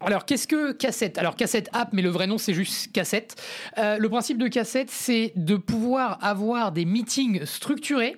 alors, 0.00 0.24
qu'est-ce 0.24 0.46
que 0.46 0.72
cassette? 0.72 1.18
Alors, 1.18 1.34
cassette 1.34 1.68
app, 1.72 1.92
mais 1.92 2.02
le 2.02 2.10
vrai 2.10 2.26
nom, 2.26 2.38
c'est 2.38 2.54
juste 2.54 2.92
cassette. 2.92 3.34
Euh, 3.78 3.96
le 3.98 4.08
principe 4.08 4.38
de 4.38 4.48
cassette, 4.48 4.90
c'est 4.90 5.32
de 5.34 5.56
pouvoir 5.56 6.18
avoir 6.22 6.70
des 6.70 6.84
meetings 6.84 7.44
structurés, 7.44 8.16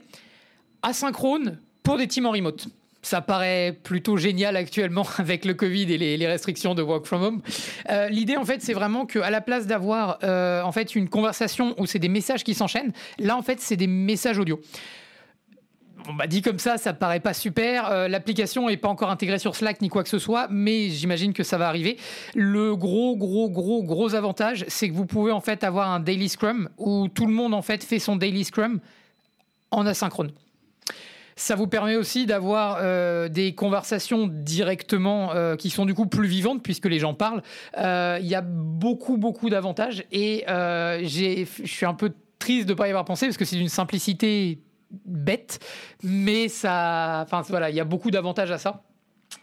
asynchrones, 0.82 1.58
pour 1.82 1.96
des 1.96 2.08
teams 2.08 2.26
en 2.26 2.32
remote. 2.32 2.68
Ça 3.06 3.20
paraît 3.20 3.72
plutôt 3.84 4.16
génial 4.16 4.56
actuellement 4.56 5.06
avec 5.18 5.44
le 5.44 5.54
Covid 5.54 5.92
et 5.92 6.16
les, 6.16 6.26
restrictions 6.26 6.74
de 6.74 6.82
work 6.82 7.06
from 7.06 7.22
home. 7.22 7.42
Euh, 7.88 8.08
l'idée, 8.08 8.36
en 8.36 8.44
fait, 8.44 8.60
c'est 8.62 8.72
vraiment 8.72 9.06
qu'à 9.06 9.30
la 9.30 9.40
place 9.40 9.68
d'avoir 9.68 10.18
euh, 10.24 10.60
en 10.62 10.72
fait 10.72 10.96
une 10.96 11.08
conversation 11.08 11.76
où 11.78 11.86
c'est 11.86 12.00
des 12.00 12.08
messages 12.08 12.42
qui 12.42 12.52
s'enchaînent, 12.52 12.92
là, 13.20 13.36
en 13.36 13.42
fait, 13.42 13.60
c'est 13.60 13.76
des 13.76 13.86
messages 13.86 14.40
audio. 14.40 14.60
On 16.08 16.14
m'a 16.14 16.26
dit 16.26 16.42
comme 16.42 16.58
ça, 16.58 16.78
ça 16.78 16.94
paraît 16.94 17.20
pas 17.20 17.32
super. 17.32 17.88
Euh, 17.92 18.08
l'application 18.08 18.66
n'est 18.66 18.76
pas 18.76 18.88
encore 18.88 19.10
intégrée 19.10 19.38
sur 19.38 19.54
Slack 19.54 19.82
ni 19.82 19.88
quoi 19.88 20.02
que 20.02 20.08
ce 20.08 20.18
soit, 20.18 20.48
mais 20.50 20.88
j'imagine 20.88 21.32
que 21.32 21.44
ça 21.44 21.58
va 21.58 21.68
arriver. 21.68 21.98
Le 22.34 22.74
gros, 22.74 23.16
gros, 23.16 23.48
gros, 23.48 23.84
gros 23.84 24.16
avantage, 24.16 24.64
c'est 24.66 24.88
que 24.88 24.94
vous 24.94 25.06
pouvez 25.06 25.30
en 25.30 25.40
fait 25.40 25.62
avoir 25.62 25.92
un 25.92 26.00
daily 26.00 26.28
scrum 26.28 26.70
où 26.76 27.06
tout 27.06 27.26
le 27.26 27.32
monde 27.32 27.54
en 27.54 27.62
fait 27.62 27.84
fait 27.84 28.00
son 28.00 28.16
daily 28.16 28.42
scrum 28.42 28.80
en 29.70 29.86
asynchrone. 29.86 30.32
Ça 31.38 31.54
vous 31.54 31.66
permet 31.66 31.96
aussi 31.96 32.24
d'avoir 32.24 32.78
euh, 32.80 33.28
des 33.28 33.54
conversations 33.54 34.26
directement 34.26 35.34
euh, 35.34 35.54
qui 35.54 35.68
sont 35.68 35.84
du 35.84 35.92
coup 35.92 36.06
plus 36.06 36.26
vivantes 36.26 36.62
puisque 36.62 36.86
les 36.86 36.98
gens 36.98 37.12
parlent. 37.12 37.42
Euh, 37.76 38.18
il 38.22 38.26
y 38.26 38.34
a 38.34 38.40
beaucoup, 38.40 39.18
beaucoup 39.18 39.50
d'avantages 39.50 40.04
et 40.10 40.44
je 40.48 41.44
suis 41.64 41.84
un 41.84 41.92
peu 41.92 42.14
triste 42.38 42.66
de 42.66 42.72
ne 42.72 42.76
pas 42.76 42.86
y 42.86 42.90
avoir 42.90 43.04
pensé 43.04 43.26
parce 43.26 43.36
que 43.36 43.44
c'est 43.44 43.56
d'une 43.56 43.68
simplicité 43.68 44.60
bête, 45.04 45.58
mais 46.02 46.48
ça, 46.48 47.24
enfin 47.26 47.42
voilà, 47.50 47.68
il 47.68 47.76
y 47.76 47.80
a 47.80 47.84
beaucoup 47.84 48.10
d'avantages 48.10 48.50
à 48.50 48.58
ça. 48.58 48.84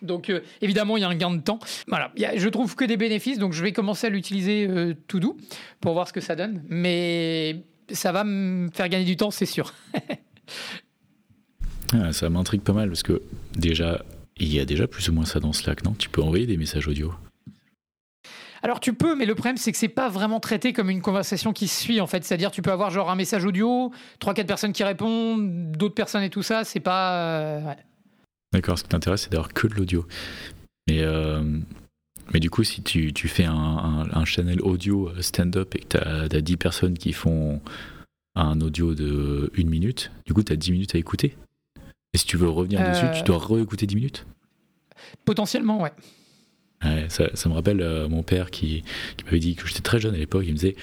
Donc 0.01 0.31
évidemment, 0.61 0.97
il 0.97 1.01
y 1.01 1.03
a 1.03 1.09
un 1.09 1.15
gain 1.15 1.31
de 1.31 1.41
temps. 1.41 1.59
Voilà, 1.87 2.11
je 2.15 2.49
trouve 2.49 2.75
que 2.75 2.85
des 2.85 2.97
bénéfices, 2.97 3.37
donc 3.37 3.53
je 3.53 3.61
vais 3.61 3.71
commencer 3.71 4.07
à 4.07 4.09
l'utiliser 4.09 4.67
tout 5.07 5.19
doux 5.19 5.37
pour 5.79 5.93
voir 5.93 6.07
ce 6.07 6.13
que 6.13 6.21
ça 6.21 6.35
donne. 6.35 6.63
Mais 6.69 7.63
ça 7.91 8.11
va 8.11 8.23
me 8.23 8.71
faire 8.71 8.89
gagner 8.89 9.05
du 9.05 9.15
temps, 9.15 9.29
c'est 9.29 9.45
sûr. 9.45 9.73
Ah, 11.93 12.11
ça 12.13 12.29
m'intrigue 12.29 12.61
pas 12.61 12.73
mal 12.73 12.89
parce 12.89 13.03
que 13.03 13.21
déjà, 13.55 14.03
il 14.37 14.53
y 14.53 14.59
a 14.59 14.65
déjà 14.65 14.87
plus 14.87 15.09
ou 15.09 15.13
moins 15.13 15.25
ça 15.25 15.39
dans 15.39 15.53
Slack, 15.53 15.83
non? 15.83 15.93
Tu 15.93 16.09
peux 16.09 16.21
envoyer 16.21 16.45
des 16.45 16.57
messages 16.57 16.87
audio? 16.87 17.13
Alors 18.63 18.79
tu 18.79 18.93
peux, 18.93 19.13
mais 19.13 19.25
le 19.25 19.35
problème 19.35 19.57
c'est 19.57 19.73
que 19.73 19.77
c'est 19.77 19.89
pas 19.89 20.07
vraiment 20.07 20.39
traité 20.39 20.71
comme 20.71 20.89
une 20.89 21.01
conversation 21.01 21.51
qui 21.51 21.67
se 21.67 21.81
suit 21.81 21.99
en 21.99 22.07
fait. 22.07 22.23
C'est-à-dire 22.23 22.49
tu 22.49 22.61
peux 22.61 22.71
avoir 22.71 22.91
genre 22.91 23.11
un 23.11 23.15
message 23.15 23.43
audio, 23.43 23.91
trois 24.19 24.33
quatre 24.33 24.47
personnes 24.47 24.71
qui 24.71 24.85
répondent, 24.85 25.73
d'autres 25.73 25.93
personnes 25.93 26.23
et 26.23 26.29
tout 26.29 26.43
ça. 26.43 26.63
C'est 26.63 26.79
pas. 26.79 27.17
Euh, 27.17 27.73
D'accord. 28.53 28.79
Ce 28.79 28.83
qui 28.83 28.89
t'intéresse 28.89 29.23
c'est 29.23 29.31
d'avoir 29.31 29.51
que 29.51 29.67
de 29.67 29.73
l'audio. 29.73 30.07
Mais 30.87 31.01
euh, 31.01 31.59
mais 32.33 32.39
du 32.39 32.49
coup 32.49 32.63
si 32.63 32.81
tu, 32.81 33.11
tu 33.11 33.27
fais 33.27 33.43
un, 33.43 34.07
un, 34.09 34.25
channel 34.25 34.61
audio 34.61 35.11
stand-up 35.19 35.75
et 35.75 35.79
que 35.79 35.97
tu 36.29 36.37
as, 36.37 36.41
10 36.41 36.55
personnes 36.55 36.97
qui 36.97 37.11
font 37.11 37.61
un 38.35 38.61
audio 38.61 38.95
de 38.95 39.51
une 39.55 39.69
minute, 39.69 40.09
du 40.25 40.33
coup 40.33 40.41
tu 40.41 40.53
as 40.53 40.55
10 40.55 40.71
minutes 40.71 40.95
à 40.95 40.97
écouter? 40.97 41.35
Et 42.13 42.17
si 42.17 42.25
tu 42.25 42.37
veux 42.37 42.49
revenir 42.49 42.79
dessus, 42.87 43.05
tu 43.15 43.23
dois 43.23 43.37
euh, 43.37 43.55
réécouter 43.55 43.87
10 43.87 43.95
minutes? 43.95 44.25
Potentiellement, 45.25 45.81
ouais. 45.81 45.91
ouais 46.83 47.05
ça, 47.09 47.29
ça, 47.33 47.49
me 47.49 47.55
rappelle 47.55 47.81
euh, 47.81 48.07
mon 48.07 48.23
père 48.23 48.51
qui, 48.51 48.83
qui 49.17 49.25
m'avait 49.25 49.39
dit 49.39 49.55
que 49.55 49.67
j'étais 49.67 49.81
très 49.81 49.99
jeune 49.99 50.13
à 50.13 50.17
l'époque, 50.17 50.43
il 50.45 50.51
me 50.51 50.57
disait 50.57 50.75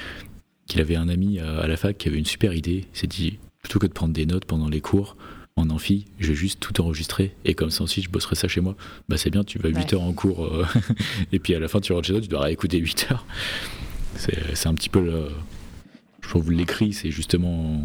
qu'il 0.66 0.81
avait 0.81 0.97
un 0.97 1.09
ami 1.09 1.39
euh, 1.39 1.62
à 1.62 1.68
la 1.68 1.76
fac 1.76 1.97
qui 1.97 2.09
avait 2.09 2.18
une 2.18 2.26
super 2.26 2.53
idée. 2.53 2.87
Il 2.95 2.99
s'est 2.99 3.07
dit, 3.07 3.39
plutôt 3.62 3.78
que 3.78 3.87
de 3.87 3.93
prendre 3.93 4.12
des 4.12 4.26
notes 4.26 4.45
pendant 4.45 4.68
les 4.68 4.81
cours, 4.81 5.16
en 5.57 5.70
amphi, 5.70 6.07
je 6.18 6.28
vais 6.28 6.35
juste 6.35 6.61
tout 6.61 6.81
enregistrer 6.81 7.35
et 7.45 7.55
comme 7.55 7.70
ça 7.70 7.85
ensuite 7.85 8.05
je 8.05 8.11
bosserai 8.11 8.35
ça 8.35 8.49
chez 8.49 8.61
moi. 8.61 8.76
Bah 9.09 9.16
c'est 9.18 9.31
bien, 9.31 9.45
tu 9.45 9.59
vas 9.59 9.68
8 9.68 9.93
heures 9.95 10.03
en 10.03 10.12
cours 10.12 10.49
et 11.33 11.39
puis 11.39 11.55
à 11.55 11.59
la 11.59 11.68
fin 11.68 11.81
tu 11.81 11.93
rentres 11.93 12.07
chez 12.07 12.12
toi, 12.14 12.22
tu 12.22 12.28
dois 12.28 12.41
réécouter 12.41 12.78
8 12.78 13.09
heures. 13.11 13.26
C'est 14.16 14.66
un 14.66 14.74
petit 14.74 14.89
peu 14.89 15.05
le. 15.05 15.28
Je 16.22 16.28
trouve 16.28 16.51
l'écrit, 16.51 16.93
c'est 16.93 17.11
justement 17.11 17.85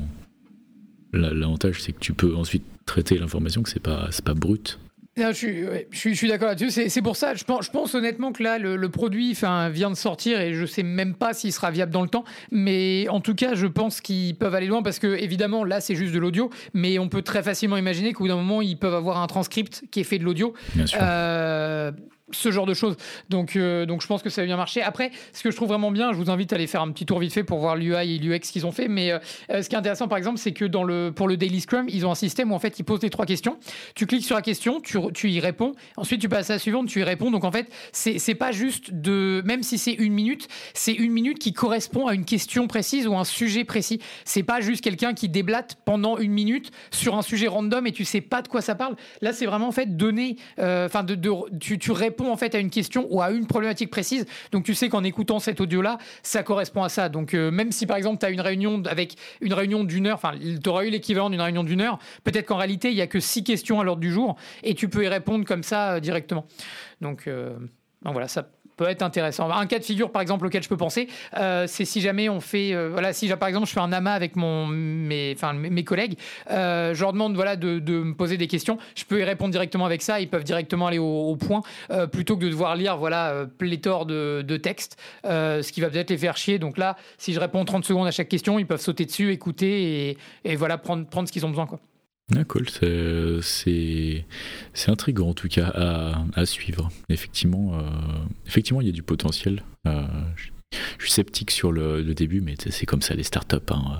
L'avantage, 1.16 1.82
c'est 1.82 1.92
que 1.92 2.00
tu 2.00 2.14
peux 2.14 2.36
ensuite 2.36 2.64
traiter 2.86 3.18
l'information, 3.18 3.64
que 3.64 3.70
c'est 3.70 3.80
pas, 3.80 4.10
pas 4.24 4.34
brut. 4.34 4.80
je, 5.18 5.32
suis, 5.32 5.66
je, 5.92 6.14
suis, 6.14 6.28
d'accord 6.28 6.50
là-dessus. 6.50 6.90
C'est 6.90 7.02
pour 7.02 7.16
ça, 7.16 7.34
je 7.36 7.44
pense, 7.44 7.66
je 7.66 7.72
pense, 7.72 7.96
honnêtement 7.96 8.32
que 8.32 8.44
là, 8.44 8.58
le, 8.58 8.90
produit 8.90 9.34
vient 9.72 9.90
de 9.90 9.96
sortir 9.96 10.40
et 10.40 10.54
je 10.54 10.66
sais 10.66 10.84
même 10.84 11.14
pas 11.14 11.34
s'il 11.34 11.54
sera 11.54 11.72
viable 11.72 11.92
dans 11.92 12.02
le 12.02 12.10
temps. 12.10 12.26
Mais 12.52 13.08
en 13.10 13.22
tout 13.22 13.36
cas, 13.36 13.56
je 13.56 13.68
pense 13.68 14.02
qu'ils 14.02 14.36
peuvent 14.36 14.56
aller 14.56 14.68
loin 14.68 14.84
parce 14.84 15.00
que, 15.00 15.08
évidemment, 15.08 15.64
là, 15.64 15.82
c'est 15.82 15.96
juste 15.96 16.14
de 16.14 16.20
l'audio. 16.20 16.50
Mais 16.74 17.00
on 17.00 17.10
peut 17.10 17.22
très 17.22 17.44
facilement 17.44 17.78
imaginer 17.78 18.14
qu'au 18.14 18.26
bout 18.26 18.30
d'un 18.30 18.36
moment, 18.36 18.62
ils 18.62 18.78
peuvent 18.78 18.96
avoir 18.96 19.22
un 19.22 19.28
transcript 19.28 19.84
qui 19.92 20.02
est 20.02 20.04
fait 20.04 20.20
de 20.20 20.24
l'audio. 20.24 20.54
Bien 20.76 20.86
sûr. 20.86 21.00
Euh, 21.02 21.92
ce 22.36 22.52
genre 22.52 22.66
de 22.66 22.74
choses. 22.74 22.96
Donc, 23.30 23.58
donc 23.58 24.02
je 24.02 24.08
pense 24.08 24.22
que 24.22 24.30
ça 24.30 24.42
va 24.42 24.46
bien 24.46 24.58
marcher. 24.58 24.82
Après, 24.82 25.12
ce 25.34 25.44
que 25.44 25.52
je 25.52 25.56
trouve 25.56 25.70
vraiment 25.70 25.92
bien, 25.92 26.12
je 26.12 26.18
vous 26.18 26.30
invite 26.30 26.54
à 26.54 26.56
aller 26.56 26.68
faire 26.68 26.82
un 26.82 26.92
petit 26.92 27.06
tour 27.06 27.20
vite 27.20 27.34
fait 27.34 27.44
pour 27.44 27.60
voir 27.60 27.76
l'UI 27.76 28.16
et 28.16 28.20
l'UX 28.20 28.40
qu'ils 28.52 28.66
ont 28.66 28.72
fait. 28.72 28.88
Mais 28.88 29.12
ce 29.50 29.68
qui 29.68 29.76
est 29.76 29.78
intéressant, 29.78 30.08
par 30.08 30.18
exemple, 30.18 30.38
c'est 30.38 30.52
que 30.52 30.66
dans 30.66 30.84
le, 30.84 31.12
pour 31.16 31.28
le 31.28 31.38
Daily 31.38 31.62
Scrum, 31.62 31.88
ils 31.90 32.06
ont 32.06 32.12
un 32.12 32.16
système 32.16 32.52
où 32.52 32.56
en 32.56 32.60
fait 32.60 32.80
ils 32.80 32.84
posent 32.84 33.02
les 33.02 33.10
trois 33.10 33.26
questions. 33.26 33.58
Tu 33.96 34.06
cliques 34.06 34.26
sur 34.26 34.36
la 34.36 34.42
question, 34.42 34.82
tu, 34.82 34.98
tu 35.14 35.30
y 35.30 35.40
réponds. 35.40 35.74
Ensuite, 35.98 36.22
tu 36.22 36.30
passes 36.30 36.50
à 36.50 36.54
la 36.54 36.60
suivante, 36.60 36.88
tu 36.88 37.00
y 37.00 37.04
réponds. 37.04 37.32
Donc 37.32 37.44
en 37.44 37.52
fait, 37.52 37.68
c'est 37.92 38.36
pas 38.36 38.52
juste 38.52 38.94
de, 38.94 39.42
même 39.46 39.64
si 39.64 39.78
c'est 39.78 39.94
une 39.94 40.14
minute, 40.14 40.48
c'est 40.74 40.94
une 40.94 41.12
minute 41.12 41.40
qui 41.40 41.54
correspond 41.54 42.08
à 42.08 42.14
une 42.14 42.26
question 42.26 42.68
précise 42.68 43.08
ou 43.08 43.16
un 43.16 43.24
sujet 43.24 43.64
précis. 43.64 44.00
C'est 44.24 44.44
pas 44.44 44.62
juste 44.62 44.84
quelqu'un 44.84 45.14
qui 45.14 45.30
déblate 45.30 45.78
pendant 45.86 46.18
une 46.18 46.32
minute 46.32 46.72
sur 46.92 47.16
un 47.16 47.22
sujet 47.22 47.48
random 47.48 47.88
et 47.88 47.92
tu 47.92 48.06
sais 48.06 48.22
pas 48.22 48.42
de 48.42 48.48
quoi 48.48 48.62
ça 48.62 48.76
parle. 48.76 48.96
Là, 49.22 49.34
c'est 49.34 49.46
vraiment 49.46 49.68
en 49.68 49.72
fait 49.72 49.98
donner, 49.98 50.38
euh, 50.60 50.86
enfin, 50.86 51.04
de, 51.04 51.18
tu, 51.60 51.78
tu, 51.80 51.92
réponds 51.92 52.25
en 52.32 52.38
fait 52.38 52.56
à 52.56 52.60
une 52.60 52.70
question 52.70 53.08
ou 53.10 53.22
à 53.22 53.32
une 53.32 53.48
problématique 53.48 53.90
précise. 53.90 54.26
Donc, 54.52 54.64
tu 54.64 54.74
sais 54.74 54.90
qu'en 54.90 55.04
écoutant 55.04 55.40
cet 55.40 55.62
audio-là, 55.62 55.98
ça 56.24 56.44
correspond 56.44 56.84
à 56.84 56.90
ça. 56.90 57.10
Donc, 57.10 57.34
euh, 57.34 57.52
même 57.52 57.72
si 57.72 57.86
par 57.86 57.98
exemple, 57.98 58.20
tu 58.20 58.26
as 58.26 58.30
une 58.30 58.42
réunion 58.42 58.82
avec 58.86 59.16
une 59.42 59.54
réunion 59.54 59.84
d'une 59.84 60.08
heure, 60.08 60.16
enfin, 60.16 60.34
tu 60.40 60.70
auras 60.70 60.86
eu 60.86 60.90
l'équivalent 60.90 61.30
d'une 61.30 61.42
réunion 61.42 61.64
d'une 61.64 61.82
heure, 61.82 62.00
peut-être 62.24 62.46
qu'en 62.46 62.58
réalité, 62.58 62.90
il 62.90 62.96
y 62.96 63.02
a 63.02 63.08
que 63.08 63.20
six 63.20 63.44
questions 63.44 63.80
à 63.80 63.84
l'ordre 63.84 64.02
du 64.02 64.12
jour 64.12 64.36
et 64.64 64.74
tu 64.76 64.90
peux 64.90 65.04
y 65.04 65.08
répondre 65.08 65.46
comme 65.46 65.64
ça 65.64 65.94
euh, 65.94 66.00
directement. 66.00 66.46
Donc, 67.02 67.28
donc 67.28 68.14
voilà, 68.14 68.28
ça 68.28 68.48
peut 68.76 68.88
être 68.88 69.02
intéressant. 69.02 69.50
Un 69.50 69.66
cas 69.68 69.80
de 69.80 69.84
figure, 69.84 70.12
par 70.12 70.22
exemple, 70.22 70.46
auquel 70.46 70.64
je 70.64 70.70
peux 70.70 70.78
penser, 70.78 71.08
euh, 71.38 71.66
c'est 71.68 71.86
si 71.86 72.02
jamais 72.02 72.30
on 72.30 72.40
fait, 72.40 72.74
euh, 72.74 72.90
voilà, 72.92 73.14
si 73.14 73.28
par 73.30 73.48
exemple 73.48 73.68
je 73.68 73.74
fais 73.74 73.80
un 73.80 73.92
amas 73.92 74.14
avec 74.14 74.36
mon, 74.36 74.68
mes, 74.68 75.34
enfin, 75.36 75.54
mes 75.54 75.84
collègues, 75.84 76.18
euh, 76.52 76.94
je 76.94 77.02
leur 77.02 77.14
demande 77.14 77.36
voilà, 77.36 77.56
de, 77.56 77.80
me 77.80 78.14
poser 78.14 78.38
des 78.38 78.48
questions, 78.48 78.78
je 78.96 79.06
peux 79.06 79.20
y 79.20 79.24
répondre 79.24 79.52
directement 79.52 79.86
avec 79.86 80.02
ça, 80.02 80.20
ils 80.20 80.30
peuvent 80.30 80.44
directement 80.44 80.88
aller 80.88 81.00
au, 81.00 81.36
point, 81.36 81.62
plutôt 82.12 82.38
que 82.38 82.44
de 82.46 82.50
devoir 82.50 82.76
lire 82.76 82.98
voilà, 82.98 83.46
pléthore 83.58 84.06
de, 84.06 84.44
de 84.46 84.58
textes, 84.58 84.98
ce 85.24 85.72
qui 85.72 85.82
va 85.82 85.90
peut-être 85.90 86.10
les 86.10 86.18
faire 86.18 86.38
chier. 86.38 86.60
Donc 86.60 86.78
là, 86.78 86.96
si 87.18 87.34
je 87.34 87.40
réponds 87.40 87.66
30 87.66 87.86
secondes 87.86 88.08
à 88.08 88.12
chaque 88.12 88.30
question, 88.30 88.60
ils 88.60 88.68
peuvent 88.68 88.82
sauter 88.82 89.06
dessus, 89.06 89.32
écouter 89.32 90.10
et, 90.10 90.18
et 90.44 90.56
voilà, 90.56 90.78
prendre, 90.78 91.06
prendre 91.06 91.28
ce 91.28 91.34
qu'ils 91.34 91.46
ont 91.46 91.50
besoin. 91.50 91.66
Quoi. 91.66 91.80
Ah, 92.34 92.44
cool, 92.44 92.68
c'est 93.42 94.26
intriguant 94.88 95.30
en 95.30 95.34
tout 95.34 95.48
cas 95.48 95.68
à, 96.34 96.46
suivre. 96.46 96.90
Effectivement, 97.10 97.78
euh, 97.78 97.82
effectivement, 98.48 98.82
il 98.82 98.88
y 98.88 98.90
a 98.90 98.94
du 98.94 99.04
potentiel. 99.04 99.64
Euh, 99.88 100.08
je 100.98 101.04
suis 101.04 101.12
sceptique 101.12 101.52
sur 101.52 101.72
le, 101.72 102.02
début, 102.16 102.42
mais 102.42 102.56
c'est 102.58 102.88
comme 102.88 103.04
ça 103.04 103.14
les 103.14 103.24
startups. 103.24 103.58
Hein. 103.70 104.00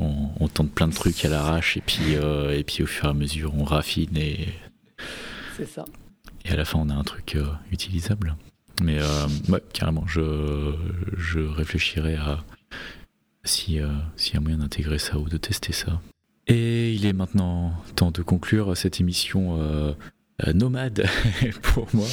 On, 0.00 0.30
on, 0.40 0.48
tente 0.48 0.72
plein 0.72 0.88
de 0.88 0.94
trucs 0.94 1.24
à 1.24 1.28
l'arrache 1.28 1.76
et 1.76 1.82
puis 1.82 2.14
euh, 2.14 2.56
et 2.56 2.64
puis 2.64 2.82
au 2.82 2.86
fur 2.86 3.04
et 3.04 3.08
à 3.08 3.12
mesure 3.12 3.54
on 3.54 3.64
raffine 3.64 4.16
et 4.16 4.48
c'est 5.58 5.68
ça. 5.68 5.84
Et 6.46 6.50
à 6.50 6.56
la 6.56 6.64
fin 6.64 6.78
on 6.78 6.88
a 6.88 6.94
un 6.94 7.04
truc 7.04 7.36
utilisable. 7.70 8.34
Mais 8.82 8.98
ouais, 9.50 9.62
carrément, 9.74 10.06
je 10.06 10.74
je 11.18 11.40
réfléchirai 11.40 12.16
à 12.16 12.42
si 13.44 13.78
s'il 14.16 14.34
y 14.34 14.36
a 14.36 14.40
moyen 14.40 14.58
d'intégrer 14.58 14.98
ça 14.98 15.18
ou 15.18 15.28
de 15.28 15.36
tester 15.36 15.72
ça. 15.72 16.00
Et 16.50 16.92
il 16.92 17.06
est 17.06 17.12
maintenant 17.12 17.72
temps 17.94 18.10
de 18.10 18.22
conclure 18.22 18.76
cette 18.76 18.98
émission 18.98 19.56
euh, 19.60 19.92
euh, 20.46 20.52
nomade 20.52 21.06
pour 21.62 21.88
moi. 21.94 22.06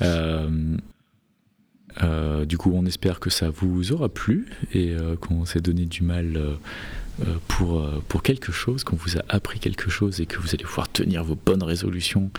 Euh, 2.04 2.44
du 2.46 2.56
coup, 2.56 2.72
on 2.72 2.86
espère 2.86 3.18
que 3.18 3.30
ça 3.30 3.50
vous 3.50 3.90
aura 3.90 4.08
plu 4.08 4.46
et 4.72 4.94
qu'on 5.20 5.44
s'est 5.44 5.60
donné 5.60 5.86
du 5.86 6.04
mal 6.04 6.40
pour, 7.48 7.84
pour 8.08 8.22
quelque 8.22 8.52
chose, 8.52 8.84
qu'on 8.84 8.94
vous 8.94 9.18
a 9.18 9.22
appris 9.28 9.58
quelque 9.58 9.90
chose 9.90 10.20
et 10.20 10.26
que 10.26 10.38
vous 10.38 10.50
allez 10.54 10.62
pouvoir 10.62 10.90
tenir 10.90 11.24
vos 11.24 11.34
bonnes 11.34 11.64
résolutions 11.64 12.30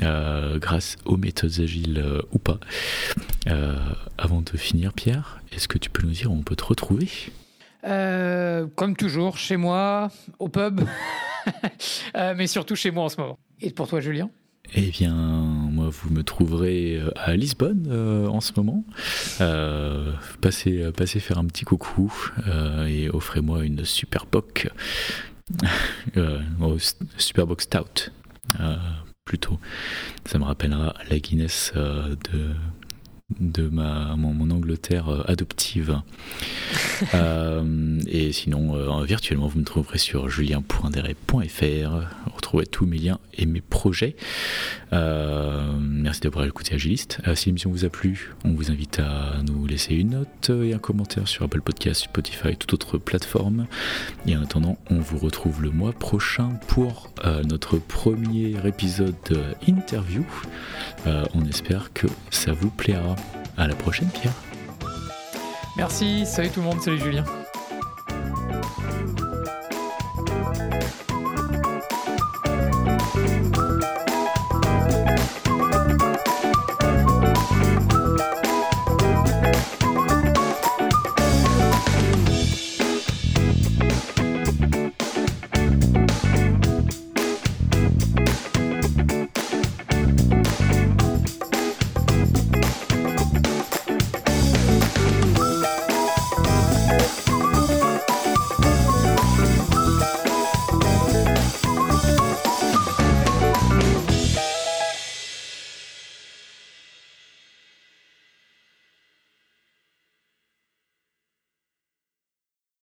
grâce 0.00 0.96
aux 1.06 1.16
méthodes 1.16 1.60
agiles 1.60 2.04
ou 2.30 2.38
pas. 2.38 2.60
avant 4.18 4.42
de 4.42 4.56
finir, 4.58 4.92
Pierre, 4.92 5.40
est-ce 5.50 5.66
que 5.66 5.78
tu 5.78 5.88
peux 5.88 6.06
nous 6.06 6.12
dire 6.12 6.30
où 6.30 6.36
on 6.36 6.42
peut 6.42 6.54
te 6.54 6.64
retrouver? 6.64 7.08
Euh, 7.84 8.66
comme 8.74 8.96
toujours, 8.96 9.36
chez 9.38 9.56
moi, 9.56 10.10
au 10.38 10.48
pub, 10.48 10.80
euh, 12.16 12.34
mais 12.36 12.46
surtout 12.46 12.76
chez 12.76 12.90
moi 12.90 13.04
en 13.04 13.08
ce 13.08 13.20
moment. 13.20 13.38
Et 13.60 13.70
pour 13.70 13.88
toi, 13.88 14.00
Julien? 14.00 14.30
Eh 14.74 14.90
bien, 14.90 15.14
moi, 15.14 15.90
vous 15.90 16.10
me 16.10 16.22
trouverez 16.22 16.96
euh, 16.96 17.10
à 17.16 17.36
Lisbonne 17.36 17.92
en 18.28 18.40
ce 18.40 18.52
moment. 18.56 18.84
passez, 20.40 20.90
passez 20.96 21.20
faire 21.20 21.38
un 21.38 21.44
petit 21.46 21.64
coucou 21.64 22.12
et 22.86 23.10
offrez-moi 23.10 23.64
une 23.64 23.84
super 23.84 24.26
box, 24.26 24.68
super 27.18 27.46
box 27.46 27.64
stout 27.64 28.10
plutôt. 29.24 29.58
Ça 30.26 30.38
me 30.38 30.44
rappellera 30.44 30.94
la 31.10 31.18
Guinness 31.18 31.72
de 31.74 32.54
de 33.40 33.68
ma, 33.68 34.16
mon, 34.16 34.50
Angleterre 34.50 35.08
euh, 35.08 35.22
adoptive. 35.26 36.00
Euh, 37.12 38.00
et 38.06 38.32
sinon, 38.32 38.76
euh, 38.76 39.04
virtuellement, 39.04 39.48
vous 39.48 39.58
me 39.58 39.64
trouverez 39.64 39.98
sur 39.98 40.28
julien.deret.fr. 40.28 42.34
Retrouvez 42.34 42.66
tous 42.66 42.86
mes 42.86 42.98
liens 42.98 43.18
et 43.34 43.46
mes 43.46 43.60
projets. 43.60 44.14
merci 44.92 46.20
d'avoir 46.20 46.46
écouté 46.46 46.74
Agiliste. 46.74 47.18
si 47.34 47.46
l'émission 47.46 47.70
vous 47.70 47.84
a 47.84 47.88
plu, 47.88 48.32
on 48.44 48.52
vous 48.52 48.70
invite 48.70 49.00
à 49.00 49.42
nous 49.42 49.66
laisser 49.66 49.94
une 49.94 50.10
note 50.10 50.50
et 50.50 50.72
un 50.72 50.78
commentaire 50.78 51.26
sur 51.26 51.44
Apple 51.44 51.62
Podcast, 51.62 52.04
Spotify 52.04 52.50
et 52.50 52.56
toute 52.56 52.72
autre 52.72 52.98
plateforme. 52.98 53.66
Et 54.26 54.36
en 54.36 54.42
attendant, 54.42 54.78
on 54.88 55.00
vous 55.00 55.18
retrouve 55.18 55.62
le 55.62 55.70
mois 55.70 55.92
prochain 55.92 56.50
pour 56.68 57.10
notre 57.44 57.78
premier 57.78 58.54
épisode 58.64 59.16
interview. 59.66 60.24
on 61.06 61.44
espère 61.46 61.92
que 61.92 62.06
ça 62.30 62.52
vous 62.52 62.70
plaira. 62.70 63.13
À 63.56 63.66
la 63.66 63.74
prochaine, 63.74 64.08
Pierre. 64.08 64.32
Merci, 65.76 66.26
salut 66.26 66.50
tout 66.50 66.60
le 66.60 66.66
monde, 66.66 66.80
salut 66.80 66.98
Julien. 66.98 67.24